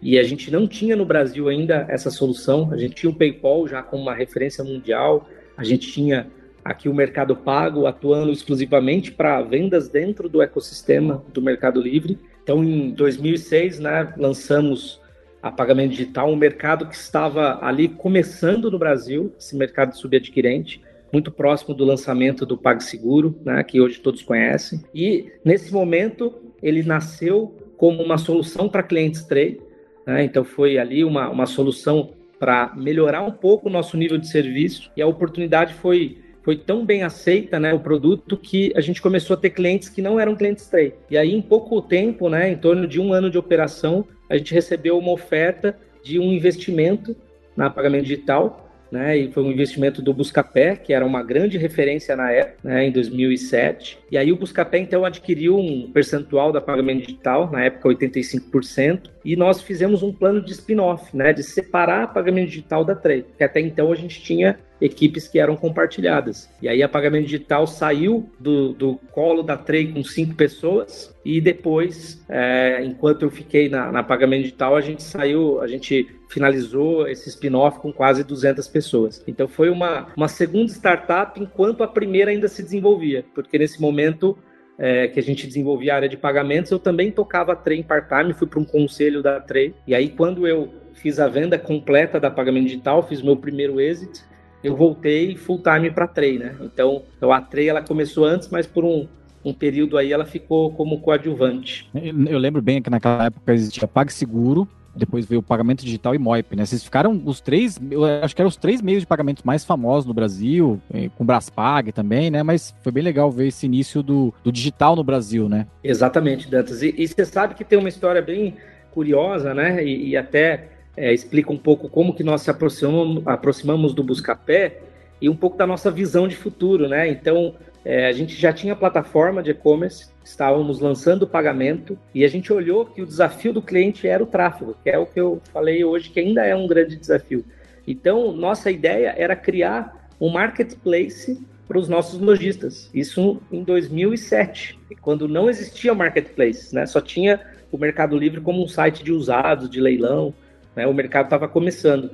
e 0.00 0.16
a 0.16 0.22
gente 0.22 0.48
não 0.48 0.68
tinha 0.68 0.94
no 0.94 1.04
Brasil 1.04 1.48
ainda 1.48 1.84
essa 1.88 2.08
solução. 2.08 2.70
A 2.72 2.76
gente 2.76 2.94
tinha 2.94 3.10
o 3.10 3.14
PayPal 3.14 3.66
já 3.66 3.82
como 3.82 4.00
uma 4.00 4.14
referência 4.14 4.62
mundial, 4.62 5.28
a 5.56 5.64
gente 5.64 5.90
tinha 5.90 6.28
aqui 6.64 6.88
o 6.88 6.94
Mercado 6.94 7.34
Pago 7.34 7.84
atuando 7.86 8.30
exclusivamente 8.30 9.10
para 9.10 9.42
vendas 9.42 9.88
dentro 9.88 10.28
do 10.28 10.40
ecossistema 10.40 11.24
do 11.34 11.42
Mercado 11.42 11.80
Livre. 11.80 12.16
Então, 12.44 12.62
em 12.62 12.90
2006, 12.92 13.80
né, 13.80 14.14
lançamos 14.16 15.00
a 15.42 15.50
pagamento 15.50 15.90
digital, 15.90 16.30
um 16.30 16.36
mercado 16.36 16.86
que 16.86 16.94
estava 16.94 17.58
ali 17.60 17.88
começando 17.88 18.70
no 18.70 18.78
Brasil, 18.78 19.34
esse 19.36 19.56
mercado 19.56 19.96
subadquirente, 19.96 20.80
muito 21.12 21.30
próximo 21.30 21.74
do 21.74 21.84
lançamento 21.84 22.46
do 22.46 22.56
PagSeguro, 22.56 23.38
né, 23.44 23.62
que 23.62 23.80
hoje 23.80 24.00
todos 24.00 24.22
conhecem. 24.22 24.80
E 24.94 25.30
nesse 25.44 25.72
momento 25.72 26.34
ele 26.62 26.82
nasceu 26.82 27.54
como 27.76 28.02
uma 28.02 28.16
solução 28.16 28.68
para 28.68 28.82
clientes 28.82 29.22
trade, 29.24 29.60
né, 30.06 30.24
então 30.24 30.42
foi 30.42 30.78
ali 30.78 31.04
uma, 31.04 31.28
uma 31.28 31.46
solução 31.46 32.10
para 32.38 32.72
melhorar 32.74 33.22
um 33.22 33.30
pouco 33.30 33.68
o 33.68 33.72
nosso 33.72 33.96
nível 33.96 34.18
de 34.18 34.28
serviço 34.28 34.90
e 34.96 35.02
a 35.02 35.06
oportunidade 35.06 35.74
foi 35.74 36.18
foi 36.42 36.56
tão 36.56 36.84
bem 36.84 37.04
aceita, 37.04 37.60
né, 37.60 37.72
o 37.72 37.78
produto, 37.78 38.36
que 38.36 38.72
a 38.74 38.80
gente 38.80 39.00
começou 39.00 39.34
a 39.34 39.36
ter 39.36 39.50
clientes 39.50 39.88
que 39.88 40.02
não 40.02 40.18
eram 40.18 40.34
clientes 40.34 40.64
Stray. 40.64 40.92
E 41.08 41.16
aí, 41.16 41.32
em 41.32 41.40
pouco 41.40 41.80
tempo, 41.80 42.28
né, 42.28 42.50
em 42.50 42.56
torno 42.56 42.84
de 42.86 43.00
um 43.00 43.12
ano 43.12 43.30
de 43.30 43.38
operação, 43.38 44.04
a 44.28 44.36
gente 44.36 44.52
recebeu 44.52 44.98
uma 44.98 45.12
oferta 45.12 45.78
de 46.02 46.18
um 46.18 46.32
investimento 46.32 47.14
na 47.56 47.70
pagamento 47.70 48.06
digital 48.06 48.71
né? 48.92 49.16
E 49.16 49.32
foi 49.32 49.42
um 49.42 49.50
investimento 49.50 50.02
do 50.02 50.12
Buscapé, 50.12 50.76
que 50.76 50.92
era 50.92 51.04
uma 51.04 51.22
grande 51.22 51.56
referência 51.56 52.14
na 52.14 52.30
época, 52.30 52.58
né, 52.62 52.84
em 52.86 52.92
2007. 52.92 53.98
E 54.10 54.18
aí 54.18 54.30
o 54.30 54.36
Buscapé 54.36 54.78
então 54.78 55.02
adquiriu 55.02 55.58
um 55.58 55.90
percentual 55.90 56.52
da 56.52 56.60
pagamento 56.60 57.06
digital, 57.06 57.50
na 57.50 57.64
época 57.64 57.88
85%, 57.88 59.10
e 59.24 59.34
nós 59.34 59.62
fizemos 59.62 60.02
um 60.02 60.12
plano 60.12 60.42
de 60.42 60.52
spin-off, 60.52 61.16
né, 61.16 61.32
de 61.32 61.42
separar 61.42 62.02
a 62.02 62.06
pagamento 62.06 62.50
digital 62.50 62.84
da 62.84 62.94
Trade, 62.94 63.24
que 63.38 63.42
até 63.42 63.60
então 63.60 63.90
a 63.90 63.94
gente 63.96 64.20
tinha 64.20 64.58
equipes 64.78 65.28
que 65.28 65.38
eram 65.38 65.56
compartilhadas. 65.56 66.50
E 66.60 66.68
aí 66.68 66.82
a 66.82 66.88
pagamento 66.88 67.24
digital 67.24 67.66
saiu 67.66 68.28
do, 68.38 68.72
do 68.74 69.00
colo 69.12 69.42
da 69.42 69.56
Trade 69.56 69.92
com 69.92 70.04
cinco 70.04 70.34
pessoas 70.34 71.14
e 71.24 71.40
depois, 71.40 72.22
é, 72.28 72.84
enquanto 72.84 73.22
eu 73.22 73.30
fiquei 73.30 73.68
na, 73.68 73.92
na 73.92 74.02
pagamento 74.02 74.42
digital, 74.42 74.76
a 74.76 74.80
gente 74.80 75.02
saiu, 75.02 75.60
a 75.60 75.68
gente 75.68 76.06
finalizou 76.32 77.06
esse 77.06 77.28
spin-off 77.28 77.78
com 77.78 77.92
quase 77.92 78.24
200 78.24 78.66
pessoas. 78.68 79.22
Então 79.26 79.46
foi 79.46 79.68
uma, 79.68 80.08
uma 80.16 80.28
segunda 80.28 80.72
startup 80.72 81.40
enquanto 81.40 81.82
a 81.82 81.88
primeira 81.88 82.30
ainda 82.30 82.48
se 82.48 82.62
desenvolvia, 82.62 83.24
porque 83.34 83.58
nesse 83.58 83.80
momento 83.80 84.36
é, 84.78 85.08
que 85.08 85.20
a 85.20 85.22
gente 85.22 85.46
desenvolvia 85.46 85.92
a 85.92 85.96
área 85.96 86.08
de 86.08 86.16
pagamentos, 86.16 86.70
eu 86.70 86.78
também 86.78 87.10
tocava 87.10 87.54
Trem 87.54 87.82
part-time, 87.82 88.32
fui 88.32 88.46
para 88.46 88.58
um 88.58 88.64
conselho 88.64 89.22
da 89.22 89.40
Trem, 89.40 89.74
e 89.86 89.94
aí 89.94 90.08
quando 90.08 90.46
eu 90.46 90.72
fiz 90.94 91.18
a 91.18 91.28
venda 91.28 91.58
completa 91.58 92.18
da 92.18 92.30
pagamento 92.30 92.66
digital, 92.66 93.02
fiz 93.06 93.20
meu 93.22 93.36
primeiro 93.36 93.80
exit, 93.80 94.22
eu 94.62 94.76
voltei 94.76 95.36
full-time 95.36 95.90
para 95.90 96.04
a 96.04 96.08
Trem, 96.08 96.38
né? 96.38 96.56
Então, 96.60 97.02
a 97.20 97.40
Trem 97.40 97.68
ela 97.68 97.82
começou 97.82 98.24
antes, 98.24 98.48
mas 98.48 98.66
por 98.66 98.84
um, 98.84 99.08
um 99.44 99.52
período 99.52 99.98
aí 99.98 100.12
ela 100.12 100.24
ficou 100.24 100.72
como 100.72 101.00
coadjuvante. 101.00 101.90
Eu 101.92 102.38
lembro 102.38 102.62
bem 102.62 102.80
que 102.80 102.88
naquela 102.88 103.26
época 103.26 103.52
existia 103.52 103.88
PagSeguro, 103.88 104.68
depois 104.94 105.26
veio 105.26 105.40
o 105.40 105.42
pagamento 105.42 105.84
digital 105.84 106.14
e 106.14 106.18
Moip, 106.18 106.54
né? 106.54 106.64
Vocês 106.66 106.84
ficaram 106.84 107.20
os 107.24 107.40
três, 107.40 107.80
eu 107.90 108.04
acho 108.04 108.34
que 108.34 108.42
eram 108.42 108.48
os 108.48 108.56
três 108.56 108.82
meios 108.82 109.02
de 109.02 109.06
pagamento 109.06 109.42
mais 109.44 109.64
famosos 109.64 110.06
no 110.06 110.14
Brasil, 110.14 110.80
eh, 110.92 111.08
com 111.16 111.24
Braspag 111.24 111.92
também, 111.92 112.30
né? 112.30 112.42
Mas 112.42 112.74
foi 112.82 112.92
bem 112.92 113.02
legal 113.02 113.30
ver 113.30 113.48
esse 113.48 113.66
início 113.66 114.02
do, 114.02 114.34
do 114.44 114.52
digital 114.52 114.94
no 114.94 115.02
Brasil, 115.02 115.48
né? 115.48 115.66
Exatamente, 115.82 116.50
Dantas. 116.50 116.82
E, 116.82 116.94
e 116.96 117.08
você 117.08 117.24
sabe 117.24 117.54
que 117.54 117.64
tem 117.64 117.78
uma 117.78 117.88
história 117.88 118.20
bem 118.20 118.56
curiosa, 118.90 119.54
né? 119.54 119.84
E, 119.84 120.10
e 120.10 120.16
até 120.16 120.68
é, 120.96 121.12
explica 121.12 121.52
um 121.52 121.58
pouco 121.58 121.88
como 121.88 122.14
que 122.14 122.22
nós 122.22 122.42
se 122.42 122.50
aproximamos, 122.50 123.26
aproximamos 123.26 123.94
do 123.94 124.04
Buscapé 124.04 124.78
e 125.20 125.28
um 125.28 125.36
pouco 125.36 125.56
da 125.56 125.66
nossa 125.66 125.90
visão 125.90 126.28
de 126.28 126.36
futuro, 126.36 126.88
né? 126.88 127.08
Então, 127.08 127.54
é, 127.84 128.06
a 128.06 128.12
gente 128.12 128.34
já 128.34 128.52
tinha 128.52 128.76
plataforma 128.76 129.42
de 129.42 129.50
e-commerce, 129.50 130.08
estávamos 130.24 130.80
lançando 130.80 131.22
o 131.22 131.26
pagamento 131.26 131.98
e 132.14 132.24
a 132.24 132.28
gente 132.28 132.52
olhou 132.52 132.86
que 132.86 133.02
o 133.02 133.06
desafio 133.06 133.52
do 133.52 133.60
cliente 133.60 134.06
era 134.06 134.22
o 134.22 134.26
tráfego, 134.26 134.76
que 134.82 134.90
é 134.90 134.98
o 134.98 135.06
que 135.06 135.20
eu 135.20 135.40
falei 135.52 135.84
hoje, 135.84 136.10
que 136.10 136.20
ainda 136.20 136.44
é 136.44 136.54
um 136.54 136.66
grande 136.66 136.96
desafio. 136.96 137.44
Então, 137.86 138.32
nossa 138.32 138.70
ideia 138.70 139.14
era 139.16 139.34
criar 139.34 140.08
um 140.20 140.28
marketplace 140.28 141.44
para 141.66 141.78
os 141.78 141.88
nossos 141.88 142.20
lojistas. 142.20 142.88
Isso 142.94 143.40
em 143.50 143.64
2007, 143.64 144.78
quando 145.00 145.26
não 145.26 145.50
existia 145.50 145.94
marketplace, 145.94 146.72
né? 146.72 146.86
Só 146.86 147.00
tinha 147.00 147.40
o 147.72 147.78
Mercado 147.78 148.16
Livre 148.16 148.40
como 148.40 148.62
um 148.62 148.68
site 148.68 149.02
de 149.02 149.10
usados, 149.10 149.68
de 149.68 149.80
leilão, 149.80 150.32
né? 150.76 150.86
O 150.86 150.94
mercado 150.94 151.24
estava 151.24 151.48
começando. 151.48 152.10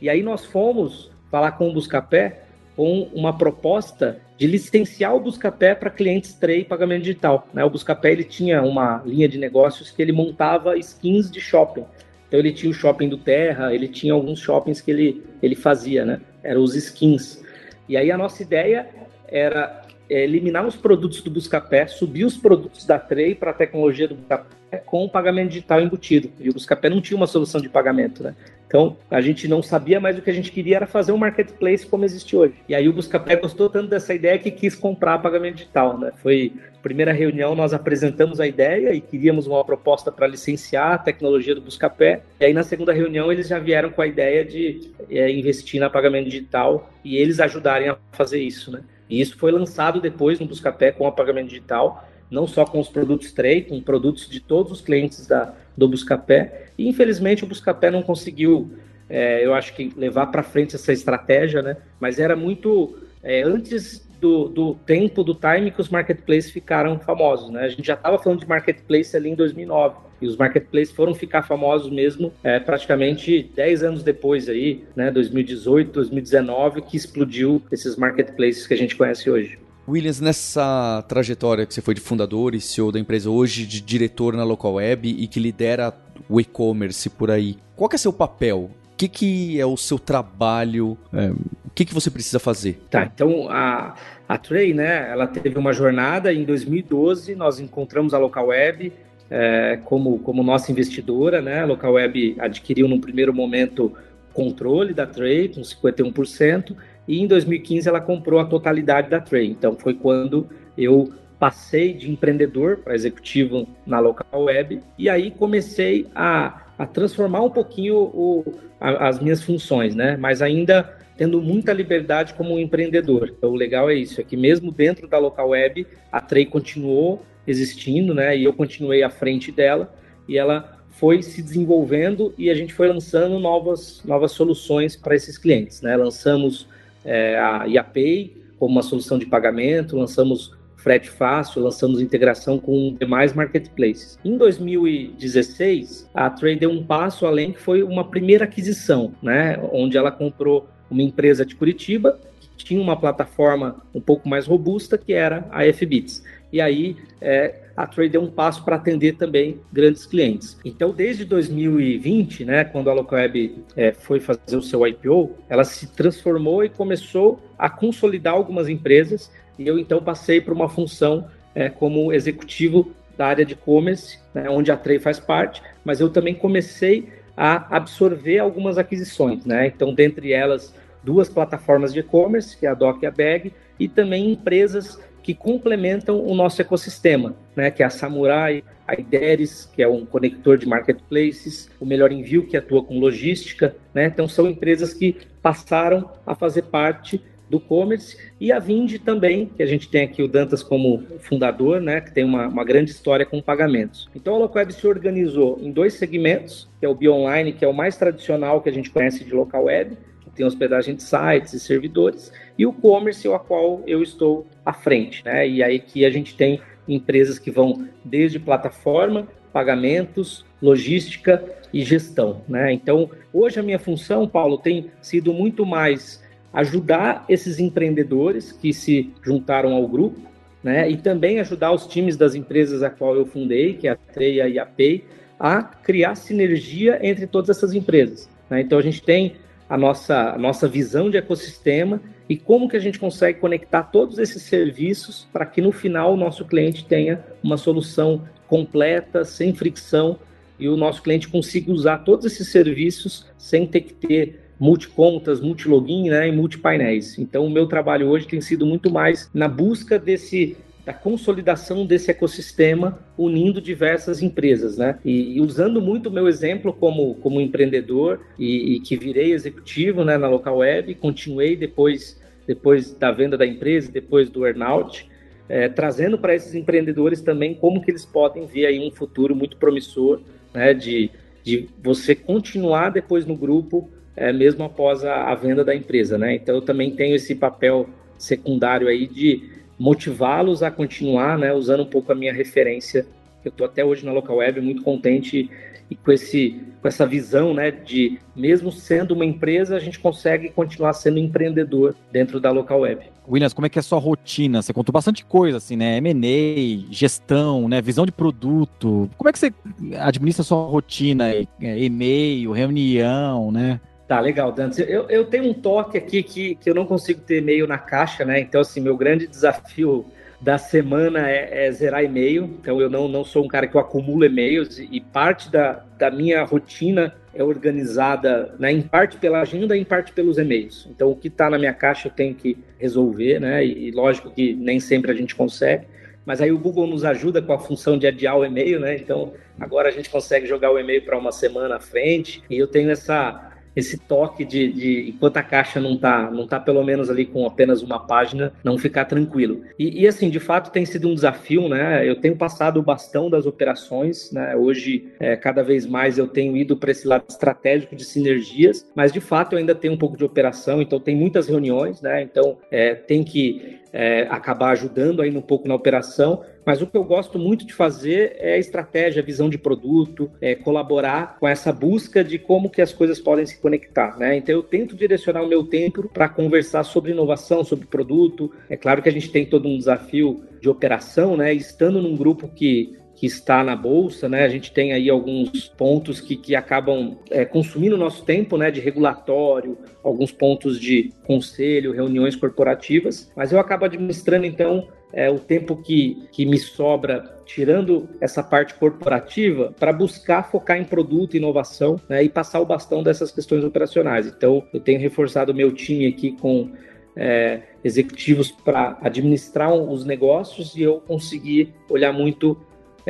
E 0.00 0.08
aí 0.08 0.22
nós 0.22 0.44
fomos 0.44 1.10
falar 1.30 1.52
com 1.52 1.68
o 1.68 1.72
Buscapé 1.72 2.44
com 2.76 3.08
uma 3.12 3.36
proposta 3.36 4.20
de 4.40 4.46
licenciar 4.46 5.14
o 5.14 5.20
Buscapé 5.20 5.74
para 5.74 5.90
clientes 5.90 6.32
Tray 6.32 6.64
pagamento 6.64 7.02
digital. 7.02 7.46
Né? 7.52 7.62
O 7.62 7.68
Buscapé 7.68 8.12
ele 8.12 8.24
tinha 8.24 8.62
uma 8.62 9.02
linha 9.04 9.28
de 9.28 9.36
negócios 9.36 9.90
que 9.90 10.00
ele 10.00 10.12
montava 10.12 10.78
skins 10.78 11.30
de 11.30 11.38
shopping. 11.42 11.84
Então 12.26 12.40
ele 12.40 12.50
tinha 12.50 12.70
o 12.70 12.72
shopping 12.72 13.10
do 13.10 13.18
Terra, 13.18 13.74
ele 13.74 13.86
tinha 13.86 14.14
alguns 14.14 14.40
shoppings 14.40 14.80
que 14.80 14.90
ele, 14.90 15.22
ele 15.42 15.54
fazia, 15.54 16.06
né? 16.06 16.22
Eram 16.42 16.62
os 16.62 16.74
skins. 16.74 17.44
E 17.86 17.98
aí 17.98 18.10
a 18.10 18.16
nossa 18.16 18.42
ideia 18.42 18.88
era 19.28 19.82
eliminar 20.08 20.66
os 20.66 20.74
produtos 20.74 21.20
do 21.20 21.30
Buscapé, 21.30 21.86
subir 21.86 22.24
os 22.24 22.38
produtos 22.38 22.86
da 22.86 22.98
Tray 22.98 23.34
para 23.34 23.50
a 23.50 23.54
tecnologia 23.54 24.08
do 24.08 24.14
Buscapé 24.14 24.59
com 24.78 25.04
o 25.04 25.08
pagamento 25.08 25.48
digital 25.48 25.80
embutido. 25.80 26.30
E 26.38 26.48
o 26.48 26.52
Buscapé 26.52 26.88
não 26.88 27.00
tinha 27.00 27.16
uma 27.16 27.26
solução 27.26 27.60
de 27.60 27.68
pagamento, 27.68 28.22
né? 28.22 28.34
Então, 28.66 28.96
a 29.10 29.20
gente 29.20 29.48
não 29.48 29.60
sabia, 29.64 29.98
mas 29.98 30.16
o 30.16 30.22
que 30.22 30.30
a 30.30 30.32
gente 30.32 30.52
queria 30.52 30.76
era 30.76 30.86
fazer 30.86 31.10
um 31.10 31.16
marketplace 31.16 31.84
como 31.84 32.04
existe 32.04 32.36
hoje. 32.36 32.54
E 32.68 32.74
aí 32.74 32.88
o 32.88 32.92
Buscapé 32.92 33.34
gostou 33.34 33.68
tanto 33.68 33.88
dessa 33.88 34.14
ideia 34.14 34.38
que 34.38 34.48
quis 34.48 34.76
comprar 34.76 35.18
pagamento 35.18 35.56
digital, 35.56 35.98
né? 35.98 36.12
Foi 36.22 36.52
primeira 36.80 37.12
reunião, 37.12 37.56
nós 37.56 37.74
apresentamos 37.74 38.38
a 38.38 38.46
ideia 38.46 38.94
e 38.94 39.00
queríamos 39.00 39.48
uma 39.48 39.64
proposta 39.64 40.12
para 40.12 40.28
licenciar 40.28 40.92
a 40.92 40.98
tecnologia 40.98 41.54
do 41.54 41.60
Buscapé. 41.60 42.22
E 42.38 42.44
aí 42.44 42.52
na 42.52 42.62
segunda 42.62 42.92
reunião 42.92 43.30
eles 43.32 43.48
já 43.48 43.58
vieram 43.58 43.90
com 43.90 44.02
a 44.02 44.06
ideia 44.06 44.44
de 44.44 44.92
é, 45.10 45.30
investir 45.30 45.80
na 45.80 45.90
pagamento 45.90 46.26
digital 46.26 46.90
e 47.04 47.16
eles 47.16 47.40
ajudarem 47.40 47.88
a 47.88 47.98
fazer 48.12 48.40
isso, 48.40 48.70
né? 48.70 48.82
E 49.08 49.20
isso 49.20 49.36
foi 49.36 49.50
lançado 49.50 50.00
depois 50.00 50.38
no 50.38 50.46
Buscapé 50.46 50.92
com 50.92 51.06
o 51.06 51.12
pagamento 51.12 51.48
digital, 51.48 52.08
não 52.30 52.46
só 52.46 52.64
com 52.64 52.78
os 52.78 52.88
produtos 52.88 53.32
Trade, 53.32 53.62
com 53.62 53.80
produtos 53.80 54.28
de 54.28 54.40
todos 54.40 54.72
os 54.72 54.80
clientes 54.80 55.26
da, 55.26 55.54
do 55.76 55.88
Buscapé. 55.88 56.66
E 56.78 56.88
infelizmente 56.88 57.44
o 57.44 57.46
Buscapé 57.46 57.90
não 57.90 58.02
conseguiu, 58.02 58.70
é, 59.08 59.44
eu 59.44 59.52
acho 59.52 59.74
que, 59.74 59.92
levar 59.96 60.26
para 60.26 60.42
frente 60.42 60.76
essa 60.76 60.92
estratégia, 60.92 61.60
né? 61.62 61.76
Mas 61.98 62.18
era 62.18 62.36
muito 62.36 62.96
é, 63.22 63.42
antes 63.42 64.08
do, 64.20 64.48
do, 64.48 64.74
tempo, 64.74 65.24
do 65.24 65.34
time 65.34 65.70
que 65.70 65.80
os 65.80 65.88
marketplaces 65.88 66.50
ficaram 66.50 66.98
famosos, 66.98 67.50
né? 67.50 67.62
A 67.64 67.68
gente 67.68 67.86
já 67.86 67.94
estava 67.94 68.18
falando 68.18 68.40
de 68.40 68.46
marketplace 68.46 69.16
ali 69.16 69.30
em 69.30 69.34
2009 69.34 69.96
e 70.20 70.26
os 70.26 70.36
marketplaces 70.36 70.94
foram 70.94 71.14
ficar 71.14 71.42
famosos 71.42 71.90
mesmo 71.90 72.30
é, 72.44 72.60
praticamente 72.60 73.50
10 73.56 73.82
anos 73.82 74.02
depois 74.02 74.48
aí, 74.48 74.84
né? 74.94 75.10
2018, 75.10 75.90
2019 75.92 76.82
que 76.82 76.96
explodiu 76.96 77.62
esses 77.72 77.96
marketplaces 77.96 78.66
que 78.66 78.74
a 78.74 78.76
gente 78.76 78.94
conhece 78.94 79.30
hoje. 79.30 79.58
Williams, 79.90 80.20
nessa 80.20 81.04
trajetória 81.08 81.66
que 81.66 81.74
você 81.74 81.80
foi 81.80 81.94
de 81.94 82.00
fundador 82.00 82.54
e 82.54 82.60
CEO 82.60 82.92
da 82.92 82.98
empresa, 82.98 83.28
hoje 83.28 83.66
de 83.66 83.80
diretor 83.80 84.34
na 84.34 84.44
Local 84.44 84.74
Web 84.74 85.08
e 85.08 85.26
que 85.26 85.40
lidera 85.40 85.92
o 86.28 86.40
e-commerce 86.40 87.10
por 87.10 87.30
aí, 87.30 87.56
qual 87.74 87.90
é 87.92 87.96
seu 87.96 88.12
papel? 88.12 88.70
O 88.92 88.96
que, 88.96 89.08
que 89.08 89.60
é 89.60 89.66
o 89.66 89.76
seu 89.76 89.98
trabalho? 89.98 90.96
É, 91.12 91.30
o 91.30 91.70
que, 91.74 91.84
que 91.84 91.94
você 91.94 92.10
precisa 92.10 92.38
fazer? 92.38 92.80
Tá, 92.90 93.10
então 93.12 93.48
a, 93.48 93.94
a 94.28 94.38
Trey, 94.38 94.72
né, 94.74 95.10
ela 95.10 95.26
teve 95.26 95.58
uma 95.58 95.72
jornada. 95.72 96.32
Em 96.32 96.44
2012, 96.44 97.34
nós 97.34 97.58
encontramos 97.58 98.14
a 98.14 98.18
Local 98.18 98.48
Web 98.48 98.92
é, 99.30 99.78
como, 99.84 100.18
como 100.18 100.42
nossa 100.42 100.70
investidora, 100.72 101.40
né? 101.40 101.60
A 101.60 101.66
Local 101.66 101.92
Web 101.92 102.36
adquiriu 102.38 102.88
num 102.88 103.00
primeiro 103.00 103.32
momento 103.32 103.92
controle 104.32 104.92
da 104.92 105.06
Trey 105.06 105.48
com 105.48 105.60
51%, 105.60 106.74
e 107.10 107.20
em 107.20 107.26
2015 107.26 107.88
ela 107.88 108.00
comprou 108.00 108.38
a 108.38 108.44
totalidade 108.44 109.10
da 109.10 109.20
Trey. 109.20 109.48
Então 109.48 109.74
foi 109.74 109.94
quando 109.94 110.48
eu 110.78 111.12
passei 111.40 111.92
de 111.92 112.08
empreendedor 112.08 112.76
para 112.76 112.94
executivo 112.94 113.66
na 113.84 113.98
local 113.98 114.44
web 114.44 114.80
e 114.96 115.08
aí 115.08 115.32
comecei 115.32 116.06
a, 116.14 116.62
a 116.78 116.86
transformar 116.86 117.42
um 117.42 117.50
pouquinho 117.50 117.96
o, 117.96 118.44
a, 118.80 119.08
as 119.08 119.18
minhas 119.18 119.42
funções, 119.42 119.92
né? 119.92 120.16
Mas 120.16 120.40
ainda 120.40 120.96
tendo 121.16 121.42
muita 121.42 121.72
liberdade 121.72 122.32
como 122.34 122.60
empreendedor. 122.60 123.34
Então 123.36 123.50
o 123.50 123.56
legal 123.56 123.90
é 123.90 123.94
isso, 123.94 124.20
é 124.20 124.24
que 124.24 124.36
mesmo 124.36 124.70
dentro 124.70 125.08
da 125.08 125.18
local 125.18 125.48
web 125.48 125.84
a 126.12 126.20
Trey 126.20 126.46
continuou 126.46 127.24
existindo, 127.44 128.14
né? 128.14 128.38
E 128.38 128.44
eu 128.44 128.52
continuei 128.52 129.02
à 129.02 129.10
frente 129.10 129.50
dela 129.50 129.92
e 130.28 130.38
ela 130.38 130.78
foi 130.90 131.24
se 131.24 131.42
desenvolvendo 131.42 132.32
e 132.38 132.50
a 132.50 132.54
gente 132.54 132.72
foi 132.72 132.86
lançando 132.86 133.36
novas, 133.40 134.00
novas 134.04 134.30
soluções 134.30 134.94
para 134.94 135.16
esses 135.16 135.36
clientes, 135.36 135.82
né? 135.82 135.96
Lançamos 135.96 136.68
é, 137.04 137.38
a 137.38 137.64
IAPay 137.64 138.40
como 138.58 138.72
uma 138.72 138.82
solução 138.82 139.18
de 139.18 139.24
pagamento, 139.24 139.96
lançamos 139.96 140.52
frete 140.76 141.10
fácil, 141.10 141.62
lançamos 141.62 142.00
integração 142.00 142.58
com 142.58 142.94
demais 142.98 143.32
marketplaces. 143.32 144.18
Em 144.24 144.36
2016, 144.36 146.08
a 146.14 146.28
Trade 146.28 146.60
deu 146.60 146.70
um 146.70 146.84
passo 146.84 147.26
além, 147.26 147.52
que 147.52 147.60
foi 147.60 147.82
uma 147.82 148.04
primeira 148.04 148.44
aquisição, 148.44 149.14
né? 149.22 149.58
Onde 149.72 149.96
ela 149.96 150.10
comprou 150.10 150.68
uma 150.90 151.02
empresa 151.02 151.44
de 151.44 151.54
Curitiba 151.54 152.18
que 152.56 152.64
tinha 152.64 152.80
uma 152.80 152.96
plataforma 152.98 153.82
um 153.94 154.00
pouco 154.00 154.28
mais 154.28 154.46
robusta, 154.46 154.98
que 154.98 155.14
era 155.14 155.46
a 155.50 155.62
FBits. 155.72 156.22
E 156.52 156.60
aí 156.60 156.96
é, 157.20 157.54
a 157.82 157.86
Trade 157.86 158.10
deu 158.10 158.22
um 158.22 158.30
passo 158.30 158.64
para 158.64 158.76
atender 158.76 159.16
também 159.16 159.60
grandes 159.72 160.04
clientes. 160.04 160.58
Então, 160.64 160.92
desde 160.92 161.24
2020, 161.24 162.44
né, 162.44 162.64
quando 162.64 162.90
a 162.90 162.92
Localweb 162.92 163.64
é, 163.76 163.92
foi 163.92 164.20
fazer 164.20 164.56
o 164.56 164.62
seu 164.62 164.86
IPO, 164.86 165.30
ela 165.48 165.64
se 165.64 165.86
transformou 165.86 166.62
e 166.62 166.68
começou 166.68 167.40
a 167.58 167.70
consolidar 167.70 168.34
algumas 168.34 168.68
empresas. 168.68 169.30
E 169.58 169.66
eu 169.66 169.78
então 169.78 170.02
passei 170.02 170.40
para 170.40 170.52
uma 170.52 170.68
função 170.68 171.26
é, 171.54 171.68
como 171.68 172.12
executivo 172.12 172.92
da 173.16 173.26
área 173.26 173.44
de 173.44 173.54
e-commerce, 173.54 174.18
né, 174.34 174.48
onde 174.48 174.70
a 174.70 174.76
Trade 174.76 175.00
faz 175.00 175.18
parte, 175.18 175.62
mas 175.84 176.00
eu 176.00 176.10
também 176.10 176.34
comecei 176.34 177.08
a 177.36 177.76
absorver 177.76 178.38
algumas 178.38 178.76
aquisições, 178.76 179.46
né? 179.46 179.66
Então, 179.66 179.94
dentre 179.94 180.32
elas, 180.32 180.74
duas 181.02 181.28
plataformas 181.28 181.92
de 181.92 182.00
e-commerce, 182.00 182.56
que 182.56 182.66
é 182.66 182.68
a 182.68 182.74
Doc 182.74 183.02
e 183.02 183.06
a 183.06 183.10
Bag, 183.10 183.52
e 183.78 183.88
também 183.88 184.30
empresas 184.30 185.00
que 185.22 185.34
complementam 185.34 186.24
o 186.24 186.34
nosso 186.34 186.60
ecossistema, 186.60 187.34
né? 187.54 187.70
Que 187.70 187.82
é 187.82 187.86
a 187.86 187.90
Samurai, 187.90 188.62
a 188.86 188.94
Ideres, 188.94 189.70
que 189.72 189.82
é 189.82 189.88
um 189.88 190.04
conector 190.04 190.58
de 190.58 190.66
marketplaces, 190.66 191.70
o 191.80 191.86
Melhor 191.86 192.10
Envio, 192.10 192.46
que 192.46 192.56
atua 192.56 192.82
com 192.82 192.98
logística, 192.98 193.76
né? 193.94 194.06
Então, 194.06 194.26
são 194.26 194.48
empresas 194.48 194.92
que 194.92 195.16
passaram 195.42 196.10
a 196.26 196.34
fazer 196.34 196.62
parte 196.62 197.22
do 197.50 197.58
commerce 197.58 198.16
e 198.40 198.52
a 198.52 198.60
Vind 198.60 198.98
também, 199.04 199.46
que 199.46 199.62
a 199.62 199.66
gente 199.66 199.88
tem 199.88 200.04
aqui 200.04 200.22
o 200.22 200.28
Dantas 200.28 200.62
como 200.62 201.02
fundador, 201.18 201.80
né, 201.80 202.00
que 202.00 202.12
tem 202.12 202.22
uma, 202.22 202.46
uma 202.46 202.64
grande 202.64 202.92
história 202.92 203.26
com 203.26 203.42
pagamentos. 203.42 204.08
Então 204.14 204.36
a 204.36 204.38
Localweb 204.38 204.72
se 204.72 204.86
organizou 204.86 205.58
em 205.60 205.72
dois 205.72 205.94
segmentos, 205.94 206.68
que 206.78 206.86
é 206.86 206.88
o 206.88 206.94
Bionline, 206.94 207.52
que 207.52 207.64
é 207.64 207.68
o 207.68 207.74
mais 207.74 207.96
tradicional 207.96 208.62
que 208.62 208.68
a 208.68 208.72
gente 208.72 208.88
conhece 208.88 209.24
de 209.24 209.34
local 209.34 209.64
web, 209.64 209.98
tem 210.34 210.44
hospedagem 210.46 210.94
de 210.94 211.02
sites 211.02 211.52
e 211.52 211.60
servidores, 211.60 212.32
e 212.58 212.66
o 212.66 212.72
commerce, 212.72 213.26
ao 213.26 213.40
qual 213.40 213.82
eu 213.86 214.02
estou 214.02 214.46
à 214.64 214.72
frente, 214.72 215.24
né? 215.24 215.48
E 215.48 215.62
aí 215.62 215.78
que 215.78 216.04
a 216.04 216.10
gente 216.10 216.34
tem 216.34 216.60
empresas 216.88 217.38
que 217.38 217.50
vão 217.50 217.86
desde 218.04 218.38
plataforma, 218.38 219.28
pagamentos, 219.52 220.44
logística 220.60 221.42
e 221.72 221.82
gestão, 221.82 222.42
né? 222.48 222.72
Então, 222.72 223.10
hoje 223.32 223.58
a 223.60 223.62
minha 223.62 223.78
função, 223.78 224.28
Paulo, 224.28 224.58
tem 224.58 224.90
sido 225.00 225.32
muito 225.32 225.64
mais 225.64 226.22
ajudar 226.52 227.24
esses 227.28 227.58
empreendedores 227.58 228.52
que 228.52 228.72
se 228.72 229.12
juntaram 229.22 229.72
ao 229.72 229.86
grupo, 229.86 230.20
né? 230.62 230.90
E 230.90 230.96
também 230.96 231.40
ajudar 231.40 231.72
os 231.72 231.86
times 231.86 232.16
das 232.16 232.34
empresas 232.34 232.82
a 232.82 232.90
qual 232.90 233.14
eu 233.14 233.24
fundei, 233.24 233.74
que 233.74 233.88
é 233.88 233.92
a 233.92 233.96
Treia 233.96 234.48
e 234.48 234.58
a 234.58 234.66
Pay, 234.66 235.04
a 235.38 235.62
criar 235.62 236.14
sinergia 236.16 236.98
entre 237.02 237.26
todas 237.26 237.56
essas 237.56 237.72
empresas. 237.72 238.28
Né? 238.50 238.60
Então 238.60 238.78
a 238.78 238.82
gente 238.82 239.02
tem 239.02 239.36
a 239.70 239.78
nossa, 239.78 240.32
a 240.32 240.38
nossa 240.38 240.66
visão 240.66 241.08
de 241.08 241.16
ecossistema 241.16 242.02
e 242.28 242.36
como 242.36 242.68
que 242.68 242.76
a 242.76 242.80
gente 242.80 242.98
consegue 242.98 243.38
conectar 243.38 243.84
todos 243.84 244.18
esses 244.18 244.42
serviços 244.42 245.28
para 245.32 245.46
que 245.46 245.62
no 245.62 245.70
final 245.70 246.14
o 246.14 246.16
nosso 246.16 246.44
cliente 246.44 246.84
tenha 246.84 247.24
uma 247.40 247.56
solução 247.56 248.26
completa, 248.48 249.24
sem 249.24 249.54
fricção, 249.54 250.18
e 250.58 250.68
o 250.68 250.76
nosso 250.76 251.02
cliente 251.02 251.28
consiga 251.28 251.72
usar 251.72 251.98
todos 251.98 252.26
esses 252.26 252.48
serviços 252.48 253.26
sem 253.38 253.64
ter 253.64 253.82
que 253.82 253.94
ter 253.94 254.40
multicontas, 254.58 255.40
multilogin 255.40 256.10
né, 256.10 256.28
e 256.28 256.32
multipainéis. 256.32 257.18
Então, 257.18 257.46
o 257.46 257.50
meu 257.50 257.66
trabalho 257.66 258.08
hoje 258.08 258.26
tem 258.26 258.40
sido 258.40 258.66
muito 258.66 258.90
mais 258.90 259.30
na 259.32 259.48
busca 259.48 259.98
desse 259.98 260.56
da 260.90 260.92
consolidação 260.92 261.86
desse 261.86 262.10
ecossistema 262.10 262.98
unindo 263.16 263.60
diversas 263.60 264.20
empresas, 264.20 264.76
né? 264.76 264.98
E, 265.04 265.36
e 265.36 265.40
usando 265.40 265.80
muito 265.80 266.08
o 266.08 266.12
meu 266.12 266.26
exemplo 266.26 266.72
como, 266.72 267.14
como 267.16 267.40
empreendedor 267.40 268.20
e, 268.36 268.74
e, 268.74 268.80
que 268.80 268.96
virei 268.96 269.32
executivo 269.32 270.04
né, 270.04 270.18
na 270.18 270.28
local 270.28 270.58
web, 270.58 270.92
continuei 270.96 271.54
depois 271.54 272.18
depois 272.44 272.92
da 272.92 273.12
venda 273.12 273.38
da 273.38 273.46
empresa, 273.46 273.92
depois 273.92 274.28
do 274.28 274.44
earnout, 274.44 275.08
é, 275.48 275.68
trazendo 275.68 276.18
para 276.18 276.34
esses 276.34 276.52
empreendedores 276.52 277.20
também 277.20 277.54
como 277.54 277.80
que 277.80 277.92
eles 277.92 278.04
podem 278.04 278.44
ver 278.46 278.66
aí 278.66 278.80
um 278.80 278.90
futuro 278.90 279.36
muito 279.36 279.56
promissor, 279.56 280.20
né? 280.52 280.74
De, 280.74 281.08
de 281.44 281.68
você 281.80 282.16
continuar 282.16 282.90
depois 282.90 283.24
no 283.24 283.36
grupo 283.36 283.88
é, 284.16 284.32
mesmo 284.32 284.64
após 284.64 285.04
a, 285.04 285.30
a, 285.30 285.34
venda 285.36 285.64
da 285.64 285.72
empresa, 285.72 286.18
né? 286.18 286.34
Então 286.34 286.56
eu 286.56 286.62
também 286.62 286.90
tenho 286.90 287.14
esse 287.14 287.36
papel 287.36 287.88
secundário 288.18 288.88
aí 288.88 289.06
de 289.06 289.59
motivá-los 289.80 290.62
a 290.62 290.70
continuar, 290.70 291.38
né? 291.38 291.54
Usando 291.54 291.84
um 291.84 291.86
pouco 291.86 292.12
a 292.12 292.14
minha 292.14 292.34
referência. 292.34 293.06
Eu 293.42 293.48
estou 293.48 293.66
até 293.66 293.82
hoje 293.82 294.04
na 294.04 294.12
local 294.12 294.36
web 294.36 294.60
muito 294.60 294.82
contente 294.82 295.50
e 295.90 295.96
com 295.96 296.12
esse 296.12 296.60
com 296.82 296.88
essa 296.88 297.06
visão, 297.06 297.54
né? 297.54 297.70
De 297.70 298.18
mesmo 298.36 298.70
sendo 298.70 299.12
uma 299.12 299.24
empresa, 299.24 299.76
a 299.76 299.80
gente 299.80 299.98
consegue 299.98 300.50
continuar 300.50 300.92
sendo 300.92 301.18
empreendedor 301.18 301.94
dentro 302.12 302.38
da 302.38 302.50
local 302.50 302.80
web. 302.80 303.06
Williams, 303.26 303.54
como 303.54 303.66
é 303.66 303.68
que 303.70 303.78
é 303.78 303.80
a 303.80 303.82
sua 303.82 303.98
rotina? 303.98 304.60
Você 304.60 304.72
contou 304.72 304.92
bastante 304.92 305.24
coisa, 305.24 305.56
assim, 305.56 305.76
né? 305.76 305.96
M&A, 305.98 306.92
gestão, 306.92 307.68
né? 307.68 307.80
Visão 307.80 308.04
de 308.04 308.12
produto. 308.12 309.10
Como 309.16 309.28
é 309.28 309.32
que 309.32 309.38
você 309.38 309.52
administra 309.98 310.42
a 310.42 310.44
sua 310.44 310.66
rotina? 310.66 311.30
É, 311.32 311.46
e-mail, 311.60 312.52
reunião, 312.52 313.50
né? 313.50 313.80
Tá, 314.10 314.18
legal, 314.18 314.50
Dantes. 314.50 314.80
Eu, 314.80 315.08
eu 315.08 315.24
tenho 315.24 315.44
um 315.44 315.54
toque 315.54 315.96
aqui 315.96 316.20
que, 316.20 316.56
que 316.56 316.68
eu 316.68 316.74
não 316.74 316.84
consigo 316.84 317.20
ter 317.20 317.36
e-mail 317.36 317.64
na 317.68 317.78
caixa, 317.78 318.24
né? 318.24 318.40
Então, 318.40 318.60
assim, 318.60 318.80
meu 318.80 318.96
grande 318.96 319.24
desafio 319.24 320.04
da 320.40 320.58
semana 320.58 321.30
é, 321.30 321.66
é, 321.66 321.70
zerar 321.70 322.02
e-mail. 322.02 322.42
Então, 322.60 322.80
eu 322.80 322.90
não, 322.90 323.06
não 323.06 323.22
sou 323.22 323.44
um 323.44 323.46
cara 323.46 323.68
que 323.68 323.76
eu 323.76 323.80
acumulo 323.80 324.24
e-mails 324.24 324.80
e 324.80 325.00
parte 325.00 325.48
da, 325.48 325.84
da 325.96 326.10
minha 326.10 326.42
rotina 326.42 327.14
é 327.32 327.44
organizada, 327.44 328.52
né, 328.58 328.72
em 328.72 328.82
parte 328.82 329.16
pela 329.16 329.42
agenda 329.42 329.76
em 329.76 329.84
parte 329.84 330.10
pelos 330.10 330.38
e-mails. 330.38 330.88
Então, 330.90 331.08
o 331.08 331.14
que 331.14 331.28
está 331.28 331.48
na 331.48 331.56
minha 331.56 331.72
caixa 331.72 332.08
eu 332.08 332.12
tenho 332.12 332.34
que 332.34 332.58
resolver, 332.80 333.38
né? 333.38 333.64
E, 333.64 333.92
lógico 333.92 334.28
que 334.32 334.54
nem 334.54 334.80
sempre 334.80 335.12
a 335.12 335.14
gente 335.14 335.36
consegue. 335.36 335.86
Mas 336.26 336.40
aí 336.40 336.50
o 336.50 336.58
Google 336.58 336.88
nos 336.88 337.04
ajuda 337.04 337.40
com 337.40 337.52
a 337.52 337.60
função 337.60 337.96
de 337.96 338.08
adiar 338.08 338.36
o 338.36 338.44
e-mail, 338.44 338.80
né? 338.80 338.96
Então, 338.96 339.34
agora 339.60 339.88
a 339.88 339.92
gente 339.92 340.10
consegue 340.10 340.46
jogar 340.46 340.72
o 340.72 340.80
e-mail 340.80 341.04
para 341.04 341.16
uma 341.16 341.30
semana 341.30 341.76
à 341.76 341.80
frente. 341.80 342.42
E 342.50 342.58
eu 342.58 342.66
tenho 342.66 342.90
essa 342.90 343.49
esse 343.74 343.98
toque 343.98 344.44
de, 344.44 344.72
de, 344.72 345.10
enquanto 345.10 345.36
a 345.36 345.42
caixa 345.42 345.80
não 345.80 345.94
está 345.94 346.30
não 346.30 346.46
tá 346.46 346.58
pelo 346.58 346.82
menos 346.82 347.08
ali 347.10 347.24
com 347.24 347.46
apenas 347.46 347.82
uma 347.82 347.98
página, 347.98 348.52
não 348.64 348.78
ficar 348.78 349.04
tranquilo. 349.04 349.62
E, 349.78 350.02
e, 350.02 350.08
assim, 350.08 350.30
de 350.30 350.40
fato 350.40 350.70
tem 350.70 350.84
sido 350.84 351.08
um 351.08 351.14
desafio, 351.14 351.68
né? 351.68 352.08
Eu 352.08 352.16
tenho 352.20 352.36
passado 352.36 352.78
o 352.78 352.82
bastão 352.82 353.30
das 353.30 353.46
operações, 353.46 354.30
né? 354.32 354.56
Hoje, 354.56 355.08
é, 355.18 355.36
cada 355.36 355.62
vez 355.62 355.86
mais 355.86 356.18
eu 356.18 356.26
tenho 356.26 356.56
ido 356.56 356.76
para 356.76 356.90
esse 356.90 357.06
lado 357.06 357.24
estratégico 357.28 357.94
de 357.94 358.04
sinergias, 358.04 358.86
mas 358.94 359.12
de 359.12 359.20
fato 359.20 359.54
eu 359.54 359.58
ainda 359.58 359.74
tenho 359.74 359.94
um 359.94 359.98
pouco 359.98 360.16
de 360.16 360.24
operação, 360.24 360.82
então 360.82 360.98
tem 360.98 361.16
muitas 361.16 361.48
reuniões, 361.48 362.00
né? 362.00 362.22
Então 362.22 362.58
é, 362.70 362.94
tem 362.94 363.22
que 363.22 363.79
é, 363.92 364.22
acabar 364.30 364.70
ajudando 364.70 365.22
aí 365.22 365.34
um 365.34 365.40
pouco 365.40 365.66
na 365.66 365.74
operação, 365.74 366.42
mas 366.64 366.80
o 366.82 366.86
que 366.86 366.96
eu 366.96 367.04
gosto 367.04 367.38
muito 367.38 367.66
de 367.66 367.72
fazer 367.72 368.36
é 368.38 368.58
estratégia, 368.58 369.22
visão 369.22 369.48
de 369.48 369.58
produto, 369.58 370.30
é 370.40 370.54
colaborar 370.54 371.38
com 371.38 371.48
essa 371.48 371.72
busca 371.72 372.22
de 372.22 372.38
como 372.38 372.70
que 372.70 372.82
as 372.82 372.92
coisas 372.92 373.18
podem 373.18 373.46
se 373.46 373.58
conectar, 373.58 374.18
né? 374.18 374.36
Então 374.36 374.54
eu 374.54 374.62
tento 374.62 374.94
direcionar 374.94 375.42
o 375.42 375.48
meu 375.48 375.64
tempo 375.64 376.08
para 376.08 376.28
conversar 376.28 376.84
sobre 376.84 377.12
inovação, 377.12 377.64
sobre 377.64 377.86
produto. 377.86 378.52
É 378.68 378.76
claro 378.76 379.02
que 379.02 379.08
a 379.08 379.12
gente 379.12 379.30
tem 379.30 379.46
todo 379.46 379.68
um 379.68 379.76
desafio 379.76 380.44
de 380.60 380.68
operação, 380.68 381.36
né? 381.36 381.52
Estando 381.52 382.02
num 382.02 382.16
grupo 382.16 382.46
que 382.46 382.99
que 383.20 383.26
está 383.26 383.62
na 383.62 383.76
bolsa, 383.76 384.30
né? 384.30 384.44
A 384.44 384.48
gente 384.48 384.72
tem 384.72 384.94
aí 384.94 385.10
alguns 385.10 385.68
pontos 385.68 386.22
que, 386.22 386.34
que 386.34 386.56
acabam 386.56 387.18
é, 387.30 387.44
consumindo 387.44 387.94
o 387.94 387.98
nosso 387.98 388.24
tempo, 388.24 388.56
né? 388.56 388.70
De 388.70 388.80
regulatório, 388.80 389.76
alguns 390.02 390.32
pontos 390.32 390.80
de 390.80 391.12
conselho, 391.26 391.92
reuniões 391.92 392.34
corporativas, 392.34 393.30
mas 393.36 393.52
eu 393.52 393.60
acabo 393.60 393.84
administrando 393.84 394.46
então 394.46 394.88
é, 395.12 395.28
o 395.28 395.38
tempo 395.38 395.76
que, 395.76 396.28
que 396.32 396.46
me 396.46 396.58
sobra, 396.58 397.36
tirando 397.44 398.08
essa 398.22 398.42
parte 398.42 398.72
corporativa, 398.72 399.74
para 399.78 399.92
buscar 399.92 400.50
focar 400.50 400.78
em 400.78 400.84
produto, 400.84 401.36
inovação 401.36 402.00
né, 402.08 402.24
e 402.24 402.28
passar 402.30 402.58
o 402.60 402.64
bastão 402.64 403.02
dessas 403.02 403.30
questões 403.30 403.62
operacionais. 403.62 404.26
Então, 404.26 404.64
eu 404.72 404.80
tenho 404.80 404.98
reforçado 404.98 405.52
o 405.52 405.54
meu 405.54 405.72
time 405.72 406.06
aqui 406.06 406.32
com 406.32 406.70
é, 407.14 407.60
executivos 407.84 408.50
para 408.50 408.96
administrar 409.02 409.74
os 409.74 410.06
negócios 410.06 410.74
e 410.74 410.80
eu 410.80 411.00
conseguir 411.00 411.74
olhar 411.90 412.14
muito 412.14 412.56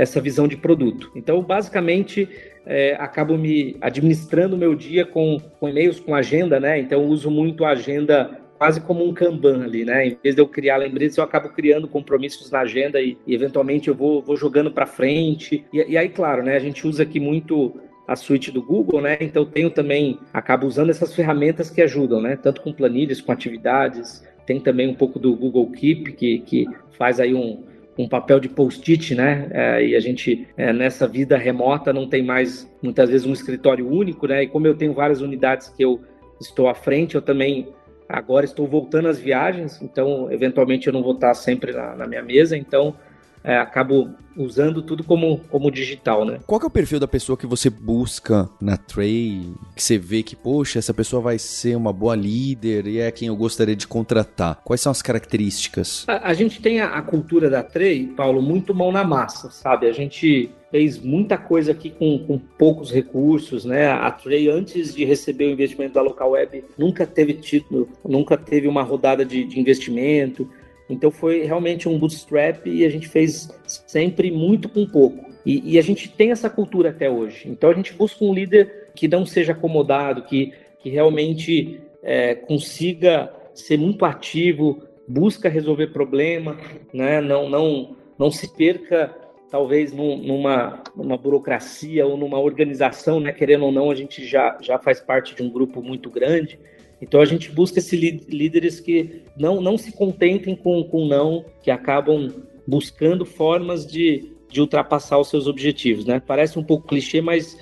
essa 0.00 0.18
visão 0.18 0.48
de 0.48 0.56
produto. 0.56 1.12
Então, 1.14 1.42
basicamente, 1.42 2.26
é, 2.64 2.96
acabo 2.98 3.36
me 3.36 3.76
administrando 3.82 4.56
o 4.56 4.58
meu 4.58 4.74
dia 4.74 5.04
com, 5.04 5.38
com 5.58 5.68
e-mails, 5.68 6.00
com 6.00 6.14
agenda, 6.14 6.58
né? 6.58 6.80
Então, 6.80 7.04
uso 7.04 7.30
muito 7.30 7.66
a 7.66 7.70
agenda 7.70 8.40
quase 8.56 8.80
como 8.80 9.04
um 9.04 9.12
Kanban 9.12 9.62
ali, 9.62 9.84
né? 9.84 10.06
Em 10.06 10.18
vez 10.22 10.34
de 10.34 10.40
eu 10.40 10.48
criar 10.48 10.78
lembretes, 10.78 11.18
eu 11.18 11.24
acabo 11.24 11.50
criando 11.50 11.86
compromissos 11.86 12.50
na 12.50 12.60
agenda 12.60 12.98
e, 12.98 13.18
e 13.26 13.34
eventualmente 13.34 13.88
eu 13.88 13.94
vou, 13.94 14.22
vou 14.22 14.38
jogando 14.38 14.70
para 14.70 14.86
frente. 14.86 15.66
E, 15.70 15.84
e, 15.86 15.98
aí, 15.98 16.08
claro, 16.08 16.42
né? 16.42 16.56
A 16.56 16.60
gente 16.60 16.86
usa 16.86 17.02
aqui 17.02 17.20
muito 17.20 17.78
a 18.08 18.16
suíte 18.16 18.50
do 18.50 18.62
Google, 18.62 19.02
né? 19.02 19.18
Então 19.20 19.44
tenho 19.44 19.68
também, 19.68 20.18
acabo 20.32 20.66
usando 20.66 20.88
essas 20.88 21.14
ferramentas 21.14 21.68
que 21.68 21.82
ajudam, 21.82 22.22
né? 22.22 22.36
Tanto 22.36 22.62
com 22.62 22.72
planilhas, 22.72 23.20
com 23.20 23.32
atividades. 23.32 24.26
Tem 24.46 24.58
também 24.58 24.88
um 24.88 24.94
pouco 24.94 25.18
do 25.18 25.36
Google 25.36 25.70
Keep, 25.70 26.12
que, 26.14 26.38
que 26.38 26.66
faz 26.96 27.20
aí 27.20 27.34
um, 27.34 27.64
um 28.02 28.08
papel 28.08 28.40
de 28.40 28.48
post-it, 28.48 29.14
né? 29.14 29.48
É, 29.50 29.84
e 29.84 29.96
a 29.96 30.00
gente, 30.00 30.46
é, 30.56 30.72
nessa 30.72 31.06
vida 31.06 31.36
remota, 31.36 31.92
não 31.92 32.08
tem 32.08 32.22
mais, 32.22 32.70
muitas 32.82 33.10
vezes, 33.10 33.26
um 33.26 33.32
escritório 33.32 33.88
único, 33.88 34.26
né? 34.26 34.44
E 34.44 34.48
como 34.48 34.66
eu 34.66 34.74
tenho 34.74 34.92
várias 34.92 35.20
unidades 35.20 35.68
que 35.68 35.84
eu 35.84 36.00
estou 36.40 36.68
à 36.68 36.74
frente, 36.74 37.14
eu 37.14 37.22
também 37.22 37.68
agora 38.08 38.44
estou 38.44 38.66
voltando 38.66 39.08
às 39.08 39.20
viagens, 39.20 39.80
então, 39.80 40.30
eventualmente, 40.32 40.86
eu 40.86 40.92
não 40.92 41.02
vou 41.02 41.12
estar 41.12 41.32
sempre 41.34 41.72
na, 41.72 41.94
na 41.94 42.06
minha 42.06 42.22
mesa, 42.22 42.56
então 42.56 42.96
é, 43.42 43.56
acabo 43.56 44.10
usando 44.36 44.82
tudo 44.82 45.04
como, 45.04 45.38
como 45.50 45.70
digital, 45.70 46.24
né? 46.24 46.40
Qual 46.46 46.60
é 46.60 46.64
o 46.64 46.70
perfil 46.70 46.98
da 46.98 47.08
pessoa 47.08 47.36
que 47.36 47.46
você 47.46 47.68
busca 47.68 48.48
na 48.60 48.76
Tray, 48.76 49.52
que 49.74 49.82
você 49.82 49.98
vê 49.98 50.22
que, 50.22 50.36
poxa, 50.36 50.78
essa 50.78 50.94
pessoa 50.94 51.20
vai 51.20 51.38
ser 51.38 51.76
uma 51.76 51.92
boa 51.92 52.14
líder 52.14 52.86
e 52.86 53.00
é 53.00 53.10
quem 53.10 53.28
eu 53.28 53.36
gostaria 53.36 53.76
de 53.76 53.86
contratar? 53.86 54.60
Quais 54.64 54.80
são 54.80 54.92
as 54.92 55.02
características? 55.02 56.04
A, 56.08 56.30
a 56.30 56.34
gente 56.34 56.60
tem 56.60 56.80
a, 56.80 56.88
a, 56.88 57.02
cultura 57.02 57.50
da 57.50 57.62
Tray, 57.62 58.06
Paulo, 58.06 58.40
muito 58.40 58.74
mão 58.74 58.92
na 58.92 59.04
massa, 59.04 59.50
sabe? 59.50 59.86
A 59.86 59.92
gente 59.92 60.50
fez 60.70 60.98
muita 60.98 61.36
coisa 61.36 61.72
aqui 61.72 61.90
com, 61.90 62.18
com 62.20 62.38
poucos 62.38 62.92
recursos, 62.92 63.64
né? 63.64 63.90
A 63.90 64.10
Tray, 64.10 64.48
antes 64.48 64.94
de 64.94 65.04
receber 65.04 65.46
o 65.46 65.50
investimento 65.50 65.94
da 65.94 66.02
Local 66.02 66.30
Web, 66.30 66.64
nunca 66.78 67.04
teve 67.06 67.34
título, 67.34 67.88
nunca 68.04 68.36
teve 68.36 68.68
uma 68.68 68.82
rodada 68.82 69.24
de, 69.24 69.44
de 69.44 69.58
investimento, 69.58 70.48
então 70.92 71.10
foi 71.10 71.44
realmente 71.44 71.88
um 71.88 71.98
bootstrap 71.98 72.66
e 72.66 72.84
a 72.84 72.88
gente 72.88 73.08
fez 73.08 73.48
sempre 73.64 74.30
muito 74.30 74.68
com 74.68 74.86
pouco. 74.86 75.30
E, 75.46 75.74
e, 75.74 75.78
a 75.78 75.82
gente 75.82 76.08
tem 76.08 76.32
essa 76.32 76.50
cultura 76.50 76.90
até 76.90 77.08
hoje. 77.10 77.48
Então 77.48 77.70
a 77.70 77.74
gente 77.74 77.94
busca 77.94 78.24
um 78.24 78.34
líder 78.34 78.90
que 78.94 79.08
não 79.08 79.24
seja 79.24 79.52
acomodado, 79.52 80.22
que, 80.22 80.52
que 80.78 80.90
realmente 80.90 81.80
é, 82.02 82.34
consiga 82.34 83.32
ser 83.54 83.78
muito 83.78 84.04
ativo, 84.04 84.82
busca 85.08 85.48
resolver 85.48 85.88
problema, 85.88 86.58
né? 86.92 87.20
não, 87.20 87.48
não, 87.48 87.96
não 88.18 88.30
se 88.30 88.54
perca 88.54 89.14
talvez 89.50 89.92
num, 89.92 90.16
numa, 90.16 90.82
numa 90.94 91.16
burocracia 91.16 92.06
ou 92.06 92.16
numa 92.16 92.38
organização, 92.38 93.18
né? 93.18 93.32
querendo 93.32 93.64
ou 93.64 93.72
não, 93.72 93.90
a 93.90 93.94
gente 93.94 94.24
já, 94.24 94.56
já 94.60 94.78
faz 94.78 95.00
parte 95.00 95.34
de 95.34 95.42
um 95.42 95.50
grupo 95.50 95.82
muito 95.82 96.08
grande. 96.08 96.58
Então 97.00 97.20
a 97.20 97.24
gente 97.24 97.50
busca 97.50 97.78
esses 97.78 97.98
líderes 98.28 98.78
que 98.78 99.22
não, 99.36 99.60
não 99.60 99.78
se 99.78 99.92
contentem 99.92 100.54
com, 100.54 100.84
com 100.84 101.06
não, 101.06 101.44
que 101.62 101.70
acabam 101.70 102.28
buscando 102.66 103.24
formas 103.24 103.86
de, 103.86 104.32
de 104.50 104.60
ultrapassar 104.60 105.18
os 105.18 105.28
seus 105.28 105.46
objetivos, 105.46 106.04
né? 106.04 106.20
Parece 106.24 106.58
um 106.58 106.62
pouco 106.62 106.88
clichê, 106.88 107.20
mas 107.20 107.58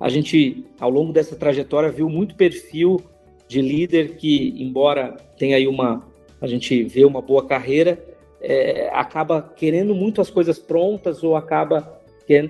a 0.00 0.08
gente, 0.08 0.64
ao 0.80 0.90
longo 0.90 1.12
dessa 1.12 1.36
trajetória, 1.36 1.90
viu 1.90 2.08
muito 2.08 2.34
perfil 2.34 3.00
de 3.46 3.60
líder 3.60 4.16
que, 4.16 4.54
embora 4.58 5.16
tenha 5.38 5.56
aí 5.56 5.66
uma, 5.66 6.06
a 6.40 6.46
gente 6.46 6.82
vê 6.84 7.04
uma 7.04 7.20
boa 7.20 7.46
carreira, 7.46 8.02
é, 8.40 8.88
acaba 8.92 9.42
querendo 9.42 9.94
muito 9.94 10.20
as 10.20 10.30
coisas 10.30 10.58
prontas 10.58 11.22
ou 11.22 11.36
acaba 11.36 11.98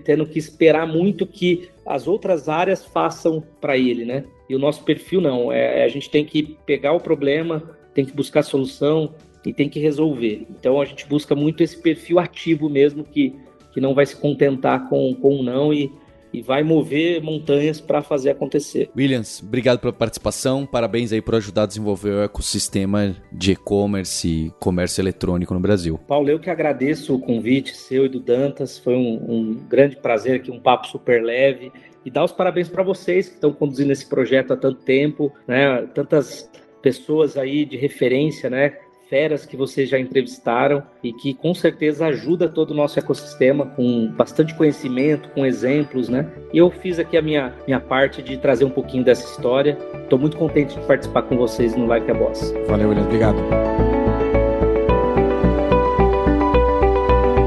tendo 0.05 0.26
que 0.26 0.39
esperar 0.39 0.86
muito 0.86 1.24
que 1.24 1.68
as 1.86 2.09
outras 2.09 2.49
áreas 2.49 2.84
façam 2.84 3.43
para 3.61 3.76
ele, 3.76 4.05
né? 4.05 4.24
E 4.49 4.55
o 4.55 4.59
nosso 4.59 4.82
perfil 4.82 5.20
não. 5.20 5.53
É, 5.53 5.84
a 5.84 5.88
gente 5.88 6.09
tem 6.09 6.24
que 6.24 6.57
pegar 6.64 6.92
o 6.92 7.01
problema, 7.01 7.62
tem 7.94 8.05
que 8.05 8.12
buscar 8.12 8.42
solução 8.42 9.14
e 9.44 9.53
tem 9.53 9.68
que 9.68 9.78
resolver. 9.78 10.46
Então 10.51 10.80
a 10.80 10.84
gente 10.84 11.07
busca 11.07 11.34
muito 11.34 11.62
esse 11.62 11.80
perfil 11.80 12.18
ativo 12.18 12.68
mesmo, 12.68 13.05
que, 13.05 13.34
que 13.72 13.80
não 13.80 13.94
vai 13.94 14.07
se 14.07 14.16
contentar 14.16 14.88
com, 14.88 15.14
com 15.14 15.36
um 15.36 15.42
não 15.42 15.72
e, 15.72 15.90
e 16.32 16.42
vai 16.42 16.62
mover 16.62 17.22
montanhas 17.22 17.80
para 17.80 18.03
fazer 18.03 18.30
acontecer. 18.30 18.90
Williams, 18.96 19.42
obrigado 19.42 19.78
pela 19.78 19.92
participação, 19.92 20.66
parabéns 20.66 21.12
aí 21.12 21.20
por 21.20 21.34
ajudar 21.34 21.64
a 21.64 21.66
desenvolver 21.66 22.11
o 22.11 22.22
ecossistema 22.22 23.16
de 23.32 23.53
e-commerce 23.53 24.28
e 24.28 24.51
comércio 24.59 25.01
eletrônico 25.01 25.55
no 25.55 25.61
Brasil. 25.61 25.99
Paulo, 26.07 26.28
eu 26.28 26.38
que 26.38 26.51
agradeço 26.51 27.14
o 27.14 27.20
convite 27.20 27.76
seu 27.76 28.07
e 28.07 28.09
do 28.09 28.20
Dantas, 28.20 28.78
foi 28.78 28.94
um, 28.94 29.24
um 29.28 29.55
grande 29.55 29.96
prazer 29.96 30.36
aqui, 30.36 30.51
um 30.51 30.61
papo 30.61 30.88
super 30.88 31.22
leve 31.22 31.72
e 32.09 32.11
dar 32.11 32.24
os 32.24 32.32
parabéns 32.32 32.70
para 32.70 32.82
vocês 32.82 33.28
que 33.28 33.34
estão 33.34 33.52
conduzindo 33.52 33.92
esse 33.92 34.09
projeto 34.09 34.54
há 34.54 34.56
tanto 34.56 34.80
tempo, 34.80 35.30
né? 35.46 35.86
Tantas 35.94 36.50
pessoas 36.80 37.36
aí 37.36 37.66
de 37.66 37.76
referência, 37.76 38.48
né? 38.48 38.78
Feras 39.11 39.44
que 39.44 39.59
vocês 39.59 39.90
já 39.90 39.98
entrevistaram 39.98 40.82
e 41.02 41.12
que 41.12 41.34
com 41.34 41.52
certeza 41.52 42.06
ajuda 42.06 42.48
todo 42.48 42.70
o 42.70 42.74
nosso 42.74 42.98
ecossistema 42.98 43.66
com 43.66 44.11
bastante 44.16 44.54
conhecimento, 44.54 45.28
com 45.30 45.44
exemplos, 45.44 46.09
né? 46.09 46.26
E 46.50 46.56
eu 46.56 46.70
fiz 46.70 46.98
aqui 46.98 47.14
a 47.18 47.20
minha, 47.20 47.52
minha 47.66 47.80
parte 47.80 48.22
de 48.22 48.38
trazer 48.38 48.64
um 48.64 48.70
pouquinho 48.70 49.04
dessa 49.04 49.26
história. 49.26 49.76
Estou 50.02 50.18
muito 50.18 50.38
contente 50.38 50.80
de 50.80 50.86
participar 50.86 51.22
com 51.22 51.36
vocês 51.36 51.76
no 51.76 51.84
Like 51.84 52.11
a 52.11 52.14
Boss. 52.14 52.54
Valeu, 52.68 52.88
William. 52.88 53.04
Obrigado. 53.04 53.36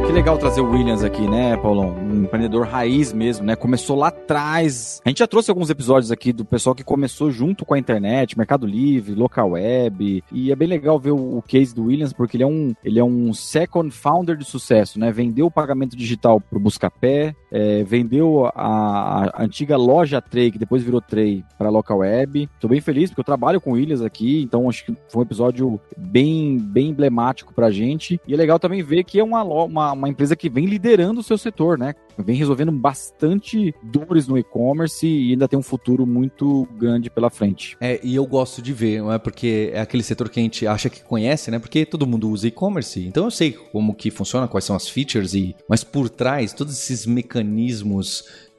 Que 0.05 0.11
legal 0.11 0.37
trazer 0.37 0.61
o 0.61 0.69
Williams 0.69 1.03
aqui, 1.03 1.27
né, 1.27 1.57
Paulão? 1.57 2.10
Empreendedor 2.23 2.67
raiz 2.67 3.11
mesmo, 3.13 3.45
né? 3.45 3.55
Começou 3.55 3.97
lá 3.97 4.07
atrás. 4.07 5.01
A 5.05 5.09
gente 5.09 5.19
já 5.19 5.27
trouxe 5.27 5.49
alguns 5.49 5.69
episódios 5.69 6.11
aqui 6.11 6.31
do 6.31 6.45
pessoal 6.45 6.75
que 6.75 6.83
começou 6.83 7.31
junto 7.31 7.65
com 7.65 7.73
a 7.73 7.79
internet, 7.79 8.37
Mercado 8.37 8.65
Livre, 8.65 9.13
local 9.15 9.51
web. 9.51 10.23
E 10.31 10.51
é 10.51 10.55
bem 10.55 10.67
legal 10.67 10.99
ver 10.99 11.11
o, 11.11 11.37
o 11.37 11.41
case 11.41 11.73
do 11.73 11.85
Williams, 11.85 12.13
porque 12.13 12.37
ele 12.37 12.43
é 12.43 12.47
um, 12.47 12.73
ele 12.83 12.99
é 12.99 13.03
um 13.03 13.33
second 13.33 13.91
founder 13.91 14.35
de 14.35 14.45
sucesso, 14.45 14.99
né? 14.99 15.11
Vendeu 15.11 15.47
o 15.47 15.51
pagamento 15.51 15.95
digital 15.95 16.39
pro 16.39 16.59
Buscapé, 16.59 17.35
é, 17.51 17.83
vendeu 17.83 18.45
a, 18.45 19.25
a, 19.25 19.43
antiga 19.43 19.77
loja 19.77 20.21
Trey, 20.21 20.51
que 20.51 20.57
depois 20.59 20.83
virou 20.83 21.01
Trey, 21.01 21.43
para 21.57 21.69
local 21.69 21.99
web. 21.99 22.49
Tô 22.59 22.67
bem 22.67 22.81
feliz 22.81 23.09
porque 23.09 23.21
eu 23.21 23.25
trabalho 23.25 23.61
com 23.61 23.73
Williams 23.73 24.01
aqui, 24.01 24.41
então 24.41 24.69
acho 24.69 24.85
que 24.85 24.95
foi 25.09 25.21
um 25.21 25.25
episódio 25.25 25.79
bem, 25.97 26.57
bem 26.57 26.89
emblemático 26.89 27.53
pra 27.53 27.71
gente. 27.71 28.19
E 28.27 28.33
é 28.33 28.37
legal 28.37 28.59
também 28.59 28.81
ver 28.81 29.03
que 29.03 29.19
é 29.19 29.23
uma, 29.23 29.43
uma 29.43 29.91
uma 30.01 30.09
empresa 30.09 30.35
que 30.35 30.49
vem 30.49 30.65
liderando 30.65 31.19
o 31.19 31.23
seu 31.23 31.37
setor, 31.37 31.77
né? 31.77 31.93
Vem 32.17 32.35
resolvendo 32.35 32.71
bastante 32.71 33.73
dores 33.83 34.27
no 34.27 34.37
e-commerce 34.37 35.05
e 35.07 35.31
ainda 35.31 35.47
tem 35.47 35.57
um 35.57 35.63
futuro 35.63 36.05
muito 36.05 36.67
grande 36.77 37.09
pela 37.09 37.29
frente. 37.29 37.77
É, 37.79 37.99
e 38.03 38.15
eu 38.15 38.25
gosto 38.25 38.61
de 38.61 38.73
ver, 38.73 39.01
não 39.01 39.11
é? 39.11 39.17
Porque 39.17 39.71
é 39.73 39.81
aquele 39.81 40.03
setor 40.03 40.29
que 40.29 40.39
a 40.39 40.43
gente 40.43 40.67
acha 40.67 40.89
que 40.89 41.03
conhece, 41.03 41.49
né? 41.49 41.59
Porque 41.59 41.85
todo 41.85 42.07
mundo 42.07 42.29
usa 42.29 42.47
e-commerce. 42.47 43.05
Então 43.05 43.25
eu 43.25 43.31
sei 43.31 43.51
como 43.51 43.95
que 43.95 44.11
funciona, 44.11 44.47
quais 44.47 44.65
são 44.65 44.75
as 44.75 44.87
features, 44.87 45.33
e 45.33 45.55
mas 45.67 45.83
por 45.83 46.09
trás, 46.09 46.53
todos 46.53 46.73
esses 46.73 47.05
mecanismos 47.05 47.40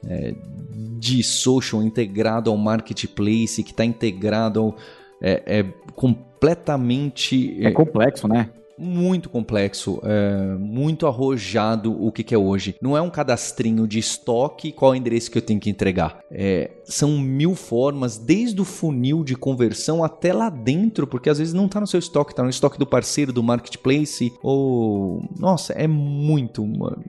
é, 0.05 0.33
de 0.99 1.23
social 1.23 1.81
integrado 1.83 2.49
ao 2.49 2.57
marketplace, 2.57 3.63
que 3.63 3.71
está 3.71 3.85
integrado 3.85 4.59
ao. 4.59 4.75
É, 5.21 5.59
é 5.59 5.63
completamente. 5.95 7.63
É 7.65 7.71
complexo, 7.71 8.27
né? 8.27 8.49
Muito 8.77 9.29
complexo, 9.29 9.99
é, 10.03 10.55
muito 10.57 11.07
arrojado 11.07 11.91
o 12.03 12.11
que, 12.11 12.23
que, 12.23 12.35
é 12.35 12.37
hoje. 12.37 12.75
Não 12.81 12.97
é 12.97 13.01
um 13.01 13.09
cadastrinho 13.09 13.87
de 13.87 13.99
estoque, 13.99 14.71
qual 14.71 14.93
é 14.93 14.95
o 14.95 14.99
endereço 14.99 15.31
que 15.31 15.37
eu 15.37 15.41
tenho 15.41 15.59
que 15.59 15.69
entregar. 15.69 16.19
É, 16.31 16.71
são 16.83 17.17
mil 17.17 17.55
formas, 17.55 18.17
desde 18.17 18.59
o 18.61 18.65
funil 18.65 19.23
de 19.23 19.35
conversão 19.35 20.03
até 20.03 20.33
lá 20.33 20.49
dentro, 20.49 21.07
porque 21.07 21.29
às 21.29 21.37
vezes 21.37 21.53
não 21.53 21.65
está 21.65 21.79
no 21.79 21.87
seu 21.87 21.99
estoque, 21.99 22.31
está 22.31 22.43
no 22.43 22.49
estoque 22.49 22.77
do 22.77 22.85
parceiro, 22.85 23.31
do 23.31 23.43
marketplace, 23.43 24.33
ou... 24.41 25.23
Nossa, 25.37 25.73
é 25.73 25.87
muito, 25.87 26.63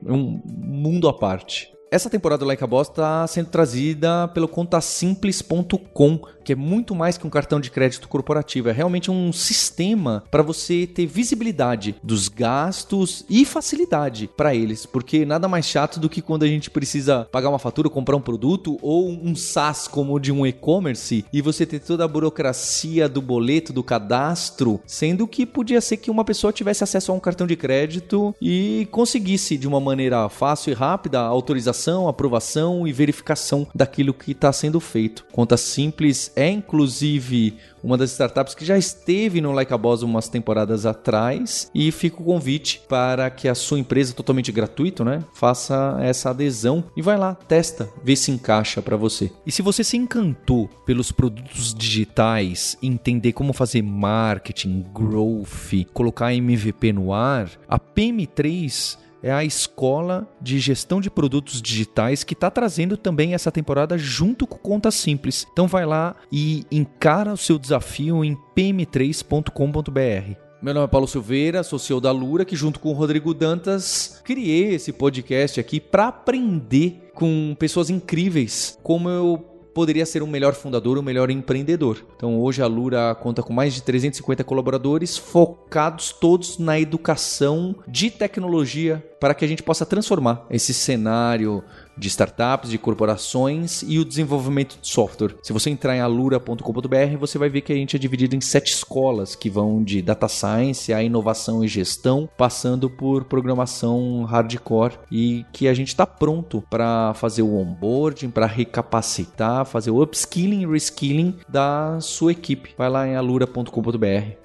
é 0.05 0.11
um 0.11 0.41
mundo 0.45 1.07
à 1.07 1.13
parte. 1.13 1.74
Essa 1.95 2.09
temporada 2.09 2.39
do 2.39 2.45
Like 2.45 2.61
a 2.61 2.67
Boss 2.67 2.89
está 2.89 3.25
sendo 3.25 3.47
trazida 3.47 4.27
pelo 4.33 4.49
contasimples.com, 4.49 6.19
que 6.43 6.51
é 6.51 6.55
muito 6.55 6.93
mais 6.93 7.17
que 7.17 7.25
um 7.25 7.29
cartão 7.29 7.57
de 7.57 7.71
crédito 7.71 8.09
corporativo, 8.09 8.67
é 8.67 8.73
realmente 8.73 9.09
um 9.09 9.31
sistema 9.31 10.21
para 10.29 10.43
você 10.43 10.85
ter 10.85 11.05
visibilidade 11.05 11.95
dos 12.03 12.27
gastos 12.27 13.23
e 13.29 13.45
facilidade 13.45 14.29
para 14.35 14.53
eles, 14.53 14.85
porque 14.85 15.25
nada 15.25 15.47
mais 15.47 15.67
chato 15.67 15.97
do 15.97 16.09
que 16.09 16.21
quando 16.21 16.43
a 16.43 16.47
gente 16.47 16.69
precisa 16.69 17.29
pagar 17.31 17.47
uma 17.47 17.57
fatura, 17.57 17.89
comprar 17.89 18.17
um 18.17 18.21
produto 18.21 18.77
ou 18.81 19.09
um 19.09 19.33
SaaS 19.33 19.87
como 19.87 20.19
de 20.19 20.33
um 20.33 20.45
e-commerce 20.45 21.23
e 21.31 21.41
você 21.41 21.65
ter 21.65 21.79
toda 21.79 22.03
a 22.03 22.09
burocracia 22.09 23.07
do 23.07 23.21
boleto, 23.21 23.71
do 23.71 23.81
cadastro, 23.81 24.81
sendo 24.85 25.25
que 25.25 25.45
podia 25.45 25.79
ser 25.79 25.95
que 25.95 26.11
uma 26.11 26.25
pessoa 26.25 26.51
tivesse 26.51 26.83
acesso 26.83 27.13
a 27.13 27.15
um 27.15 27.21
cartão 27.21 27.47
de 27.47 27.55
crédito 27.55 28.35
e 28.41 28.85
conseguisse 28.91 29.57
de 29.57 29.65
uma 29.65 29.79
maneira 29.79 30.27
fácil 30.27 30.71
e 30.71 30.73
rápida 30.73 31.21
a 31.21 31.27
autorização 31.27 31.84
aprovação 32.07 32.87
e 32.87 32.91
verificação 32.91 33.67
daquilo 33.73 34.13
que 34.13 34.31
está 34.31 34.51
sendo 34.51 34.79
feito. 34.79 35.25
Conta 35.31 35.57
Simples 35.57 36.31
é 36.35 36.49
inclusive 36.49 37.57
uma 37.85 37.97
das 37.97 38.11
startups 38.11 38.55
que 38.55 38.65
já 38.65 38.77
esteve 38.77 39.39
no 39.39 39.51
Like 39.51 39.71
a 39.71 39.77
Boss 39.77 40.01
umas 40.01 40.27
temporadas 40.27 40.87
atrás 40.87 41.69
e 41.73 41.91
fica 41.91 42.19
o 42.19 42.25
convite 42.25 42.81
para 42.89 43.29
que 43.29 43.47
a 43.47 43.53
sua 43.53 43.77
empresa 43.77 44.13
totalmente 44.13 44.51
gratuito, 44.51 45.05
né, 45.05 45.23
faça 45.33 45.97
essa 46.01 46.31
adesão 46.31 46.83
e 46.97 47.01
vai 47.01 47.15
lá, 47.15 47.35
testa, 47.35 47.87
vê 48.03 48.15
se 48.15 48.31
encaixa 48.31 48.81
para 48.81 48.97
você. 48.97 49.31
E 49.45 49.51
se 49.51 49.61
você 49.61 49.83
se 49.83 49.97
encantou 49.97 50.67
pelos 50.83 51.11
produtos 51.11 51.75
digitais, 51.75 52.75
entender 52.81 53.33
como 53.33 53.53
fazer 53.53 53.83
marketing, 53.83 54.83
growth, 54.93 55.85
colocar 55.93 56.33
MVP 56.33 56.91
no 56.91 57.13
ar, 57.13 57.51
a 57.67 57.79
PM3 57.79 59.04
é 59.25 59.31
a 59.31 59.43
escola 59.43 60.27
de 60.39 60.59
gestão 60.59 61.01
de 61.01 61.09
produtos 61.09 61.59
digitais 61.59 62.23
que 62.23 62.33
está 62.35 62.51
trazendo 62.51 62.95
também 62.95 63.33
essa 63.33 63.51
temporada 63.51 63.97
junto 63.97 64.45
com 64.45 64.55
Conta 64.55 64.91
Simples. 64.91 65.47
Então 65.51 65.67
vai 65.67 65.83
lá 65.83 66.15
e 66.31 66.63
encara 66.71 67.33
o 67.33 67.37
seu 67.37 67.57
desafio 67.57 68.23
em 68.23 68.37
pm3.com.br. 68.55 70.37
Meu 70.61 70.73
nome 70.75 70.85
é 70.85 70.87
Paulo 70.87 71.07
Silveira, 71.07 71.63
sou 71.63 71.79
CEO 71.79 71.99
da 71.99 72.11
Lura, 72.11 72.45
que 72.45 72.55
junto 72.55 72.79
com 72.79 72.89
o 72.89 72.93
Rodrigo 72.93 73.33
Dantas 73.33 74.21
criei 74.23 74.75
esse 74.75 74.93
podcast 74.93 75.59
aqui 75.59 75.79
para 75.79 76.09
aprender 76.09 77.09
com 77.15 77.55
pessoas 77.57 77.89
incríveis 77.89 78.77
como 78.83 79.09
eu 79.09 79.54
poderia 79.75 80.05
ser 80.05 80.23
um 80.23 80.27
melhor 80.27 80.53
fundador, 80.53 80.97
um 80.97 81.01
melhor 81.01 81.29
empreendedor. 81.29 82.01
Então 82.15 82.39
hoje 82.39 82.61
a 82.61 82.65
Lura 82.65 83.13
conta 83.13 83.43
com 83.43 83.51
mais 83.51 83.73
de 83.73 83.83
350 83.83 84.41
colaboradores 84.45 85.17
focados 85.17 86.13
todos 86.13 86.57
na 86.57 86.79
educação 86.79 87.75
de 87.85 88.09
tecnologia 88.09 89.05
para 89.19 89.33
que 89.33 89.43
a 89.43 89.47
gente 89.47 89.61
possa 89.61 89.85
transformar 89.85 90.45
esse 90.49 90.73
cenário 90.73 91.61
de 91.97 92.07
startups, 92.07 92.69
de 92.69 92.77
corporações 92.77 93.83
e 93.87 93.99
o 93.99 94.05
desenvolvimento 94.05 94.77
de 94.81 94.87
software. 94.87 95.35
Se 95.41 95.53
você 95.53 95.69
entrar 95.69 95.95
em 95.95 96.01
alura.com.br, 96.01 97.17
você 97.19 97.37
vai 97.37 97.49
ver 97.49 97.61
que 97.61 97.73
a 97.73 97.75
gente 97.75 97.95
é 97.95 97.99
dividido 97.99 98.35
em 98.35 98.41
sete 98.41 98.73
escolas 98.73 99.35
que 99.35 99.49
vão 99.49 99.83
de 99.83 100.01
data 100.01 100.27
science 100.27 100.93
a 100.93 101.03
inovação 101.03 101.63
e 101.63 101.67
gestão, 101.67 102.29
passando 102.37 102.89
por 102.89 103.25
programação 103.25 104.23
hardcore 104.23 104.93
e 105.11 105.45
que 105.51 105.67
a 105.67 105.73
gente 105.73 105.89
está 105.89 106.05
pronto 106.05 106.63
para 106.69 107.13
fazer 107.15 107.41
o 107.41 107.55
onboarding, 107.55 108.29
para 108.29 108.45
recapacitar, 108.45 109.65
fazer 109.65 109.91
o 109.91 110.01
upskilling 110.01 110.61
e 110.61 110.67
reskilling 110.67 111.35
da 111.47 111.99
sua 112.01 112.31
equipe. 112.31 112.73
Vai 112.77 112.89
lá 112.89 113.07
em 113.07 113.15
alura.com.br. 113.15 113.65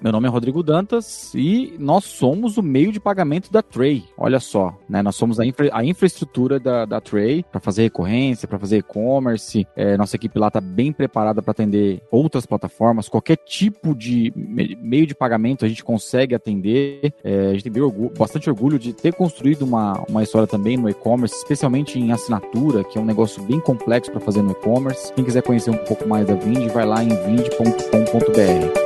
Meu 0.01 0.11
nome 0.11 0.27
é 0.27 0.31
Rodrigo 0.31 0.63
Dantas 0.63 1.33
e 1.35 1.75
nós 1.79 2.05
somos 2.05 2.57
o 2.57 2.63
meio 2.63 2.91
de 2.91 2.99
pagamento 2.99 3.51
da 3.51 3.61
Tray. 3.61 4.05
Olha 4.17 4.39
só, 4.39 4.77
né? 4.89 5.01
Nós 5.01 5.15
somos 5.15 5.39
a, 5.39 5.45
infra 5.45 5.69
a 5.71 5.83
infraestrutura 5.83 6.59
da, 6.59 6.85
da 6.85 7.01
Tray 7.01 7.40
para 7.43 7.59
fazer 7.59 7.83
recorrência, 7.83 8.47
para 8.47 8.59
fazer 8.59 8.77
e-commerce. 8.77 9.67
É, 9.75 9.97
nossa 9.97 10.15
equipe 10.15 10.37
lá 10.37 10.47
está 10.47 10.61
bem 10.61 10.91
preparada 10.91 11.41
para 11.41 11.51
atender 11.51 12.01
outras 12.11 12.45
plataformas, 12.45 13.09
qualquer 13.09 13.37
tipo 13.37 13.95
de 13.95 14.31
meio 14.35 15.05
de 15.05 15.15
pagamento 15.15 15.65
a 15.65 15.67
gente 15.67 15.83
consegue 15.83 16.35
atender. 16.35 17.13
É, 17.23 17.47
a 17.47 17.53
gente 17.53 17.69
tem 17.69 17.81
orgulho, 17.81 18.11
bastante 18.17 18.49
orgulho 18.49 18.77
de 18.77 18.93
ter 18.93 19.13
construído 19.13 19.63
uma, 19.63 20.03
uma 20.09 20.23
história 20.23 20.47
também 20.47 20.77
no 20.77 20.89
e-commerce, 20.89 21.35
especialmente 21.35 21.99
em 21.99 22.11
assinatura, 22.11 22.83
que 22.83 22.97
é 22.97 23.01
um 23.01 23.05
negócio 23.05 23.41
bem 23.43 23.59
complexo 23.59 24.11
para 24.11 24.19
fazer 24.19 24.41
no 24.41 24.51
e-commerce. 24.51 25.13
Quem 25.13 25.23
quiser 25.23 25.43
conhecer 25.43 25.71
um 25.71 25.77
pouco 25.85 26.07
mais 26.07 26.27
da 26.27 26.35
Vind, 26.35 26.69
vai 26.71 26.85
lá 26.85 27.03
em 27.03 27.09
vind.com.br. 27.09 28.81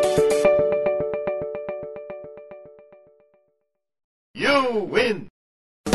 You 4.35 4.85
win! 4.91 5.27